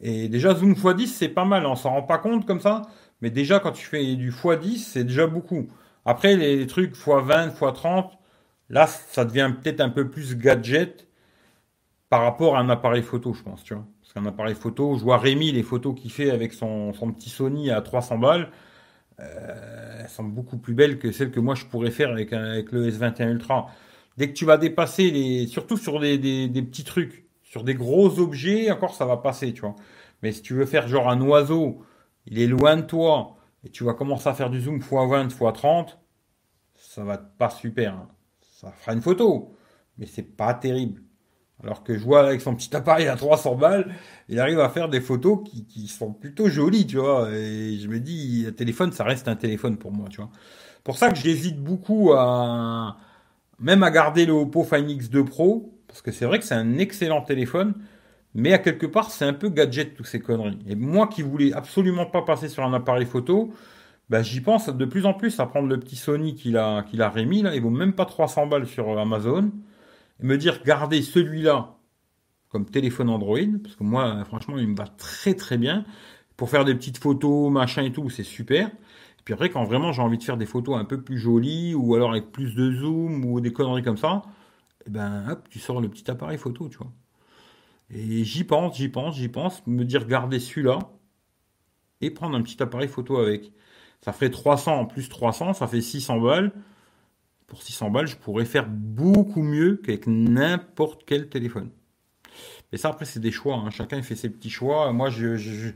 Et 0.00 0.28
déjà, 0.28 0.54
zoom 0.54 0.74
x10, 0.74 1.06
c'est 1.08 1.28
pas 1.28 1.44
mal, 1.44 1.66
on 1.66 1.76
s'en 1.76 1.90
rend 1.90 2.02
pas 2.02 2.18
compte 2.18 2.46
comme 2.46 2.60
ça. 2.60 2.82
Mais 3.22 3.30
déjà, 3.30 3.60
quand 3.60 3.72
tu 3.72 3.86
fais 3.86 4.16
du 4.16 4.30
x10, 4.32 4.78
c'est 4.78 5.04
déjà 5.04 5.26
beaucoup. 5.26 5.68
Après, 6.04 6.36
les 6.36 6.66
trucs 6.66 6.94
x20, 6.96 7.56
x30, 7.56 8.10
là, 8.70 8.86
ça 8.86 9.24
devient 9.24 9.52
peut-être 9.62 9.80
un 9.80 9.90
peu 9.90 10.10
plus 10.10 10.36
gadget 10.36 11.08
par 12.10 12.22
rapport 12.22 12.56
à 12.56 12.60
un 12.60 12.68
appareil 12.70 13.02
photo, 13.02 13.32
je 13.34 13.42
pense, 13.42 13.64
tu 13.64 13.74
vois. 13.74 13.86
Qu'un 14.16 14.24
appareil 14.24 14.54
photo, 14.54 14.96
je 14.96 15.04
vois 15.04 15.18
Rémi, 15.18 15.52
les 15.52 15.62
photos 15.62 15.94
qu'il 15.94 16.10
fait 16.10 16.30
avec 16.30 16.54
son, 16.54 16.94
petit 17.14 17.28
Sony 17.28 17.70
à 17.70 17.82
300 17.82 18.16
balles, 18.16 18.50
euh, 19.20 20.00
elles 20.00 20.08
sont 20.08 20.24
beaucoup 20.24 20.56
plus 20.56 20.72
belles 20.72 20.98
que 20.98 21.12
celles 21.12 21.30
que 21.30 21.38
moi 21.38 21.54
je 21.54 21.66
pourrais 21.66 21.90
faire 21.90 22.12
avec, 22.12 22.30
le 22.30 22.90
S21 22.90 23.28
Ultra. 23.32 23.66
Dès 24.16 24.28
que 24.28 24.32
tu 24.32 24.46
vas 24.46 24.56
dépasser 24.56 25.10
les, 25.10 25.46
surtout 25.46 25.76
sur 25.76 26.00
des, 26.00 26.16
des 26.16 26.62
petits 26.62 26.84
trucs, 26.84 27.26
sur 27.42 27.62
des 27.62 27.74
gros 27.74 28.18
objets, 28.18 28.70
encore 28.70 28.94
ça 28.94 29.04
va 29.04 29.18
passer, 29.18 29.52
tu 29.52 29.60
vois. 29.60 29.76
Mais 30.22 30.32
si 30.32 30.40
tu 30.40 30.54
veux 30.54 30.64
faire 30.64 30.88
genre 30.88 31.10
un 31.10 31.20
oiseau, 31.20 31.84
il 32.24 32.38
est 32.40 32.46
loin 32.46 32.78
de 32.78 32.82
toi, 32.86 33.36
et 33.64 33.68
tu 33.68 33.84
vas 33.84 33.92
commencer 33.92 34.30
à 34.30 34.34
faire 34.34 34.48
du 34.48 34.62
zoom 34.62 34.78
x20, 34.78 35.28
x30, 35.28 35.98
ça 36.74 37.04
va 37.04 37.18
pas 37.18 37.50
super. 37.50 37.92
Hein. 37.92 38.08
Ça 38.40 38.72
fera 38.72 38.94
une 38.94 39.02
photo, 39.02 39.54
mais 39.98 40.06
c'est 40.06 40.22
pas 40.22 40.54
terrible. 40.54 41.02
Alors 41.62 41.82
que 41.82 41.96
je 41.96 42.04
vois 42.04 42.26
avec 42.26 42.40
son 42.40 42.54
petit 42.54 42.74
appareil 42.76 43.08
à 43.08 43.16
300 43.16 43.54
balles, 43.54 43.94
il 44.28 44.38
arrive 44.40 44.60
à 44.60 44.68
faire 44.68 44.88
des 44.88 45.00
photos 45.00 45.40
qui, 45.68 45.88
sont 45.88 46.12
plutôt 46.12 46.48
jolies, 46.48 46.86
tu 46.86 46.98
vois. 46.98 47.30
Et 47.32 47.78
je 47.78 47.88
me 47.88 47.98
dis, 47.98 48.44
un 48.48 48.52
téléphone, 48.52 48.92
ça 48.92 49.04
reste 49.04 49.26
un 49.28 49.36
téléphone 49.36 49.76
pour 49.76 49.92
moi, 49.92 50.08
tu 50.10 50.18
vois. 50.18 50.30
Pour 50.84 50.98
ça 50.98 51.10
que 51.10 51.16
j'hésite 51.16 51.58
beaucoup 51.58 52.12
à, 52.12 52.98
même 53.58 53.82
à 53.82 53.90
garder 53.90 54.26
le 54.26 54.32
Oppo 54.32 54.64
Find 54.64 54.88
X2 54.88 55.24
Pro, 55.24 55.72
parce 55.88 56.02
que 56.02 56.12
c'est 56.12 56.26
vrai 56.26 56.38
que 56.38 56.44
c'est 56.44 56.54
un 56.54 56.78
excellent 56.78 57.22
téléphone, 57.22 57.74
mais 58.34 58.52
à 58.52 58.58
quelque 58.58 58.86
part, 58.86 59.10
c'est 59.10 59.24
un 59.24 59.32
peu 59.32 59.48
gadget, 59.48 59.94
toutes 59.94 60.06
ces 60.06 60.20
conneries. 60.20 60.58
Et 60.68 60.74
moi 60.74 61.06
qui 61.06 61.22
voulais 61.22 61.54
absolument 61.54 62.06
pas 62.06 62.22
passer 62.22 62.48
sur 62.48 62.64
un 62.64 62.74
appareil 62.74 63.06
photo, 63.06 63.52
bah, 64.10 64.22
j'y 64.22 64.40
pense 64.40 64.68
de 64.68 64.84
plus 64.84 65.06
en 65.06 65.14
plus 65.14 65.40
à 65.40 65.46
prendre 65.46 65.68
le 65.68 65.80
petit 65.80 65.96
Sony 65.96 66.34
qu'il 66.34 66.58
a, 66.58 66.82
qu'il 66.82 67.02
a 67.02 67.08
rémis, 67.08 67.42
là. 67.42 67.54
Il 67.54 67.62
vaut 67.62 67.70
même 67.70 67.94
pas 67.94 68.04
300 68.04 68.46
balles 68.46 68.66
sur 68.66 68.98
Amazon. 68.98 69.50
Et 70.20 70.26
me 70.26 70.36
dire, 70.38 70.62
gardez 70.64 71.02
celui-là 71.02 71.76
comme 72.48 72.64
téléphone 72.64 73.10
Android, 73.10 73.38
parce 73.62 73.76
que 73.76 73.84
moi, 73.84 74.24
franchement, 74.24 74.56
il 74.58 74.68
me 74.68 74.76
va 74.76 74.86
très 74.86 75.34
très 75.34 75.58
bien. 75.58 75.84
Pour 76.36 76.50
faire 76.50 76.64
des 76.64 76.74
petites 76.74 76.98
photos, 76.98 77.50
machin 77.50 77.82
et 77.82 77.92
tout, 77.92 78.08
c'est 78.10 78.22
super. 78.22 78.68
Et 78.68 79.22
puis 79.24 79.34
après, 79.34 79.50
quand 79.50 79.64
vraiment 79.64 79.92
j'ai 79.92 80.02
envie 80.02 80.18
de 80.18 80.22
faire 80.22 80.36
des 80.36 80.46
photos 80.46 80.76
un 80.78 80.84
peu 80.84 81.02
plus 81.02 81.18
jolies, 81.18 81.74
ou 81.74 81.94
alors 81.94 82.10
avec 82.12 82.32
plus 82.32 82.54
de 82.54 82.72
zoom, 82.72 83.24
ou 83.24 83.40
des 83.40 83.52
conneries 83.52 83.82
comme 83.82 83.96
ça, 83.96 84.22
eh 84.86 84.90
ben, 84.90 85.28
hop, 85.30 85.48
tu 85.50 85.58
sors 85.58 85.80
le 85.80 85.88
petit 85.88 86.10
appareil 86.10 86.38
photo, 86.38 86.68
tu 86.68 86.78
vois. 86.78 86.92
Et 87.90 88.24
j'y 88.24 88.44
pense, 88.44 88.76
j'y 88.76 88.88
pense, 88.88 89.16
j'y 89.16 89.28
pense, 89.28 89.66
me 89.66 89.84
dire 89.84 90.06
garder 90.06 90.40
celui-là 90.40 90.78
et 92.00 92.10
prendre 92.10 92.36
un 92.36 92.42
petit 92.42 92.62
appareil 92.62 92.88
photo 92.88 93.18
avec. 93.18 93.52
Ça 94.02 94.12
ferait 94.12 94.30
300 94.30 94.80
en 94.80 94.86
plus 94.86 95.08
300, 95.08 95.54
ça 95.54 95.66
fait 95.66 95.80
600 95.80 96.20
balles. 96.20 96.52
Pour 97.46 97.62
600 97.62 97.90
balles, 97.90 98.06
je 98.06 98.16
pourrais 98.16 98.44
faire 98.44 98.66
beaucoup 98.68 99.42
mieux 99.42 99.76
qu'avec 99.76 100.06
n'importe 100.06 101.02
quel 101.06 101.28
téléphone. 101.28 101.70
Mais 102.72 102.78
ça, 102.78 102.88
après, 102.88 103.04
c'est 103.04 103.20
des 103.20 103.30
choix. 103.30 103.56
Hein. 103.56 103.70
Chacun 103.70 104.02
fait 104.02 104.16
ses 104.16 104.30
petits 104.30 104.50
choix. 104.50 104.92
Moi, 104.92 105.10
je, 105.10 105.72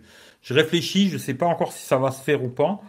réfléchis. 0.51 1.09
Je 1.09 1.15
ne 1.15 1.19
sais 1.19 1.35
pas 1.35 1.47
encore 1.47 1.73
si 1.73 1.87
ça 1.87 1.99
va 1.99 2.11
se 2.11 2.23
faire 2.23 2.43
ou 2.43 2.49
pas. 2.49 2.81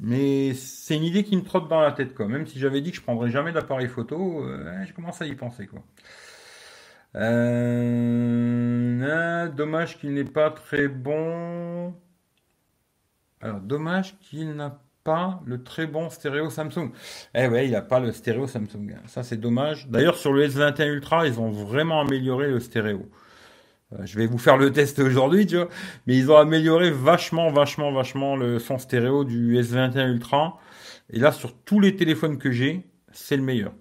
Mais 0.00 0.54
c'est 0.54 0.96
une 0.96 1.04
idée 1.04 1.24
qui 1.24 1.36
me 1.36 1.42
trotte 1.42 1.68
dans 1.68 1.80
la 1.80 1.92
tête. 1.92 2.14
Quoi. 2.14 2.28
Même 2.28 2.46
si 2.46 2.58
j'avais 2.58 2.80
dit 2.80 2.90
que 2.90 2.96
je 2.96 3.02
prendrais 3.02 3.30
jamais 3.30 3.52
d'appareil 3.52 3.88
photo, 3.88 4.44
euh, 4.44 4.84
je 4.86 4.92
commence 4.92 5.20
à 5.20 5.26
y 5.26 5.34
penser. 5.34 5.66
Quoi. 5.66 5.82
Euh, 7.16 9.48
dommage 9.48 9.98
qu'il 9.98 10.14
n'est 10.14 10.24
pas 10.24 10.50
très 10.50 10.88
bon. 10.88 11.94
Alors, 13.40 13.60
dommage 13.60 14.18
qu'il 14.20 14.54
n'a 14.54 14.80
pas 15.04 15.40
le 15.44 15.62
très 15.62 15.86
bon 15.86 16.08
stéréo 16.08 16.50
Samsung. 16.50 16.90
Eh 17.34 17.46
ouais, 17.46 17.66
il 17.66 17.72
n'a 17.72 17.82
pas 17.82 18.00
le 18.00 18.10
stéréo 18.10 18.46
Samsung. 18.46 18.96
Ça, 19.06 19.22
c'est 19.22 19.36
dommage. 19.36 19.88
D'ailleurs, 19.88 20.16
sur 20.16 20.32
le 20.32 20.48
S21 20.48 20.88
Ultra, 20.88 21.26
ils 21.26 21.38
ont 21.38 21.50
vraiment 21.50 22.00
amélioré 22.00 22.48
le 22.48 22.58
stéréo. 22.58 23.08
Euh, 23.92 24.06
je 24.06 24.18
vais 24.18 24.26
vous 24.26 24.38
faire 24.38 24.56
le 24.56 24.72
test 24.72 24.98
aujourd'hui, 24.98 25.46
tu 25.46 25.56
vois. 25.56 25.68
Mais 26.06 26.16
ils 26.16 26.30
ont 26.30 26.36
amélioré 26.36 26.90
vachement, 26.90 27.50
vachement, 27.50 27.92
vachement 27.92 28.34
le 28.34 28.58
son 28.58 28.78
stéréo 28.78 29.24
du 29.24 29.60
S21 29.60 30.08
Ultra. 30.08 30.58
Et 31.10 31.18
là, 31.18 31.32
sur 31.32 31.54
tous 31.54 31.80
les 31.80 31.94
téléphones 31.96 32.38
que 32.38 32.50
j'ai, 32.50 32.86
c'est 33.12 33.36
le 33.36 33.42
meilleur. 33.42 33.72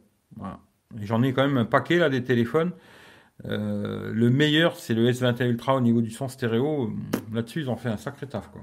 J'en 1.01 1.23
ai 1.23 1.33
quand 1.33 1.43
même 1.47 1.57
un 1.57 1.65
paquet 1.65 1.97
là 1.97 2.09
des 2.09 2.23
téléphones. 2.23 2.71
Euh, 3.45 4.11
le 4.13 4.29
meilleur, 4.29 4.75
c'est 4.75 4.93
le 4.93 5.09
S21 5.09 5.45
Ultra 5.47 5.75
au 5.75 5.81
niveau 5.81 6.01
du 6.01 6.11
son 6.11 6.27
stéréo. 6.27 6.91
Là-dessus, 7.31 7.61
ils 7.61 7.69
ont 7.69 7.77
fait 7.77 7.89
un 7.89 7.97
sacré 7.97 8.27
taf, 8.27 8.51
quoi. 8.51 8.61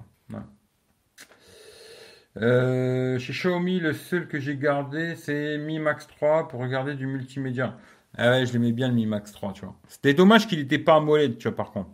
Euh, 2.36 3.18
chez 3.18 3.32
Xiaomi, 3.32 3.80
le 3.80 3.92
seul 3.92 4.28
que 4.28 4.38
j'ai 4.38 4.56
gardé, 4.56 5.16
c'est 5.16 5.58
Mi 5.58 5.78
Max 5.78 6.06
3 6.06 6.48
pour 6.48 6.60
regarder 6.60 6.94
du 6.94 7.06
multimédia. 7.06 7.76
Ah 8.16 8.30
ouais, 8.30 8.46
je 8.46 8.52
l'aimais 8.52 8.72
bien 8.72 8.88
le 8.88 8.94
Mi 8.94 9.06
Max 9.06 9.32
3, 9.32 9.52
tu 9.52 9.64
vois. 9.64 9.74
C'était 9.88 10.14
dommage 10.14 10.46
qu'il 10.46 10.58
n'était 10.58 10.78
pas 10.78 10.96
AMOLED, 10.96 11.38
tu 11.38 11.48
vois, 11.48 11.56
par 11.56 11.72
contre. 11.72 11.90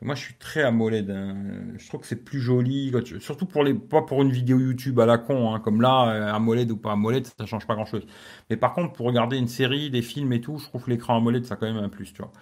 Moi, 0.00 0.14
je 0.14 0.20
suis 0.22 0.34
très 0.34 0.62
AMOLED. 0.62 1.10
Hein. 1.10 1.36
Je 1.76 1.88
trouve 1.88 2.00
que 2.02 2.06
c'est 2.06 2.24
plus 2.24 2.40
joli, 2.40 2.92
surtout 3.20 3.46
pour 3.46 3.64
les, 3.64 3.74
pas 3.74 4.02
pour 4.02 4.22
une 4.22 4.30
vidéo 4.30 4.58
YouTube 4.60 5.00
à 5.00 5.06
la 5.06 5.18
con, 5.18 5.54
hein, 5.54 5.60
comme 5.60 5.80
là, 5.80 6.08
euh, 6.10 6.34
AMOLED 6.34 6.70
ou 6.70 6.76
pas 6.76 6.92
AMOLED, 6.92 7.26
ça 7.26 7.46
change 7.46 7.66
pas 7.66 7.74
grand-chose. 7.74 8.06
Mais 8.50 8.56
par 8.56 8.74
contre, 8.74 8.92
pour 8.92 9.06
regarder 9.06 9.36
une 9.36 9.48
série, 9.48 9.90
des 9.90 10.02
films 10.02 10.32
et 10.32 10.40
tout, 10.40 10.58
je 10.58 10.66
trouve 10.66 10.84
que 10.84 10.90
l'écran 10.90 11.16
AMOLED, 11.16 11.46
ça 11.46 11.54
a 11.54 11.56
quand 11.56 11.66
même 11.66 11.82
un 11.82 11.88
plus, 11.88 12.12
tu 12.12 12.22
vois. 12.22 12.32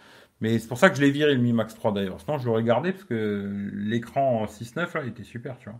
Mais 0.40 0.58
c'est 0.58 0.68
pour 0.68 0.78
ça 0.78 0.90
que 0.90 0.96
je 0.96 1.00
l'ai 1.02 1.10
viré 1.10 1.34
le 1.34 1.40
Mi 1.40 1.52
Max 1.54 1.74
3 1.74 1.92
d'ailleurs. 1.92 2.20
Sinon, 2.20 2.38
je 2.38 2.46
l'aurais 2.46 2.62
gardé 2.62 2.92
parce 2.92 3.04
que 3.04 3.70
l'écran 3.72 4.44
6.9 4.46 4.94
là, 4.94 5.00
il 5.04 5.08
était 5.08 5.24
super, 5.24 5.58
tu 5.58 5.70
vois. 5.70 5.78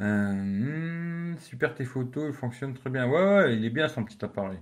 Euh, 0.00 0.32
hmm, 0.32 1.36
super 1.38 1.74
tes 1.74 1.84
photos, 1.84 2.26
il 2.28 2.34
fonctionne 2.34 2.74
très 2.74 2.90
bien. 2.90 3.06
Ouais, 3.08 3.54
il 3.56 3.64
est 3.64 3.70
bien 3.70 3.88
son 3.88 4.04
petit 4.04 4.24
appareil. 4.24 4.58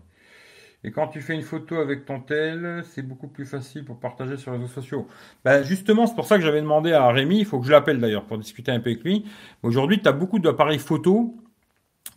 Et 0.83 0.91
quand 0.93 1.09
tu 1.09 1.21
fais 1.21 1.35
une 1.35 1.43
photo 1.43 1.77
avec 1.77 2.07
ton 2.07 2.21
tel, 2.21 2.83
c'est 2.85 3.03
beaucoup 3.03 3.29
plus 3.29 3.45
facile 3.45 3.85
pour 3.85 4.01
partager 4.01 4.39
sur 4.39 4.53
les 4.53 4.59
réseaux 4.59 4.73
sociaux. 4.73 5.07
Ben 5.45 5.63
justement, 5.63 6.07
c'est 6.07 6.15
pour 6.15 6.27
ça 6.27 6.37
que 6.37 6.43
j'avais 6.43 6.63
demandé 6.63 6.93
à 6.93 7.09
Rémi, 7.09 7.39
il 7.39 7.45
faut 7.45 7.61
que 7.61 7.67
je 7.67 7.71
l'appelle 7.73 8.01
d'ailleurs 8.01 8.25
pour 8.25 8.39
discuter 8.39 8.73
un 8.73 8.81
peu 8.81 8.91
avec 8.91 9.05
lui. 9.05 9.27
Aujourd'hui, 9.63 10.01
tu 10.01 10.09
as 10.09 10.13
beaucoup 10.13 10.39
d'appareils 10.39 10.79
photo 10.79 11.37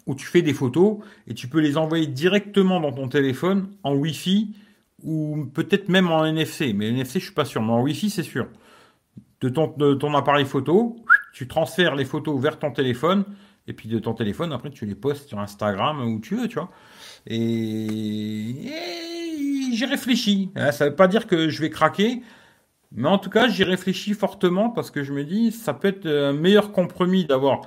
où 0.06 0.16
tu 0.16 0.26
fais 0.26 0.42
des 0.42 0.54
photos 0.54 1.00
et 1.28 1.34
tu 1.34 1.48
peux 1.50 1.60
les 1.60 1.78
envoyer 1.78 2.08
directement 2.08 2.80
dans 2.80 2.94
ton 2.94 3.10
téléphone 3.10 3.70
en 3.84 3.96
Wi-Fi 3.96 4.56
ou 5.04 5.46
peut-être 5.54 5.90
même 5.90 6.10
en 6.10 6.26
NFC. 6.26 6.74
Mais 6.74 6.90
NFC, 6.90 7.20
je 7.20 7.26
suis 7.26 7.34
pas 7.34 7.46
sûr, 7.46 7.62
mais 7.62 7.74
en 7.74 7.82
Wi-Fi, 7.82 8.10
c'est 8.10 8.24
sûr. 8.24 8.48
De 9.42 9.50
ton, 9.50 9.74
de 9.78 9.94
ton 9.94 10.14
appareil 10.16 10.46
photo, 10.46 10.96
tu 11.34 11.48
transfères 11.48 11.96
les 11.96 12.06
photos 12.06 12.40
vers 12.40 12.58
ton 12.60 12.72
téléphone 12.72 13.26
et 13.68 13.74
puis 13.74 13.90
de 13.90 14.00
ton 14.00 14.14
téléphone, 14.14 14.54
après, 14.54 14.70
tu 14.70 14.86
les 14.86 14.96
postes 14.96 15.28
sur 15.30 15.40
Instagram 15.40 16.02
où 16.02 16.20
tu 16.20 16.36
veux, 16.36 16.48
tu 16.48 16.56
vois. 16.56 16.70
Et, 17.28 18.72
j'ai 19.74 19.86
réfléchi. 19.86 20.52
Hein, 20.56 20.72
ça 20.72 20.86
ne 20.86 20.90
veut 20.92 20.96
pas 20.96 21.08
dire 21.08 21.28
que 21.28 21.50
je 21.50 21.62
vais 21.62 21.70
craquer, 21.70 22.22
mais 22.92 23.08
en 23.08 23.18
tout 23.18 23.30
cas, 23.30 23.48
j'y 23.48 23.64
réfléchis 23.64 24.14
fortement 24.14 24.70
parce 24.70 24.92
que 24.92 25.04
je 25.04 25.14
me 25.14 25.24
dis, 25.24 25.52
ça 25.52 25.74
peut 25.74 25.88
être 25.88 26.06
un 26.08 26.34
meilleur 26.34 26.72
compromis 26.72 27.26
d'avoir 27.26 27.62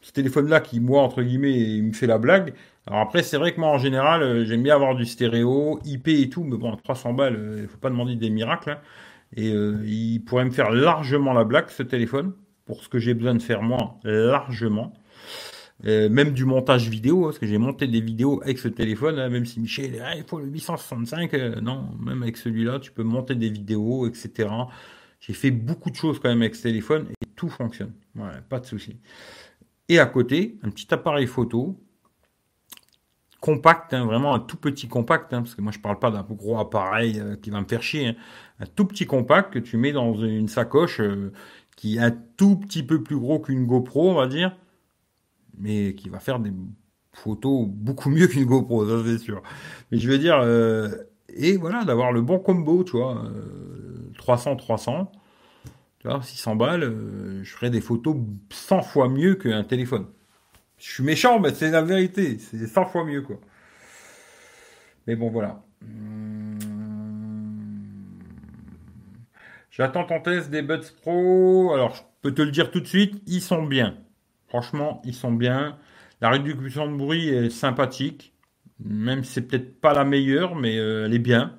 ce 0.00 0.10
téléphone-là 0.12 0.60
qui, 0.60 0.80
moi, 0.80 1.02
entre 1.02 1.22
guillemets, 1.22 1.52
il 1.52 1.84
me 1.84 1.92
fait 1.92 2.08
la 2.08 2.18
blague. 2.18 2.54
Alors 2.86 3.00
après, 3.00 3.22
c'est 3.22 3.36
vrai 3.36 3.54
que 3.54 3.60
moi, 3.60 3.68
en 3.68 3.78
général, 3.78 4.22
euh, 4.22 4.44
j'aime 4.44 4.64
bien 4.64 4.74
avoir 4.74 4.96
du 4.96 5.04
stéréo, 5.04 5.78
IP 5.84 6.08
et 6.08 6.28
tout, 6.28 6.42
mais 6.42 6.56
bon, 6.56 6.74
300 6.76 7.12
balles, 7.12 7.36
euh, 7.36 7.54
il 7.58 7.62
ne 7.62 7.66
faut 7.68 7.78
pas 7.78 7.90
demander 7.90 8.16
des 8.16 8.30
miracles. 8.30 8.70
Hein. 8.70 8.78
Et 9.36 9.52
euh, 9.52 9.80
il 9.86 10.20
pourrait 10.24 10.44
me 10.44 10.50
faire 10.50 10.70
largement 10.70 11.32
la 11.32 11.44
blague, 11.44 11.70
ce 11.70 11.82
téléphone, 11.82 12.32
pour 12.72 12.82
ce 12.82 12.88
que 12.88 12.98
j'ai 12.98 13.12
besoin 13.12 13.34
de 13.34 13.42
faire 13.42 13.62
moi, 13.62 13.98
largement. 14.04 14.94
Euh, 15.84 16.08
même 16.08 16.32
du 16.32 16.46
montage 16.46 16.88
vidéo, 16.88 17.24
hein, 17.24 17.28
parce 17.28 17.38
que 17.38 17.46
j'ai 17.46 17.58
monté 17.58 17.86
des 17.86 18.00
vidéos 18.00 18.40
avec 18.42 18.58
ce 18.58 18.68
téléphone, 18.68 19.18
hein, 19.18 19.28
même 19.28 19.44
si 19.44 19.60
Michel, 19.60 20.00
ah, 20.02 20.14
il 20.16 20.22
faut 20.22 20.38
le 20.38 20.46
865, 20.46 21.34
euh, 21.34 21.60
non, 21.60 21.88
même 22.00 22.22
avec 22.22 22.38
celui-là, 22.38 22.78
tu 22.78 22.92
peux 22.92 23.02
monter 23.02 23.34
des 23.34 23.50
vidéos, 23.50 24.06
etc. 24.06 24.48
J'ai 25.20 25.34
fait 25.34 25.50
beaucoup 25.50 25.90
de 25.90 25.96
choses 25.96 26.18
quand 26.18 26.30
même 26.30 26.40
avec 26.40 26.54
ce 26.54 26.62
téléphone 26.62 27.08
et 27.20 27.26
tout 27.36 27.48
fonctionne. 27.50 27.92
Pas 28.48 28.60
de 28.60 28.66
souci. 28.66 28.96
Et 29.88 29.98
à 29.98 30.06
côté, 30.06 30.56
un 30.62 30.70
petit 30.70 30.94
appareil 30.94 31.26
photo, 31.26 31.78
compact, 33.40 33.92
hein, 33.92 34.06
vraiment 34.06 34.34
un 34.34 34.40
tout 34.40 34.56
petit 34.56 34.86
compact, 34.86 35.30
parce 35.30 35.54
que 35.54 35.60
moi 35.60 35.72
je 35.72 35.80
parle 35.80 35.98
pas 35.98 36.12
d'un 36.12 36.22
gros 36.22 36.58
appareil 36.60 37.18
euh, 37.18 37.34
qui 37.34 37.50
va 37.50 37.60
me 37.60 37.66
faire 37.66 37.82
chier, 37.82 38.16
un 38.60 38.66
tout 38.66 38.84
petit 38.84 39.04
compact 39.04 39.52
que 39.52 39.58
tu 39.58 39.76
mets 39.76 39.92
dans 39.92 40.14
une 40.14 40.46
sacoche 40.46 41.00
qui 41.82 41.96
est 41.96 42.00
un 42.00 42.12
tout 42.12 42.54
petit 42.54 42.84
peu 42.84 43.02
plus 43.02 43.18
gros 43.18 43.40
qu'une 43.40 43.66
GoPro, 43.66 44.08
on 44.08 44.14
va 44.14 44.28
dire 44.28 44.56
mais 45.58 45.94
qui 45.94 46.08
va 46.08 46.20
faire 46.20 46.38
des 46.38 46.52
photos 47.12 47.66
beaucoup 47.66 48.08
mieux 48.08 48.28
qu'une 48.28 48.44
GoPro, 48.44 48.88
ça 48.88 49.04
c'est 49.04 49.18
sûr. 49.18 49.42
Mais 49.90 49.98
je 49.98 50.08
veux 50.08 50.18
dire, 50.18 50.38
euh, 50.40 50.90
et 51.28 51.56
voilà, 51.56 51.84
d'avoir 51.84 52.12
le 52.12 52.22
bon 52.22 52.38
combo, 52.38 52.84
tu 52.84 52.92
vois, 52.92 53.24
300, 54.18 54.56
300, 54.56 55.10
tu 55.98 56.06
vois, 56.06 56.22
600 56.22 56.54
balles, 56.54 56.84
euh, 56.84 57.42
je 57.42 57.50
ferai 57.50 57.68
des 57.68 57.80
photos 57.80 58.16
100 58.50 58.82
fois 58.82 59.08
mieux 59.08 59.34
qu'un 59.34 59.64
téléphone. 59.64 60.06
Je 60.78 60.88
suis 60.88 61.02
méchant, 61.02 61.40
mais 61.40 61.52
c'est 61.52 61.70
la 61.70 61.82
vérité, 61.82 62.38
c'est 62.38 62.64
100 62.64 62.86
fois 62.86 63.04
mieux, 63.04 63.22
quoi. 63.22 63.40
Mais 65.08 65.16
bon, 65.16 65.30
voilà. 65.30 65.64
J'attends 69.72 70.04
ton 70.04 70.20
test 70.20 70.50
des 70.50 70.60
Buds 70.60 70.92
Pro. 71.00 71.72
Alors, 71.72 71.94
je 71.94 72.02
peux 72.20 72.34
te 72.34 72.42
le 72.42 72.50
dire 72.50 72.70
tout 72.70 72.80
de 72.80 72.86
suite, 72.86 73.22
ils 73.26 73.40
sont 73.40 73.62
bien. 73.62 73.96
Franchement, 74.48 75.00
ils 75.06 75.14
sont 75.14 75.32
bien. 75.32 75.78
La 76.20 76.28
réduction 76.28 76.92
de 76.92 76.94
bruit 76.94 77.30
est 77.30 77.48
sympathique. 77.48 78.34
Même 78.84 79.24
si 79.24 79.32
c'est 79.32 79.48
peut-être 79.48 79.80
pas 79.80 79.94
la 79.94 80.04
meilleure, 80.04 80.56
mais 80.56 80.76
euh, 80.76 81.06
elle 81.06 81.14
est 81.14 81.18
bien. 81.18 81.58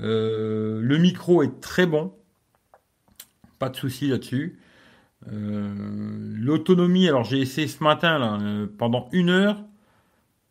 Euh, 0.00 0.80
le 0.82 0.98
micro 0.98 1.44
est 1.44 1.60
très 1.60 1.86
bon. 1.86 2.12
Pas 3.60 3.68
de 3.68 3.76
souci 3.76 4.08
là-dessus. 4.08 4.58
Euh, 5.30 5.72
l'autonomie, 6.34 7.06
alors 7.06 7.22
j'ai 7.22 7.38
essayé 7.38 7.68
ce 7.68 7.84
matin 7.84 8.18
là, 8.18 8.66
pendant 8.78 9.08
une 9.12 9.30
heure. 9.30 9.64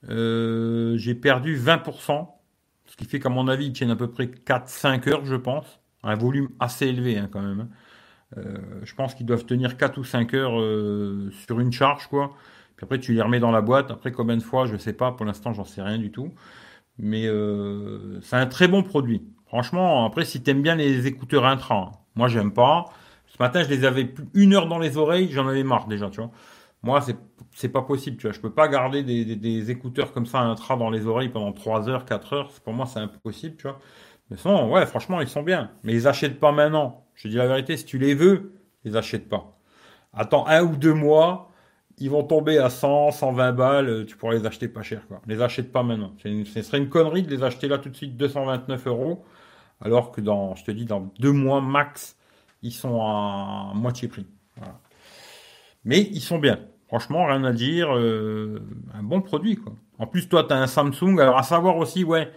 j'ai 0.03 1.15
perdu 1.15 1.57
20%. 1.57 2.29
Ce 2.85 2.95
qui 2.95 3.03
fait 3.03 3.19
qu'à 3.19 3.29
mon 3.29 3.49
avis, 3.49 3.65
ils 3.65 3.73
tiennent 3.73 3.91
à 3.91 3.97
peu 3.97 4.09
près 4.09 4.27
4-5 4.27 5.09
heures, 5.09 5.25
je 5.25 5.35
pense. 5.35 5.81
Un 6.07 6.15
volume 6.15 6.49
assez 6.59 6.87
élevé 6.87 7.17
hein, 7.17 7.29
quand 7.31 7.41
même. 7.41 7.59
Hein. 7.59 7.69
Euh, 8.37 8.57
je 8.83 8.93
pense 8.95 9.15
qu'ils 9.15 9.25
doivent 9.25 9.45
tenir 9.45 9.77
4 9.77 9.97
ou 9.97 10.03
5 10.03 10.33
heures 10.33 10.59
euh, 10.59 11.31
sur 11.45 11.59
une 11.59 11.71
charge, 11.71 12.07
quoi. 12.07 12.33
Puis 12.75 12.83
après, 12.83 12.99
tu 12.99 13.13
les 13.13 13.21
remets 13.21 13.39
dans 13.39 13.51
la 13.51 13.61
boîte. 13.61 13.91
Après, 13.91 14.11
combien 14.11 14.37
de 14.37 14.43
fois, 14.43 14.67
je 14.67 14.77
sais 14.77 14.93
pas. 14.93 15.11
Pour 15.11 15.25
l'instant, 15.25 15.53
j'en 15.53 15.63
sais 15.63 15.81
rien 15.81 15.97
du 15.97 16.11
tout. 16.11 16.33
Mais 16.99 17.27
euh, 17.27 18.19
c'est 18.21 18.35
un 18.35 18.47
très 18.47 18.67
bon 18.67 18.83
produit. 18.83 19.23
Franchement, 19.47 20.05
après, 20.05 20.25
si 20.25 20.43
tu 20.43 20.51
aimes 20.51 20.61
bien 20.61 20.75
les 20.75 21.07
écouteurs 21.07 21.45
intra, 21.45 21.75
hein. 21.75 21.91
moi, 22.15 22.27
j'aime 22.27 22.53
pas. 22.53 22.85
Ce 23.27 23.37
matin, 23.39 23.63
je 23.63 23.69
les 23.69 23.85
avais 23.85 24.13
une 24.33 24.53
heure 24.53 24.67
dans 24.67 24.79
les 24.79 24.97
oreilles, 24.97 25.29
j'en 25.31 25.47
avais 25.47 25.63
marre 25.63 25.87
déjà, 25.87 26.09
tu 26.09 26.21
vois. 26.21 26.31
Moi, 26.83 27.01
c'est 27.53 27.69
pas 27.69 27.81
possible, 27.81 28.17
tu 28.17 28.27
vois. 28.27 28.33
Je 28.33 28.39
peux 28.39 28.51
pas 28.51 28.67
garder 28.67 29.03
des, 29.03 29.35
des, 29.35 29.71
écouteurs 29.71 30.13
comme 30.13 30.25
ça 30.25 30.39
intra 30.39 30.77
dans 30.77 30.89
les 30.89 31.07
oreilles 31.07 31.29
pendant 31.29 31.51
3 31.51 31.89
heures, 31.89 32.05
4 32.05 32.33
heures. 32.33 32.51
Pour 32.63 32.73
moi, 32.73 32.85
c'est 32.85 32.99
impossible, 32.99 33.55
tu 33.57 33.63
vois. 33.63 33.79
Mais 34.29 34.37
ouais, 34.45 34.85
franchement, 34.85 35.21
ils 35.21 35.27
sont 35.27 35.43
bien. 35.43 35.71
Mais 35.83 35.93
ils 35.93 36.07
achètent 36.07 36.39
pas 36.39 36.51
maintenant. 36.51 37.05
Je 37.15 37.27
dis 37.27 37.35
la 37.35 37.47
vérité, 37.47 37.77
si 37.77 37.85
tu 37.85 37.97
les 37.97 38.13
veux, 38.13 38.53
ils 38.83 38.97
achètent 38.97 39.29
pas. 39.29 39.57
Attends 40.13 40.45
un 40.47 40.63
ou 40.63 40.75
deux 40.75 40.93
mois, 40.93 41.51
ils 41.97 42.09
vont 42.09 42.23
tomber 42.23 42.57
à 42.57 42.69
100, 42.69 43.11
120 43.11 43.51
balles, 43.53 44.05
tu 44.05 44.17
pourras 44.17 44.33
les 44.33 44.45
acheter 44.45 44.67
pas 44.67 44.83
cher, 44.83 45.07
quoi. 45.07 45.21
Les 45.27 45.41
achète 45.41 45.71
pas 45.71 45.83
maintenant. 45.83 46.13
ce 46.21 46.61
serait 46.61 46.77
une 46.77 46.89
connerie 46.89 47.23
de 47.23 47.29
les 47.29 47.43
acheter 47.43 47.67
là 47.67 47.77
tout 47.77 47.89
de 47.89 47.95
suite 47.95 48.17
229 48.17 48.87
euros, 48.87 49.25
alors 49.81 50.11
que 50.11 50.21
dans, 50.21 50.55
je 50.55 50.63
te 50.63 50.71
dis, 50.71 50.85
dans 50.85 51.11
deux 51.19 51.31
mois 51.31 51.61
max, 51.61 52.17
ils 52.61 52.71
sont 52.71 53.01
à 53.01 53.71
moitié 53.75 54.07
prix. 54.07 54.27
Mais 55.85 56.01
ils 56.01 56.21
sont 56.21 56.39
bien. 56.39 56.59
Franchement, 56.87 57.25
rien 57.25 57.43
à 57.43 57.53
dire. 57.53 57.95
Euh, 57.95 58.61
un 58.93 59.03
bon 59.03 59.21
produit. 59.21 59.59
En 59.99 60.07
plus, 60.07 60.27
toi, 60.27 60.43
tu 60.43 60.53
as 60.53 60.57
un 60.57 60.67
Samsung. 60.67 61.19
Alors, 61.19 61.37
à 61.37 61.43
savoir 61.43 61.77
aussi, 61.77 62.03
ouais, 62.03 62.31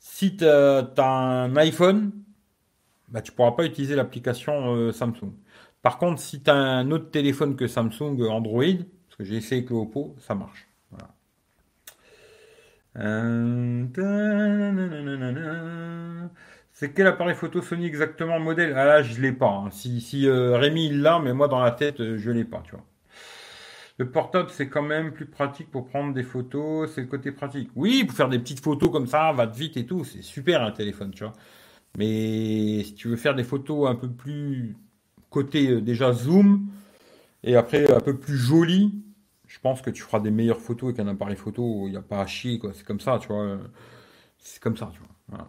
si 0.00 0.36
tu 0.36 0.44
un 0.46 1.56
iPhone, 1.56 2.12
bah, 3.08 3.22
tu 3.22 3.32
ne 3.32 3.36
pourras 3.36 3.52
pas 3.52 3.64
utiliser 3.66 3.96
l'application 3.96 4.74
euh, 4.74 4.92
Samsung. 4.92 5.32
Par 5.82 5.98
contre, 5.98 6.20
si 6.20 6.42
tu 6.42 6.50
as 6.50 6.54
un 6.54 6.90
autre 6.90 7.10
téléphone 7.10 7.56
que 7.56 7.66
Samsung 7.66 8.20
Android, 8.30 8.64
parce 9.08 9.16
que 9.18 9.24
j'ai 9.24 9.36
essayé 9.36 9.60
avec 9.62 9.70
le 9.70 9.76
Oppo, 9.76 10.16
ça 10.18 10.34
marche. 10.34 10.66
Euh, 12.96 13.86
C'est 16.72 16.92
quel 16.92 17.06
appareil 17.06 17.34
photo 17.36 17.62
Sony 17.62 17.86
exactement 17.86 18.40
modèle? 18.40 18.72
Ah 18.76 18.84
là, 18.84 19.02
je 19.02 19.16
ne 19.16 19.22
l'ai 19.22 19.32
pas. 19.32 19.48
Hein. 19.48 19.70
Si, 19.70 20.26
euh, 20.26 20.56
Rémi 20.56 20.90
l'a, 20.90 21.18
mais 21.20 21.32
moi 21.32 21.48
dans 21.48 21.60
la 21.60 21.70
tête, 21.72 21.98
je 22.16 22.30
ne 22.30 22.34
l'ai 22.34 22.44
pas, 22.44 22.62
tu. 22.64 22.74
Le 24.00 24.10
portable, 24.10 24.48
c'est 24.48 24.70
quand 24.70 24.80
même 24.80 25.12
plus 25.12 25.26
pratique 25.26 25.70
pour 25.70 25.86
prendre 25.86 26.14
des 26.14 26.22
photos. 26.22 26.90
C'est 26.90 27.02
le 27.02 27.06
côté 27.06 27.32
pratique. 27.32 27.68
Oui, 27.76 28.04
pour 28.04 28.16
faire 28.16 28.30
des 28.30 28.38
petites 28.38 28.60
photos 28.60 28.90
comme 28.90 29.06
ça, 29.06 29.30
va 29.32 29.44
vite 29.44 29.76
et 29.76 29.84
tout. 29.84 30.04
C'est 30.04 30.22
super 30.22 30.62
un 30.62 30.72
téléphone, 30.72 31.10
tu 31.10 31.22
vois. 31.22 31.34
Mais 31.98 32.82
si 32.82 32.94
tu 32.94 33.08
veux 33.08 33.16
faire 33.16 33.34
des 33.34 33.44
photos 33.44 33.90
un 33.90 33.96
peu 33.96 34.08
plus 34.10 34.74
côté 35.28 35.68
euh, 35.70 35.80
déjà 35.82 36.14
zoom 36.14 36.70
et 37.44 37.56
après 37.56 37.92
un 37.92 38.00
peu 38.00 38.16
plus 38.18 38.38
joli, 38.38 39.04
je 39.46 39.58
pense 39.60 39.82
que 39.82 39.90
tu 39.90 40.00
feras 40.02 40.20
des 40.20 40.30
meilleures 40.30 40.62
photos 40.62 40.94
avec 40.94 41.00
un 41.00 41.08
appareil 41.08 41.36
photo. 41.36 41.86
Il 41.86 41.90
n'y 41.90 41.98
a 41.98 42.02
pas 42.02 42.22
à 42.22 42.26
chier, 42.26 42.58
quoi. 42.58 42.72
C'est 42.72 42.86
comme 42.86 43.00
ça, 43.00 43.18
tu 43.20 43.28
vois. 43.28 43.58
C'est 44.38 44.62
comme 44.62 44.78
ça, 44.78 44.90
tu 44.94 45.00
vois. 45.28 45.46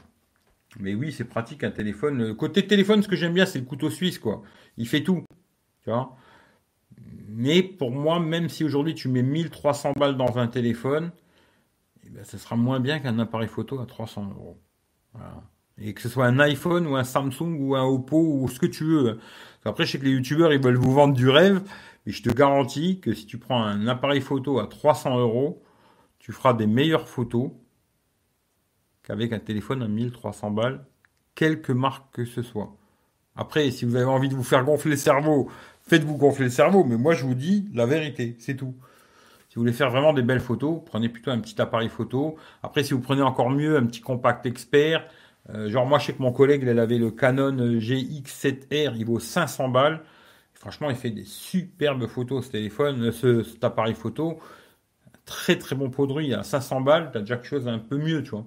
Mais 0.78 0.93
oui, 0.93 1.14
c'est 1.14 1.24
pratique 1.24 1.64
un 1.64 1.72
téléphone. 1.72 2.36
Côté 2.36 2.68
téléphone, 2.68 3.02
ce 3.02 3.08
que 3.08 3.16
j'aime 3.16 3.34
bien, 3.34 3.45
c'est 3.45 3.60
le 3.60 3.66
couteau 3.66 3.89
suisse, 3.89 4.20
quoi. 4.20 4.43
Il 4.76 4.89
fait 4.89 5.04
tout, 5.04 5.24
tu 5.84 5.89
vois. 5.89 6.18
Mais 7.34 7.63
pour 7.63 7.91
moi, 7.91 8.19
même 8.19 8.49
si 8.49 8.63
aujourd'hui 8.65 8.93
tu 8.93 9.07
mets 9.07 9.23
1300 9.23 9.93
balles 9.97 10.17
dans 10.17 10.38
un 10.38 10.47
téléphone, 10.47 11.11
eh 12.05 12.09
ben, 12.09 12.23
ce 12.25 12.38
sera 12.38 12.57
moins 12.57 12.79
bien 12.82 12.99
qu'un 12.99 13.19
appareil 13.19 13.47
photo 13.47 13.79
à 13.79 13.86
300 13.86 14.32
euros. 14.36 14.59
Et 15.77 15.93
que 15.93 16.01
ce 16.01 16.09
soit 16.09 16.25
un 16.25 16.39
iPhone 16.39 16.86
ou 16.88 16.95
un 16.95 17.05
Samsung 17.05 17.57
ou 17.59 17.75
un 17.75 17.84
Oppo 17.84 18.17
ou 18.17 18.47
ce 18.49 18.59
que 18.59 18.65
tu 18.65 18.84
veux. 18.84 19.19
Après, 19.63 19.86
je 19.86 19.93
sais 19.93 19.99
que 19.99 20.05
les 20.05 20.11
youtubeurs, 20.11 20.51
ils 20.51 20.61
veulent 20.61 20.75
vous 20.75 20.93
vendre 20.93 21.13
du 21.13 21.29
rêve. 21.29 21.61
Mais 22.05 22.11
je 22.11 22.21
te 22.21 22.29
garantis 22.29 22.99
que 22.99 23.13
si 23.13 23.25
tu 23.25 23.38
prends 23.38 23.63
un 23.63 23.88
appareil 23.88 24.21
photo 24.21 24.59
à 24.59 24.67
300 24.67 25.19
euros, 25.19 25.63
tu 26.19 26.34
feras 26.34 26.53
des 26.53 26.67
meilleures 26.67 27.07
photos 27.07 27.51
qu'avec 29.03 29.32
un 29.32 29.39
téléphone 29.39 29.82
à 29.84 29.88
1300 29.88 30.51
balles, 30.51 30.86
quelque 31.36 31.71
marque 31.71 32.13
que 32.13 32.25
ce 32.25 32.41
soit. 32.41 32.75
Après, 33.36 33.71
si 33.71 33.86
vous 33.86 33.95
avez 33.95 34.05
envie 34.05 34.29
de 34.29 34.36
vous 34.36 34.43
faire 34.43 34.63
gonfler 34.63 34.91
le 34.91 34.97
cerveau 34.97 35.49
faites-vous 35.91 36.15
gonfler 36.17 36.45
le 36.45 36.51
cerveau. 36.51 36.84
Mais 36.84 36.97
moi, 36.97 37.13
je 37.13 37.25
vous 37.25 37.36
dis 37.36 37.69
la 37.73 37.86
vérité, 37.86 38.36
c'est 38.39 38.55
tout. 38.55 38.75
Si 39.49 39.55
vous 39.55 39.61
voulez 39.61 39.73
faire 39.73 39.89
vraiment 39.91 40.13
des 40.13 40.21
belles 40.21 40.39
photos, 40.39 40.82
prenez 40.86 41.09
plutôt 41.09 41.32
un 41.32 41.39
petit 41.39 41.61
appareil 41.61 41.89
photo. 41.89 42.38
Après, 42.63 42.84
si 42.84 42.93
vous 42.93 43.01
prenez 43.01 43.21
encore 43.21 43.49
mieux 43.49 43.75
un 43.75 43.86
petit 43.86 43.99
compact 43.99 44.45
expert, 44.45 45.05
euh, 45.49 45.69
genre 45.69 45.86
moi, 45.86 45.99
je 45.99 46.07
sais 46.07 46.13
que 46.13 46.21
mon 46.21 46.32
collègue, 46.32 46.61
il 46.63 46.79
avait 46.79 46.97
le 46.97 47.11
Canon 47.11 47.57
GX7R, 47.77 48.93
il 48.95 49.05
vaut 49.05 49.19
500 49.19 49.67
balles. 49.67 50.01
Franchement, 50.53 50.89
il 50.89 50.95
fait 50.95 51.09
des 51.09 51.25
superbes 51.25 52.07
photos, 52.07 52.45
ce 52.45 52.51
téléphone, 52.51 53.07
euh, 53.07 53.11
ce, 53.11 53.43
cet 53.43 53.63
appareil 53.63 53.95
photo. 53.95 54.39
Très 55.25 55.57
très 55.57 55.75
bon 55.75 55.89
produit, 55.89 56.34
à 56.34 56.43
500 56.43 56.82
balles, 56.82 57.09
tu 57.11 57.17
as 57.17 57.21
déjà 57.21 57.36
quelque 57.36 57.47
chose 57.47 57.67
un 57.67 57.79
peu 57.79 57.97
mieux, 57.97 58.23
tu 58.23 58.32
vois. 58.32 58.45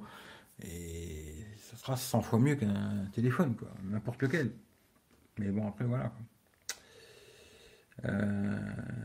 Et 0.63 1.45
ça 1.59 1.77
sera 1.77 1.97
100 1.97 2.23
fois 2.23 2.39
mieux 2.39 2.55
qu'un 2.55 3.07
téléphone, 3.13 3.55
quoi, 3.57 3.69
n'importe 3.85 4.23
lequel. 4.23 4.53
Mais 5.39 5.49
bon, 5.49 5.67
après, 5.69 5.85
voilà. 5.85 6.13
Euh, 8.05 8.59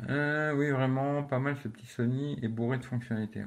euh, 0.10 0.54
oui, 0.56 0.72
vraiment, 0.72 1.24
pas 1.24 1.40
mal 1.40 1.56
ce 1.64 1.68
petit 1.68 1.86
Sony 1.86 2.38
est 2.42 2.48
bourré 2.48 2.78
de 2.78 2.86
fonctionnalités. 2.86 3.44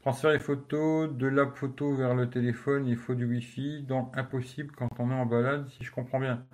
Transférer 0.00 0.34
les 0.34 0.38
photos 0.38 1.10
de 1.12 1.26
la 1.26 1.46
photo 1.46 1.94
vers 1.94 2.14
le 2.14 2.28
téléphone, 2.28 2.86
il 2.86 2.96
faut 2.96 3.14
du 3.14 3.24
Wi-Fi, 3.24 3.84
donc 3.88 4.12
impossible 4.18 4.74
quand 4.76 4.88
on 4.98 5.10
est 5.10 5.14
en 5.14 5.24
balade, 5.24 5.66
si 5.70 5.84
je 5.84 5.90
comprends 5.90 6.20
bien. 6.20 6.44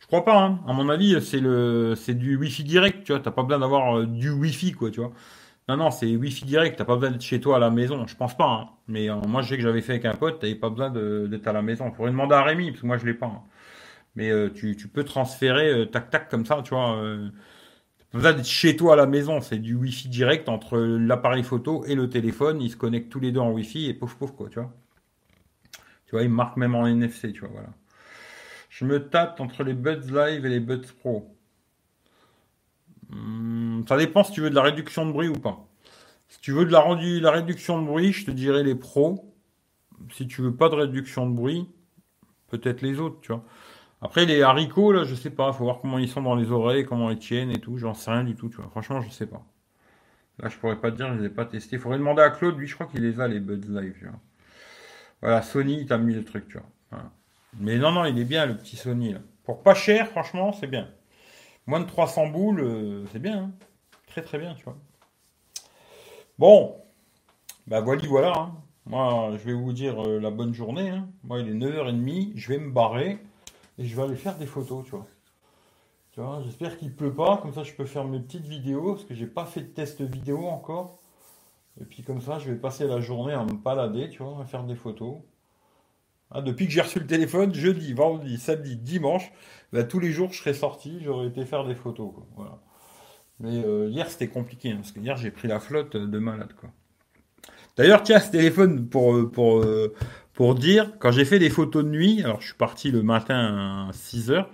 Je 0.00 0.06
crois 0.06 0.24
pas, 0.24 0.42
hein. 0.42 0.60
À 0.66 0.72
mon 0.72 0.88
avis, 0.88 1.20
c'est 1.20 2.14
du 2.14 2.36
Wi-Fi 2.36 2.64
direct, 2.64 3.04
tu 3.04 3.12
vois. 3.12 3.20
T'as 3.20 3.30
pas 3.30 3.44
besoin 3.44 3.60
d'avoir 3.60 3.98
euh, 3.98 4.06
du 4.06 4.30
Wi-Fi, 4.30 4.72
quoi, 4.72 4.90
tu 4.90 5.00
vois. 5.00 5.12
Non, 5.68 5.76
non, 5.76 5.90
c'est 5.90 6.16
Wi-Fi 6.16 6.44
direct. 6.46 6.76
T'as 6.78 6.84
pas 6.84 6.96
besoin 6.96 7.12
d'être 7.12 7.22
chez 7.22 7.40
toi 7.40 7.56
à 7.56 7.58
la 7.60 7.70
maison. 7.70 8.06
Je 8.06 8.16
pense 8.16 8.36
pas, 8.36 8.46
hein. 8.46 8.68
Mais 8.88 9.08
moi, 9.28 9.42
je 9.42 9.50
sais 9.50 9.56
que 9.56 9.62
j'avais 9.62 9.82
fait 9.82 9.92
avec 9.92 10.06
un 10.06 10.14
pote, 10.14 10.40
t'avais 10.40 10.54
pas 10.54 10.70
besoin 10.70 10.90
d'être 10.90 11.46
à 11.46 11.52
la 11.52 11.62
maison. 11.62 11.92
Faudrait 11.92 12.10
demander 12.10 12.34
à 12.34 12.42
Rémi, 12.42 12.70
parce 12.70 12.80
que 12.80 12.86
moi, 12.86 12.96
je 12.96 13.06
l'ai 13.06 13.14
pas. 13.14 13.26
Hein. 13.26 13.42
Mais 14.18 14.32
tu, 14.52 14.76
tu, 14.76 14.88
peux 14.88 15.04
transférer 15.04 15.88
tac 15.92 16.10
tac 16.10 16.28
comme 16.28 16.44
ça, 16.44 16.60
tu 16.64 16.74
vois 16.74 17.00
besoin 18.12 18.32
d'être 18.32 18.46
chez 18.46 18.76
toi 18.76 18.94
à 18.94 18.96
la 18.96 19.06
maison, 19.06 19.40
c'est 19.40 19.58
du 19.58 19.74
Wi-Fi 19.74 20.08
direct 20.08 20.48
entre 20.48 20.78
l'appareil 20.78 21.42
photo 21.42 21.84
et 21.86 21.94
le 21.94 22.08
téléphone. 22.08 22.60
Ils 22.60 22.70
se 22.70 22.76
connectent 22.76 23.10
tous 23.10 23.20
les 23.20 23.32
deux 23.32 23.40
en 23.40 23.52
Wi-Fi 23.52 23.86
et 23.86 23.94
pouf 23.94 24.14
pouf 24.14 24.32
quoi, 24.32 24.48
tu 24.48 24.58
vois. 24.58 24.72
Tu 26.06 26.12
vois, 26.12 26.22
ils 26.22 26.30
marquent 26.30 26.56
même 26.56 26.74
en 26.74 26.86
NFC, 26.86 27.32
tu 27.32 27.40
vois, 27.40 27.50
voilà. 27.50 27.68
Je 28.70 28.84
me 28.84 29.08
tâte 29.08 29.40
entre 29.40 29.64
les 29.64 29.74
Buds 29.74 30.10
Live 30.10 30.46
et 30.46 30.48
les 30.48 30.60
Buds 30.60 30.86
Pro. 31.00 31.34
Hmm, 33.10 33.82
ça 33.86 33.96
dépend 33.96 34.24
si 34.24 34.32
tu 34.32 34.40
veux 34.40 34.50
de 34.50 34.54
la 34.54 34.62
réduction 34.62 35.06
de 35.06 35.12
bruit 35.12 35.28
ou 35.28 35.34
pas. 35.34 35.66
Si 36.28 36.40
tu 36.40 36.52
veux 36.52 36.64
de 36.64 36.72
la, 36.72 36.84
la 37.20 37.30
réduction 37.30 37.80
de 37.80 37.86
bruit, 37.86 38.12
je 38.12 38.26
te 38.26 38.30
dirais 38.30 38.62
les 38.62 38.74
pros. 38.74 39.34
Si 40.12 40.26
tu 40.26 40.42
veux 40.42 40.54
pas 40.54 40.68
de 40.68 40.74
réduction 40.74 41.28
de 41.28 41.34
bruit, 41.34 41.68
peut-être 42.48 42.82
les 42.82 43.00
autres, 43.00 43.20
tu 43.20 43.32
vois. 43.32 43.44
Après, 44.02 44.26
les 44.26 44.42
haricots, 44.42 44.92
là, 44.92 45.04
je 45.04 45.14
sais 45.14 45.30
pas. 45.30 45.52
Faut 45.52 45.64
voir 45.64 45.80
comment 45.80 45.98
ils 45.98 46.08
sont 46.08 46.22
dans 46.22 46.34
les 46.36 46.50
oreilles, 46.52 46.84
comment 46.84 47.10
ils 47.10 47.18
tiennent 47.18 47.50
et 47.50 47.60
tout. 47.60 47.78
J'en 47.78 47.94
sais 47.94 48.10
rien 48.10 48.24
du 48.24 48.34
tout, 48.36 48.48
tu 48.48 48.56
vois. 48.56 48.68
Franchement, 48.70 49.00
je 49.02 49.10
sais 49.10 49.26
pas. 49.26 49.42
Là, 50.40 50.48
je 50.48 50.56
pourrais 50.58 50.80
pas 50.80 50.90
te 50.92 50.96
dire, 50.96 51.12
je 51.14 51.20
les 51.20 51.26
ai 51.26 51.30
pas 51.30 51.44
testés. 51.46 51.78
Faudrait 51.78 51.98
demander 51.98 52.22
à 52.22 52.30
Claude. 52.30 52.56
Lui, 52.58 52.66
je 52.68 52.74
crois 52.74 52.86
qu'il 52.86 53.02
les 53.02 53.20
a, 53.20 53.28
les 53.28 53.40
Buds 53.40 53.60
Live, 53.68 53.94
tu 53.98 54.06
vois. 54.06 54.20
Voilà, 55.22 55.42
Sony, 55.42 55.80
il 55.80 55.86
t'a 55.86 55.98
mis 55.98 56.14
le 56.14 56.24
truc, 56.24 56.48
tu 56.48 56.58
vois. 56.58 57.02
Mais 57.58 57.78
non, 57.78 57.92
non, 57.92 58.04
il 58.04 58.18
est 58.18 58.24
bien, 58.24 58.46
le 58.46 58.56
petit 58.56 58.76
Sony, 58.76 59.14
là. 59.14 59.20
Pour 59.44 59.62
pas 59.62 59.74
cher, 59.74 60.08
franchement, 60.08 60.52
c'est 60.52 60.66
bien. 60.66 60.88
Moins 61.66 61.80
de 61.80 61.86
300 61.86 62.28
boules, 62.28 62.60
euh, 62.60 63.04
c'est 63.12 63.18
bien. 63.20 63.44
Hein. 63.44 63.52
Très, 64.06 64.22
très 64.22 64.38
bien, 64.38 64.54
tu 64.54 64.64
vois. 64.64 64.76
Bon, 66.38 66.76
bah 67.66 67.80
voilà, 67.80 68.02
voilà. 68.08 68.32
hein. 68.38 68.54
Moi, 68.86 69.32
je 69.38 69.44
vais 69.44 69.52
vous 69.52 69.72
dire 69.72 70.02
euh, 70.06 70.20
la 70.20 70.30
bonne 70.30 70.54
journée. 70.54 70.90
hein. 70.90 71.08
Moi, 71.24 71.40
il 71.40 71.48
est 71.48 71.54
9h30, 71.54 72.32
je 72.36 72.48
vais 72.48 72.58
me 72.58 72.70
barrer 72.70 73.18
et 73.78 73.84
je 73.84 73.96
vais 73.96 74.02
aller 74.02 74.16
faire 74.16 74.36
des 74.36 74.46
photos, 74.46 74.84
tu 74.84 74.90
vois. 74.90 75.06
Tu 76.12 76.20
vois, 76.20 76.42
j'espère 76.44 76.76
qu'il 76.78 76.94
pleut 76.94 77.14
pas, 77.14 77.36
comme 77.38 77.52
ça 77.52 77.62
je 77.62 77.72
peux 77.72 77.84
faire 77.84 78.04
mes 78.04 78.20
petites 78.20 78.46
vidéos, 78.46 78.94
parce 78.94 79.04
que 79.04 79.14
j'ai 79.14 79.26
pas 79.26 79.44
fait 79.44 79.62
de 79.62 79.68
test 79.68 80.00
vidéo 80.02 80.46
encore. 80.46 80.98
Et 81.80 81.84
puis 81.84 82.02
comme 82.02 82.20
ça, 82.20 82.38
je 82.38 82.50
vais 82.50 82.56
passer 82.56 82.86
la 82.86 83.00
journée 83.00 83.34
à 83.34 83.44
me 83.44 83.52
balader, 83.52 84.10
tu 84.10 84.22
vois, 84.22 84.40
à 84.42 84.44
faire 84.44 84.64
des 84.64 84.74
photos. 84.74 85.18
Ah, 86.30 86.42
depuis 86.42 86.66
que 86.66 86.72
j'ai 86.72 86.80
reçu 86.80 86.98
le 86.98 87.06
téléphone, 87.06 87.54
jeudi, 87.54 87.92
vendredi, 87.94 88.36
samedi, 88.36 88.76
dimanche, 88.76 89.32
bah, 89.72 89.84
tous 89.84 89.98
les 89.98 90.10
jours 90.10 90.32
je 90.32 90.38
serais 90.38 90.54
sorti, 90.54 90.98
j'aurais 91.02 91.28
été 91.28 91.44
faire 91.46 91.64
des 91.64 91.74
photos. 91.74 92.12
Voilà. 92.36 92.58
Mais 93.40 93.64
euh, 93.64 93.88
hier 93.88 94.10
c'était 94.10 94.28
compliqué, 94.28 94.72
hein, 94.72 94.76
parce 94.76 94.92
que 94.92 95.00
hier 95.00 95.16
j'ai 95.16 95.30
pris 95.30 95.48
la 95.48 95.60
flotte 95.60 95.96
de 95.96 96.18
malade. 96.18 96.52
D'ailleurs, 97.76 98.02
tiens, 98.02 98.18
ce 98.18 98.32
téléphone 98.32 98.88
pour, 98.88 99.14
euh, 99.14 99.30
pour, 99.30 99.60
euh, 99.60 99.94
pour 100.38 100.54
dire, 100.54 100.92
quand 101.00 101.10
j'ai 101.10 101.24
fait 101.24 101.40
des 101.40 101.50
photos 101.50 101.84
de 101.84 101.90
nuit, 101.90 102.22
alors 102.22 102.40
je 102.40 102.46
suis 102.46 102.54
parti 102.54 102.92
le 102.92 103.02
matin 103.02 103.88
à 103.88 103.92
6 103.92 104.30
heures, 104.30 104.48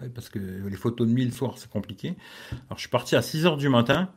ouais, 0.00 0.08
parce 0.08 0.28
que 0.28 0.38
les 0.38 0.76
photos 0.76 1.08
de 1.08 1.12
nuit 1.12 1.24
le 1.24 1.32
soir 1.32 1.54
c'est 1.56 1.68
compliqué. 1.70 2.14
Alors 2.68 2.76
je 2.76 2.82
suis 2.82 2.88
parti 2.88 3.16
à 3.16 3.22
6 3.22 3.46
heures 3.46 3.56
du 3.56 3.68
matin, 3.68 4.10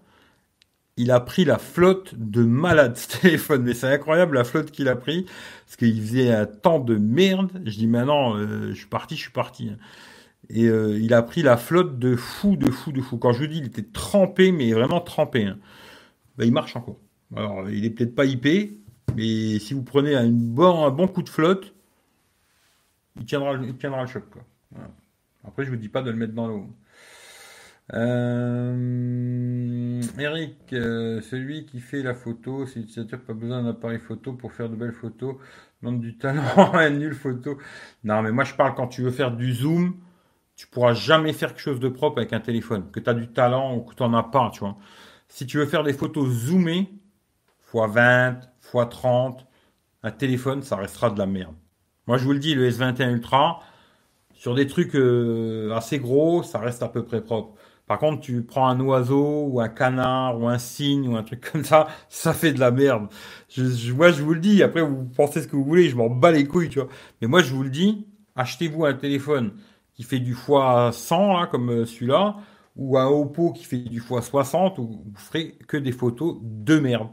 il 0.98 1.12
a 1.12 1.20
pris 1.20 1.46
la 1.46 1.58
flotte 1.58 2.14
de 2.16 2.44
malade 2.44 2.96
ce 2.98 3.20
téléphone, 3.20 3.64
mais 3.64 3.74
c'est 3.74 3.88
incroyable 3.88 4.36
la 4.36 4.44
flotte 4.44 4.72
qu'il 4.72 4.88
a 4.90 4.96
pris, 4.96 5.26
parce 5.66 5.78
qu'il 5.78 6.00
faisait 6.02 6.32
un 6.32 6.46
temps 6.46 6.80
de 6.80 6.98
merde. 6.98 7.62
Je 7.66 7.78
dis 7.78 7.88
maintenant, 7.88 8.36
euh, 8.38 8.70
je 8.72 8.78
suis 8.78 8.88
parti, 8.88 9.16
je 9.16 9.22
suis 9.22 9.32
parti. 9.32 9.70
hein. 9.70 9.78
Et 10.50 10.68
euh, 10.68 11.00
il 11.00 11.14
a 11.14 11.24
pris 11.24 11.44
la 11.44 11.58
flotte 11.58 12.00
de 12.00 12.16
fou, 12.16 12.58
de 12.58 12.72
fou, 12.72 12.92
de 12.92 13.02
fou. 13.02 13.18
Quand 13.18 13.34
je 13.34 13.40
vous 13.40 13.48
dis, 13.48 13.60
il 13.60 13.66
était 13.68 13.84
trempé, 13.84 14.52
mais 14.52 14.74
vraiment 14.74 15.02
trempé. 15.02 15.46
hein. 15.46 15.58
Ben, 16.38 16.46
il 16.46 16.54
marche 16.54 16.76
encore. 16.76 17.00
Alors, 17.36 17.70
il 17.70 17.86
est 17.86 17.90
peut-être 17.92 18.16
pas 18.16 18.26
IP, 18.26 18.48
mais 19.16 19.60
si 19.60 19.74
vous 19.74 19.84
prenez 19.84 20.16
un 20.16 20.30
bon, 20.30 21.08
coup 21.08 21.24
de 21.24 21.30
flotte, 21.30 21.74
il 23.18 23.26
tiendra, 23.26 23.54
le 23.54 24.08
choc. 24.08 24.24
Après, 25.46 25.66
je 25.66 25.70
vous 25.70 25.78
dis 25.78 25.90
pas 25.90 26.02
de 26.02 26.12
le 26.12 26.18
mettre 26.18 26.34
dans 26.34 26.48
l'eau. 26.48 26.68
Euh, 27.94 30.02
Eric, 30.18 30.74
euh, 30.74 31.22
celui 31.22 31.66
qui 31.66 31.82
fait 31.82 32.04
la 32.04 32.14
photo, 32.14 32.66
c'est 32.66 32.80
l'utilisateur 32.80 33.20
pas 33.20 33.34
besoin 33.34 33.64
d'un 33.64 33.70
appareil 33.70 34.00
photo 34.00 34.34
pour 34.34 34.54
faire 34.54 34.70
de 34.70 34.76
belles 34.76 34.94
photos, 34.94 35.36
demande 35.82 36.00
du 36.00 36.18
talent, 36.18 36.74
une 36.80 37.00
nulle 37.00 37.16
photo. 37.16 37.58
Non, 38.04 38.22
mais 38.22 38.32
moi 38.32 38.46
je 38.46 38.54
parle 38.54 38.76
quand 38.76 38.88
tu 38.88 39.02
veux 39.02 39.12
faire 39.12 39.36
du 39.36 39.54
zoom, 39.54 39.96
tu 40.56 40.68
pourras 40.68 40.94
jamais 40.94 41.34
faire 41.34 41.50
quelque 41.50 41.62
chose 41.62 41.80
de 41.80 41.90
propre 41.90 42.20
avec 42.20 42.34
un 42.34 42.40
téléphone, 42.40 42.90
que 42.92 43.00
tu 43.00 43.10
as 43.10 43.14
du 43.14 43.28
talent 43.28 43.76
ou 43.76 43.82
que 43.82 43.96
tu 43.96 44.04
n'en 44.04 44.14
as 44.14 44.24
pas. 44.24 44.52
Si 45.28 45.46
tu 45.46 45.58
veux 45.58 45.66
faire 45.66 45.84
des 45.84 45.94
photos 45.94 46.30
zoomées, 46.30 46.90
x 47.74 47.74
20, 47.74 48.40
x 48.74 48.90
30, 48.90 49.46
un 50.04 50.12
téléphone, 50.12 50.64
ça 50.64 50.76
restera 50.76 51.10
de 51.10 51.20
la 51.20 51.26
merde. 51.26 51.56
Moi 52.08 52.18
je 52.18 52.26
vous 52.26 52.34
le 52.34 52.40
dis, 52.40 52.56
le 52.56 52.70
S21 52.70 53.12
Ultra, 53.12 53.62
sur 54.34 54.56
des 54.56 54.68
trucs 54.68 54.96
euh, 54.96 55.72
assez 55.76 56.00
gros, 56.00 56.44
ça 56.44 56.60
reste 56.60 56.82
à 56.84 56.88
peu 56.90 57.04
près 57.04 57.22
propre. 57.22 57.56
Par 57.92 58.00
contre, 58.00 58.22
tu 58.22 58.42
prends 58.42 58.70
un 58.70 58.80
oiseau 58.80 59.48
ou 59.48 59.60
un 59.60 59.68
canard 59.68 60.40
ou 60.40 60.48
un 60.48 60.58
cygne 60.58 61.10
ou 61.10 61.18
un 61.18 61.24
truc 61.24 61.52
comme 61.52 61.66
ça, 61.66 61.88
ça 62.08 62.34
fait 62.34 62.54
de 62.54 62.60
la 62.62 62.72
merde. 62.72 63.10
Je, 63.50 63.92
moi, 63.92 64.12
je 64.12 64.24
vous 64.24 64.34
le 64.34 64.40
dis. 64.40 64.64
Après, 64.64 64.82
vous 64.82 65.04
pensez 65.04 65.42
ce 65.42 65.48
que 65.50 65.58
vous 65.58 65.66
voulez. 65.66 65.90
Je 65.90 65.98
m'en 65.98 66.10
bats 66.10 66.32
les 66.32 66.46
couilles, 66.46 66.70
tu 66.70 66.80
vois. 66.80 66.88
Mais 67.22 67.28
moi, 67.28 67.42
je 67.42 67.54
vous 67.54 67.64
le 67.64 67.70
dis. 67.70 68.08
Achetez-vous 68.38 68.86
un 68.86 68.94
téléphone 68.94 69.52
qui 69.94 70.04
fait 70.04 70.20
du 70.20 70.34
x100 70.34 71.42
là, 71.42 71.48
comme 71.48 71.70
euh, 71.70 71.86
celui-là, 71.86 72.38
ou 72.78 72.98
un 72.98 73.08
Oppo 73.08 73.52
qui 73.52 73.66
fait 73.66 73.80
du 73.80 74.02
x60, 74.02 74.80
où 74.80 75.04
vous 75.06 75.20
ferez 75.20 75.58
que 75.68 75.76
des 75.76 75.92
photos 75.92 76.38
de 76.42 76.80
merde. 76.80 77.10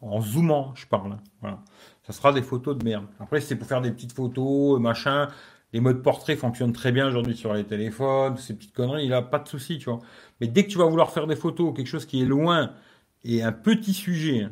En 0.00 0.20
zoomant, 0.20 0.74
je 0.76 0.86
parle. 0.86 1.12
hein. 1.12 1.20
Voilà. 1.40 1.58
Ça 2.04 2.12
sera 2.12 2.32
des 2.32 2.42
photos 2.42 2.76
de 2.78 2.84
merde. 2.84 3.06
Après, 3.20 3.40
c'est 3.40 3.56
pour 3.56 3.66
faire 3.68 3.80
des 3.80 3.90
petites 3.90 4.12
photos, 4.12 4.76
euh, 4.76 4.80
machin. 4.80 5.28
Les 5.72 5.80
modes 5.80 6.02
portrait 6.02 6.36
fonctionnent 6.36 6.72
très 6.72 6.92
bien 6.92 7.08
aujourd'hui 7.08 7.36
sur 7.36 7.52
les 7.52 7.64
téléphones, 7.64 8.36
ces 8.38 8.54
petites 8.54 8.72
conneries, 8.74 9.04
il 9.04 9.12
a 9.12 9.20
pas 9.20 9.38
de 9.38 9.48
souci, 9.48 9.78
tu 9.78 9.90
vois. 9.90 10.00
Mais 10.40 10.46
dès 10.46 10.64
que 10.64 10.70
tu 10.70 10.78
vas 10.78 10.86
vouloir 10.86 11.10
faire 11.12 11.26
des 11.26 11.36
photos, 11.36 11.74
quelque 11.76 11.86
chose 11.88 12.06
qui 12.06 12.22
est 12.22 12.24
loin 12.24 12.72
et 13.22 13.42
un 13.42 13.52
petit 13.52 13.92
sujet, 13.92 14.48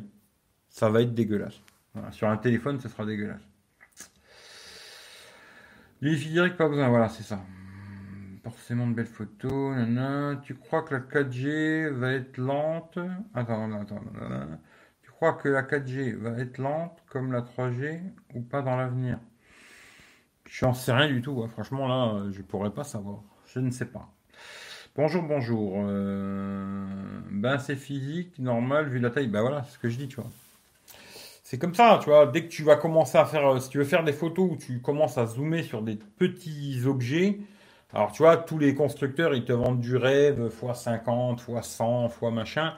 ça 0.69 0.89
va 0.89 1.01
être 1.01 1.15
dégueulasse. 1.15 1.59
Sur 2.11 2.27
un 2.29 2.37
téléphone, 2.37 2.79
ça 2.79 2.89
sera 2.89 3.03
dégueulasse. 3.05 3.41
Du 6.01 6.15
direct, 6.15 6.55
pas 6.57 6.69
besoin, 6.69 6.89
voilà, 6.89 7.09
c'est 7.09 7.23
ça. 7.23 7.39
Forcément 8.43 8.85
de 8.87 8.93
belles 8.93 9.07
photos, 9.07 9.75
nanana. 9.75 10.39
Tu 10.43 10.53
crois 10.53 10.83
que 10.83 10.93
la 10.93 10.99
4G 11.01 11.89
va 11.89 12.13
être 12.13 12.37
lente? 12.37 12.99
Attends, 13.33 13.71
attends, 13.71 13.81
attends. 13.81 14.01
Crois 15.17 15.33
que 15.33 15.49
la 15.49 15.63
4G 15.63 16.13
va 16.13 16.39
être 16.39 16.59
lente 16.59 17.03
comme 17.09 17.31
la 17.31 17.41
3G 17.41 18.01
ou 18.35 18.41
pas 18.41 18.61
dans 18.61 18.77
l'avenir? 18.77 19.19
J'en 20.49 20.73
sais 20.73 20.93
rien 20.93 21.07
du 21.07 21.21
tout. 21.21 21.41
hein. 21.43 21.47
Franchement, 21.49 21.87
là, 21.87 22.13
euh, 22.15 22.31
je 22.31 22.41
pourrais 22.41 22.69
pas 22.71 22.83
savoir. 22.83 23.21
Je 23.47 23.59
ne 23.59 23.71
sais 23.71 23.85
pas. 23.87 24.09
Bonjour, 24.95 25.23
bonjour. 25.23 25.73
Euh, 25.77 26.85
Ben, 27.31 27.57
c'est 27.59 27.75
physique, 27.75 28.39
normal, 28.39 28.89
vu 28.89 28.99
la 28.99 29.09
taille. 29.09 29.27
Ben 29.27 29.41
voilà, 29.41 29.63
c'est 29.63 29.73
ce 29.73 29.79
que 29.79 29.89
je 29.89 29.97
dis, 29.97 30.07
tu 30.07 30.17
vois. 30.17 30.29
C'est 31.43 31.57
comme 31.57 31.73
ça, 31.73 31.99
tu 32.03 32.09
vois. 32.09 32.27
Dès 32.27 32.43
que 32.43 32.49
tu 32.49 32.63
vas 32.63 32.75
commencer 32.75 33.17
à 33.17 33.25
faire, 33.25 33.47
euh, 33.55 33.59
si 33.59 33.69
tu 33.69 33.77
veux 33.79 33.85
faire 33.85 34.03
des 34.03 34.13
photos 34.13 34.51
où 34.51 34.57
tu 34.57 34.81
commences 34.81 35.17
à 35.17 35.25
zoomer 35.25 35.63
sur 35.63 35.81
des 35.81 35.95
petits 35.95 36.81
objets, 36.85 37.39
alors 37.93 38.11
tu 38.11 38.23
vois, 38.23 38.37
tous 38.37 38.59
les 38.59 38.75
constructeurs, 38.75 39.33
ils 39.33 39.45
te 39.45 39.53
vendent 39.53 39.79
du 39.81 39.95
rêve, 39.97 40.51
x 40.63 40.81
50, 40.81 41.45
x 41.49 41.67
100, 41.67 42.07
x 42.09 42.21
machin. 42.33 42.73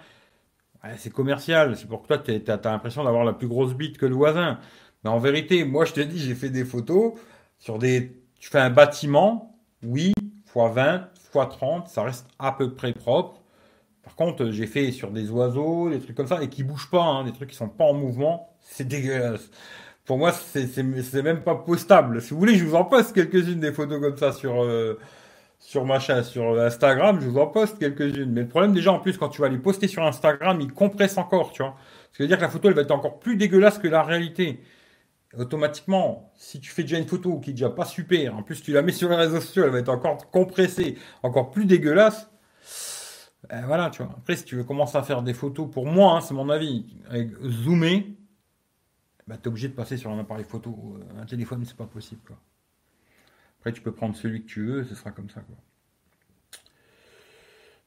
C'est 0.97 1.11
commercial. 1.11 1.75
C'est 1.77 1.87
pour 1.87 2.01
que 2.01 2.07
toi, 2.07 2.17
tu 2.17 2.31
as, 2.31 2.59
l'impression 2.63 3.03
d'avoir 3.03 3.25
la 3.25 3.33
plus 3.33 3.47
grosse 3.47 3.73
bite 3.73 3.97
que 3.97 4.05
le 4.05 4.15
voisin. 4.15 4.59
Mais 5.03 5.09
en 5.09 5.19
vérité, 5.19 5.63
moi, 5.63 5.85
je 5.85 5.93
te 5.93 5.99
dis, 6.01 6.19
j'ai 6.19 6.35
fait 6.35 6.49
des 6.49 6.65
photos 6.65 7.13
sur 7.57 7.77
des. 7.79 8.13
Tu 8.39 8.49
fais 8.49 8.59
un 8.59 8.69
bâtiment, 8.69 9.57
oui, 9.83 10.13
x 10.17 10.53
20, 10.55 11.09
x 11.15 11.31
30, 11.31 11.87
ça 11.87 12.03
reste 12.03 12.27
à 12.39 12.53
peu 12.53 12.73
près 12.73 12.93
propre. 12.93 13.41
Par 14.03 14.15
contre, 14.15 14.51
j'ai 14.51 14.65
fait 14.65 14.91
sur 14.91 15.11
des 15.11 15.29
oiseaux, 15.29 15.89
des 15.89 15.99
trucs 15.99 16.15
comme 16.15 16.27
ça, 16.27 16.41
et 16.41 16.49
qui 16.49 16.63
bougent 16.63 16.89
pas, 16.89 17.03
hein, 17.03 17.25
des 17.25 17.33
trucs 17.33 17.49
qui 17.49 17.55
sont 17.55 17.69
pas 17.69 17.83
en 17.83 17.93
mouvement, 17.93 18.49
c'est 18.61 18.87
dégueulasse. 18.87 19.51
Pour 20.05 20.17
moi, 20.17 20.31
c'est 20.31 20.83
même 21.21 21.43
pas 21.43 21.55
postable. 21.55 22.21
Si 22.21 22.31
vous 22.31 22.39
voulez, 22.39 22.55
je 22.55 22.65
vous 22.65 22.75
en 22.75 22.85
poste 22.85 23.13
quelques-unes 23.13 23.59
des 23.59 23.71
photos 23.71 24.01
comme 24.01 24.17
ça 24.17 24.31
sur, 24.31 24.63
euh, 24.63 24.97
sur 25.59 25.85
machin, 25.85 26.23
sur 26.23 26.59
Instagram, 26.59 27.19
je 27.21 27.27
vous 27.27 27.37
en 27.37 27.47
poste 27.47 27.77
quelques-unes. 27.77 28.31
Mais 28.31 28.41
le 28.41 28.47
problème, 28.47 28.73
déjà, 28.73 28.91
en 28.91 28.99
plus, 28.99 29.17
quand 29.17 29.29
tu 29.29 29.41
vas 29.41 29.49
les 29.49 29.57
poster 29.57 29.87
sur 29.87 30.03
Instagram, 30.03 30.59
ils 30.61 30.71
compressent 30.73 31.17
encore, 31.17 31.51
tu 31.51 31.61
vois. 31.61 31.75
Ce 32.11 32.17
qui 32.17 32.23
veut 32.23 32.27
dire 32.27 32.37
que 32.37 32.43
la 32.43 32.49
photo, 32.49 32.69
elle 32.69 32.73
va 32.75 32.81
être 32.81 32.91
encore 32.91 33.19
plus 33.19 33.35
dégueulasse 33.35 33.77
que 33.77 33.87
la 33.87 34.01
réalité. 34.03 34.61
Automatiquement, 35.37 36.31
si 36.35 36.59
tu 36.59 36.71
fais 36.71 36.81
déjà 36.81 36.97
une 36.97 37.05
photo 37.07 37.39
qui 37.39 37.51
est 37.51 37.53
déjà 37.53 37.69
pas 37.69 37.85
super, 37.85 38.35
en 38.35 38.41
plus 38.41 38.63
tu 38.63 38.71
la 38.71 38.81
mets 38.81 38.91
sur 38.91 39.09
les 39.09 39.15
réseaux 39.15 39.39
sociaux, 39.39 39.63
elle 39.65 39.69
va 39.69 39.77
être 39.77 39.89
encore 39.89 40.31
compressée, 40.31 40.97
encore 41.21 41.51
plus 41.51 41.65
dégueulasse. 41.65 42.31
Euh, 43.51 43.61
voilà, 43.67 43.89
tu 43.91 44.01
vois. 44.01 44.11
Après, 44.17 44.35
si 44.35 44.43
tu 44.43 44.55
veux 44.55 44.63
commencer 44.63 44.97
à 44.97 45.03
faire 45.03 45.21
des 45.21 45.33
photos, 45.35 45.69
pour 45.71 45.85
moi, 45.85 46.13
hein, 46.15 46.21
c'est 46.21 46.33
mon 46.33 46.49
avis, 46.49 46.85
avec 47.09 47.29
zoomer, 47.43 48.17
bah, 49.27 49.37
tu 49.37 49.43
es 49.43 49.47
obligé 49.49 49.67
de 49.67 49.73
passer 49.73 49.97
sur 49.97 50.09
un 50.09 50.19
appareil 50.19 50.45
photo. 50.45 50.97
Euh, 50.97 51.21
Un 51.21 51.25
téléphone, 51.25 51.63
c'est 51.65 51.77
pas 51.77 51.85
possible. 51.85 52.21
Après, 53.59 53.73
tu 53.73 53.81
peux 53.81 53.91
prendre 53.91 54.15
celui 54.15 54.43
que 54.43 54.47
tu 54.47 54.65
veux, 54.65 54.83
ce 54.85 54.95
sera 54.95 55.11
comme 55.11 55.29
ça. 55.29 55.41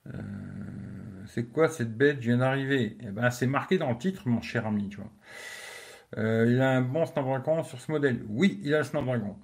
Euh, 0.09 0.13
c'est 1.27 1.45
quoi 1.45 1.69
cette 1.69 1.97
bête? 1.97 2.19
Je 2.21 2.29
viens 2.29 2.39
d'arriver. 2.39 2.99
Eh 3.01 3.11
ben, 3.11 3.31
c'est 3.31 3.47
marqué 3.47 3.79
dans 3.79 3.91
le 3.91 3.99
titre, 3.99 4.29
mon 4.29 4.43
cher 4.43 4.67
ami, 4.67 4.89
tu 4.89 4.99
vois. 4.99 5.11
Euh, 6.19 6.47
il 6.49 6.61
a 6.61 6.71
un 6.71 6.83
bon 6.83 7.07
Snapdragon 7.07 7.63
sur 7.63 7.81
ce 7.81 7.91
modèle. 7.91 8.23
Oui, 8.29 8.61
il 8.63 8.75
a 8.75 8.79
le 8.79 8.85
Snapdragon. 8.85 9.37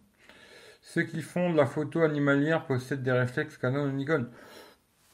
Ceux 0.82 1.02
qui 1.02 1.22
font 1.22 1.50
de 1.50 1.56
la 1.56 1.66
photo 1.66 2.02
animalière 2.02 2.66
possèdent 2.66 3.02
des 3.02 3.12
réflexes 3.12 3.56
Canon 3.56 3.90
Nikon. 3.92 4.28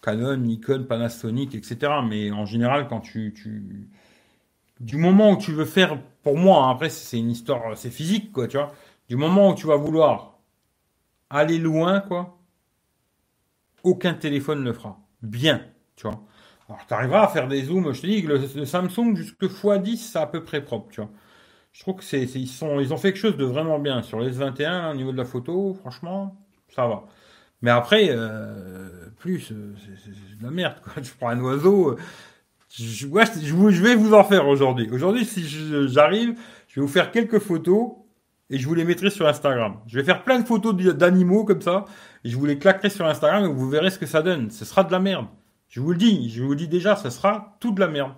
Canon, 0.03 0.37
Nikon, 0.37 0.85
Panasonic, 0.85 1.55
etc. 1.55 1.93
Mais 2.07 2.31
en 2.31 2.45
général, 2.45 2.89
quand 2.89 3.01
tu, 3.01 3.33
tu... 3.33 3.89
Du 4.81 4.97
moment 4.97 5.31
où 5.31 5.37
tu 5.37 5.53
veux 5.53 5.65
faire, 5.65 5.99
pour 6.23 6.37
moi, 6.37 6.65
hein, 6.65 6.71
après 6.71 6.91
c'est 6.91 7.19
une 7.19 7.31
histoire, 7.31 7.77
c'est 7.77 7.91
physique, 7.91 8.33
quoi, 8.33 8.49
tu 8.49 8.57
vois. 8.57 8.75
Du 9.09 9.17
moment 9.17 9.51
où 9.51 9.55
tu 9.55 9.67
vas 9.67 9.77
vouloir 9.77 10.34
aller 11.35 11.59
loin, 11.59 12.01
quoi, 12.01 12.39
aucun 13.83 14.15
téléphone 14.15 14.63
ne 14.63 14.73
fera. 14.73 14.99
Bien, 15.23 15.63
tu 15.97 16.07
vois. 16.07 16.23
Alors, 16.69 16.87
tu 16.87 16.95
arriveras 16.95 17.25
à 17.25 17.29
faire 17.29 17.49
des 17.49 17.65
zooms, 17.65 17.93
je 17.93 18.01
te 18.01 18.07
dis 18.07 18.23
que 18.23 18.29
le, 18.29 18.65
Samsung 18.65 19.15
jusque 19.17 19.43
x10, 19.43 19.97
c'est 19.97 20.19
à 20.19 20.27
peu 20.27 20.43
près 20.43 20.65
propre, 20.65 20.91
tu 20.91 21.01
vois. 21.01 21.11
Je 21.73 21.81
trouve 21.83 21.97
que 21.97 22.05
c'est, 22.05 22.23
ils 22.23 22.49
sont, 22.49 22.79
ils 22.81 22.93
ont 22.95 22.97
fait 22.97 23.13
quelque 23.13 23.21
chose 23.21 23.37
de 23.37 23.45
vraiment 23.45 23.79
bien 23.81 24.03
sur 24.03 24.21
les 24.21 24.39
S21 24.39 24.93
au 24.93 24.95
niveau 24.95 25.13
de 25.13 25.17
la 25.17 25.25
photo. 25.25 25.75
Franchement, 25.75 26.37
ça 26.75 26.87
va. 26.87 27.05
Mais 27.63 27.71
après, 27.71 28.09
euh, 28.11 29.09
plus, 29.19 29.51
euh, 29.53 29.75
c'est, 30.05 30.39
de 30.39 30.45
la 30.45 30.51
merde. 30.51 30.77
Quoi. 30.83 30.95
Je 31.03 31.11
prends 31.19 31.31
un 31.31 31.41
oiseau. 31.41 31.91
euh, 31.91 31.97
Je, 32.71 32.85
je, 32.85 33.07
je 33.09 33.83
vais 33.83 33.97
vous 33.97 34.15
en 34.15 34.23
faire 34.25 34.47
aujourd'hui. 34.47 34.89
Aujourd'hui, 34.93 35.25
si 35.25 35.45
j'arrive, 35.89 36.39
je 36.69 36.81
vais 36.81 36.87
vous 36.87 36.93
faire 36.93 37.11
quelques 37.11 37.41
photos 37.41 37.93
et 38.55 38.59
je 38.59 38.69
vous 38.69 38.75
les 38.75 38.85
mettrai 38.85 39.11
sur 39.11 39.27
Instagram. 39.27 39.79
Je 39.89 39.99
vais 39.99 40.05
faire 40.05 40.23
plein 40.23 40.39
de 40.39 40.47
photos 40.47 40.77
d'animaux 40.77 41.45
comme 41.45 41.61
ça 41.61 41.87
et 42.23 42.31
je 42.31 42.37
vous 42.37 42.47
les 42.47 42.57
claquerai 42.57 42.89
sur 42.89 43.05
Instagram 43.05 43.45
et 43.45 43.53
vous 43.53 43.69
verrez 43.69 43.91
ce 43.91 43.99
que 43.99 44.07
ça 44.07 44.23
donne. 44.23 44.53
Ce 44.53 44.65
sera 44.65 44.85
de 44.85 44.93
la 44.93 45.01
merde. 45.01 45.27
Je 45.69 45.81
vous 45.81 45.91
le 45.91 45.99
dis, 45.99 46.31
je 46.31 46.41
vous 46.41 46.51
le 46.51 46.57
dis 46.57 46.69
déjà, 46.69 46.95
ce 46.95 47.11
sera 47.11 47.57
tout 47.59 47.73
de 47.73 47.81
la 47.81 47.89
merde. 47.89 48.13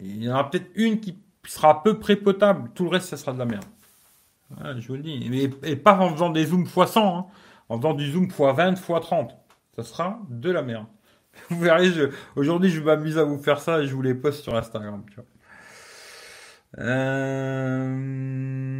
il 0.00 0.24
y 0.24 0.30
en 0.30 0.32
aura 0.32 0.50
peut-être 0.50 0.70
une 0.74 1.00
qui 1.00 1.18
sera 1.46 1.68
à 1.68 1.82
peu 1.84 1.98
près 1.98 2.16
potable. 2.16 2.70
Tout 2.74 2.84
le 2.84 2.88
reste, 2.88 3.10
ça 3.10 3.18
sera 3.18 3.34
de 3.34 3.38
la 3.38 3.44
merde. 3.44 3.66
je 4.78 4.88
vous 4.88 4.94
le 4.94 5.02
dis. 5.02 5.50
Et, 5.62 5.76
pas 5.76 5.98
en 5.98 6.14
faisant 6.14 6.30
des 6.30 6.46
zooms 6.46 6.64
x100, 6.64 6.98
hein. 6.98 7.26
en 7.68 7.76
faisant 7.76 7.92
du 7.92 8.10
zoom 8.10 8.28
x20, 8.28 8.80
x30. 8.80 9.32
Ça 9.76 9.82
sera 9.82 10.18
de 10.30 10.50
la 10.50 10.62
merde. 10.62 10.86
Vous 11.50 11.60
verrez, 11.60 11.90
aujourd'hui, 12.34 12.70
je 12.70 12.80
m'amuse 12.80 13.18
à 13.18 13.22
vous 13.22 13.38
faire 13.38 13.60
ça 13.60 13.80
et 13.80 13.86
je 13.86 13.94
vous 13.94 14.02
les 14.02 14.14
poste 14.14 14.42
sur 14.42 14.56
Instagram. 14.56 15.04
Euh, 16.78 18.77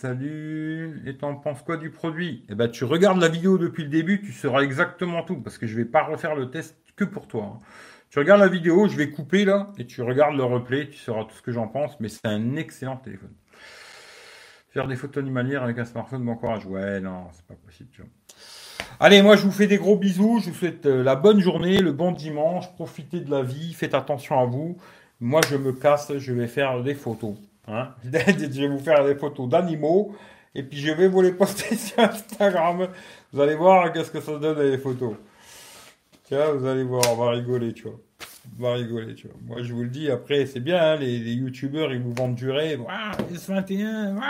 salut. 0.00 1.02
Et 1.06 1.16
t'en 1.16 1.34
penses 1.34 1.62
quoi 1.62 1.76
du 1.76 1.90
produit? 1.90 2.44
Eh 2.48 2.54
ben, 2.54 2.68
tu 2.68 2.84
regardes 2.84 3.20
la 3.20 3.28
vidéo 3.28 3.58
depuis 3.58 3.84
le 3.84 3.90
début, 3.90 4.20
tu 4.22 4.32
sauras 4.32 4.62
exactement 4.62 5.22
tout 5.22 5.36
parce 5.36 5.58
que 5.58 5.66
je 5.66 5.76
vais 5.76 5.84
pas 5.84 6.02
refaire 6.02 6.34
le 6.34 6.50
test 6.50 6.76
que 6.96 7.04
pour 7.04 7.28
toi. 7.28 7.54
Hein. 7.54 7.58
Tu 8.08 8.18
regardes 8.18 8.40
la 8.40 8.48
vidéo, 8.48 8.88
je 8.88 8.96
vais 8.96 9.10
couper 9.10 9.44
là 9.44 9.70
et 9.78 9.86
tu 9.86 10.02
regardes 10.02 10.36
le 10.36 10.44
replay, 10.44 10.88
tu 10.88 10.98
sauras 10.98 11.24
tout 11.24 11.36
ce 11.36 11.42
que 11.42 11.52
j'en 11.52 11.68
pense. 11.68 12.00
Mais 12.00 12.08
c'est 12.08 12.26
un 12.26 12.56
excellent 12.56 12.96
téléphone. 12.96 13.34
Faire 14.70 14.88
des 14.88 14.96
photos 14.96 15.22
animalières 15.22 15.62
avec 15.62 15.78
un 15.78 15.84
smartphone, 15.84 16.24
bon 16.24 16.36
courage. 16.36 16.64
Ouais, 16.66 17.00
non, 17.00 17.26
c'est 17.32 17.46
pas 17.46 17.54
possible. 17.54 17.90
Tu 17.92 18.02
vois. 18.02 18.10
Allez, 18.98 19.22
moi 19.22 19.36
je 19.36 19.42
vous 19.42 19.52
fais 19.52 19.66
des 19.66 19.78
gros 19.78 19.96
bisous, 19.96 20.40
je 20.42 20.50
vous 20.50 20.56
souhaite 20.56 20.86
euh, 20.86 21.02
la 21.02 21.16
bonne 21.16 21.40
journée, 21.40 21.80
le 21.80 21.92
bon 21.92 22.12
dimanche, 22.12 22.72
profitez 22.74 23.20
de 23.20 23.30
la 23.30 23.42
vie, 23.42 23.74
faites 23.74 23.94
attention 23.94 24.40
à 24.40 24.44
vous. 24.46 24.78
Moi 25.20 25.40
je 25.48 25.56
me 25.56 25.72
casse, 25.72 26.16
je 26.16 26.32
vais 26.32 26.46
faire 26.46 26.82
des 26.82 26.94
photos. 26.94 27.36
Hein. 27.68 27.88
je 28.04 28.60
vais 28.60 28.68
vous 28.68 28.78
faire 28.78 29.04
des 29.04 29.14
photos 29.14 29.48
d'animaux 29.48 30.14
et 30.54 30.62
puis 30.62 30.78
je 30.78 30.92
vais 30.92 31.08
vous 31.08 31.22
les 31.22 31.32
poster 31.32 31.76
sur 31.76 31.98
Instagram. 31.98 32.88
Vous 33.32 33.40
allez 33.40 33.54
voir 33.54 33.92
qu'est-ce 33.92 34.10
que 34.10 34.20
ça 34.20 34.38
donne 34.38 34.60
les 34.60 34.78
photos. 34.78 35.14
Tiens, 36.24 36.52
vous 36.52 36.66
allez 36.66 36.84
voir, 36.84 37.02
on 37.12 37.16
va 37.16 37.30
rigoler, 37.30 37.72
tu 37.72 37.84
vois. 37.84 37.98
On 38.58 38.62
va 38.62 38.74
rigoler, 38.74 39.14
tu 39.14 39.28
vois. 39.28 39.36
Moi 39.44 39.62
je 39.62 39.72
vous 39.72 39.82
le 39.82 39.88
dis, 39.88 40.10
après 40.10 40.46
c'est 40.46 40.60
bien, 40.60 40.92
hein, 40.92 40.96
les, 40.96 41.18
youtubeurs 41.18 41.92
ils 41.92 42.00
vous 42.00 42.12
vendent 42.12 42.34
du 42.34 42.50
rêve. 42.50 42.82
S21, 43.32 44.20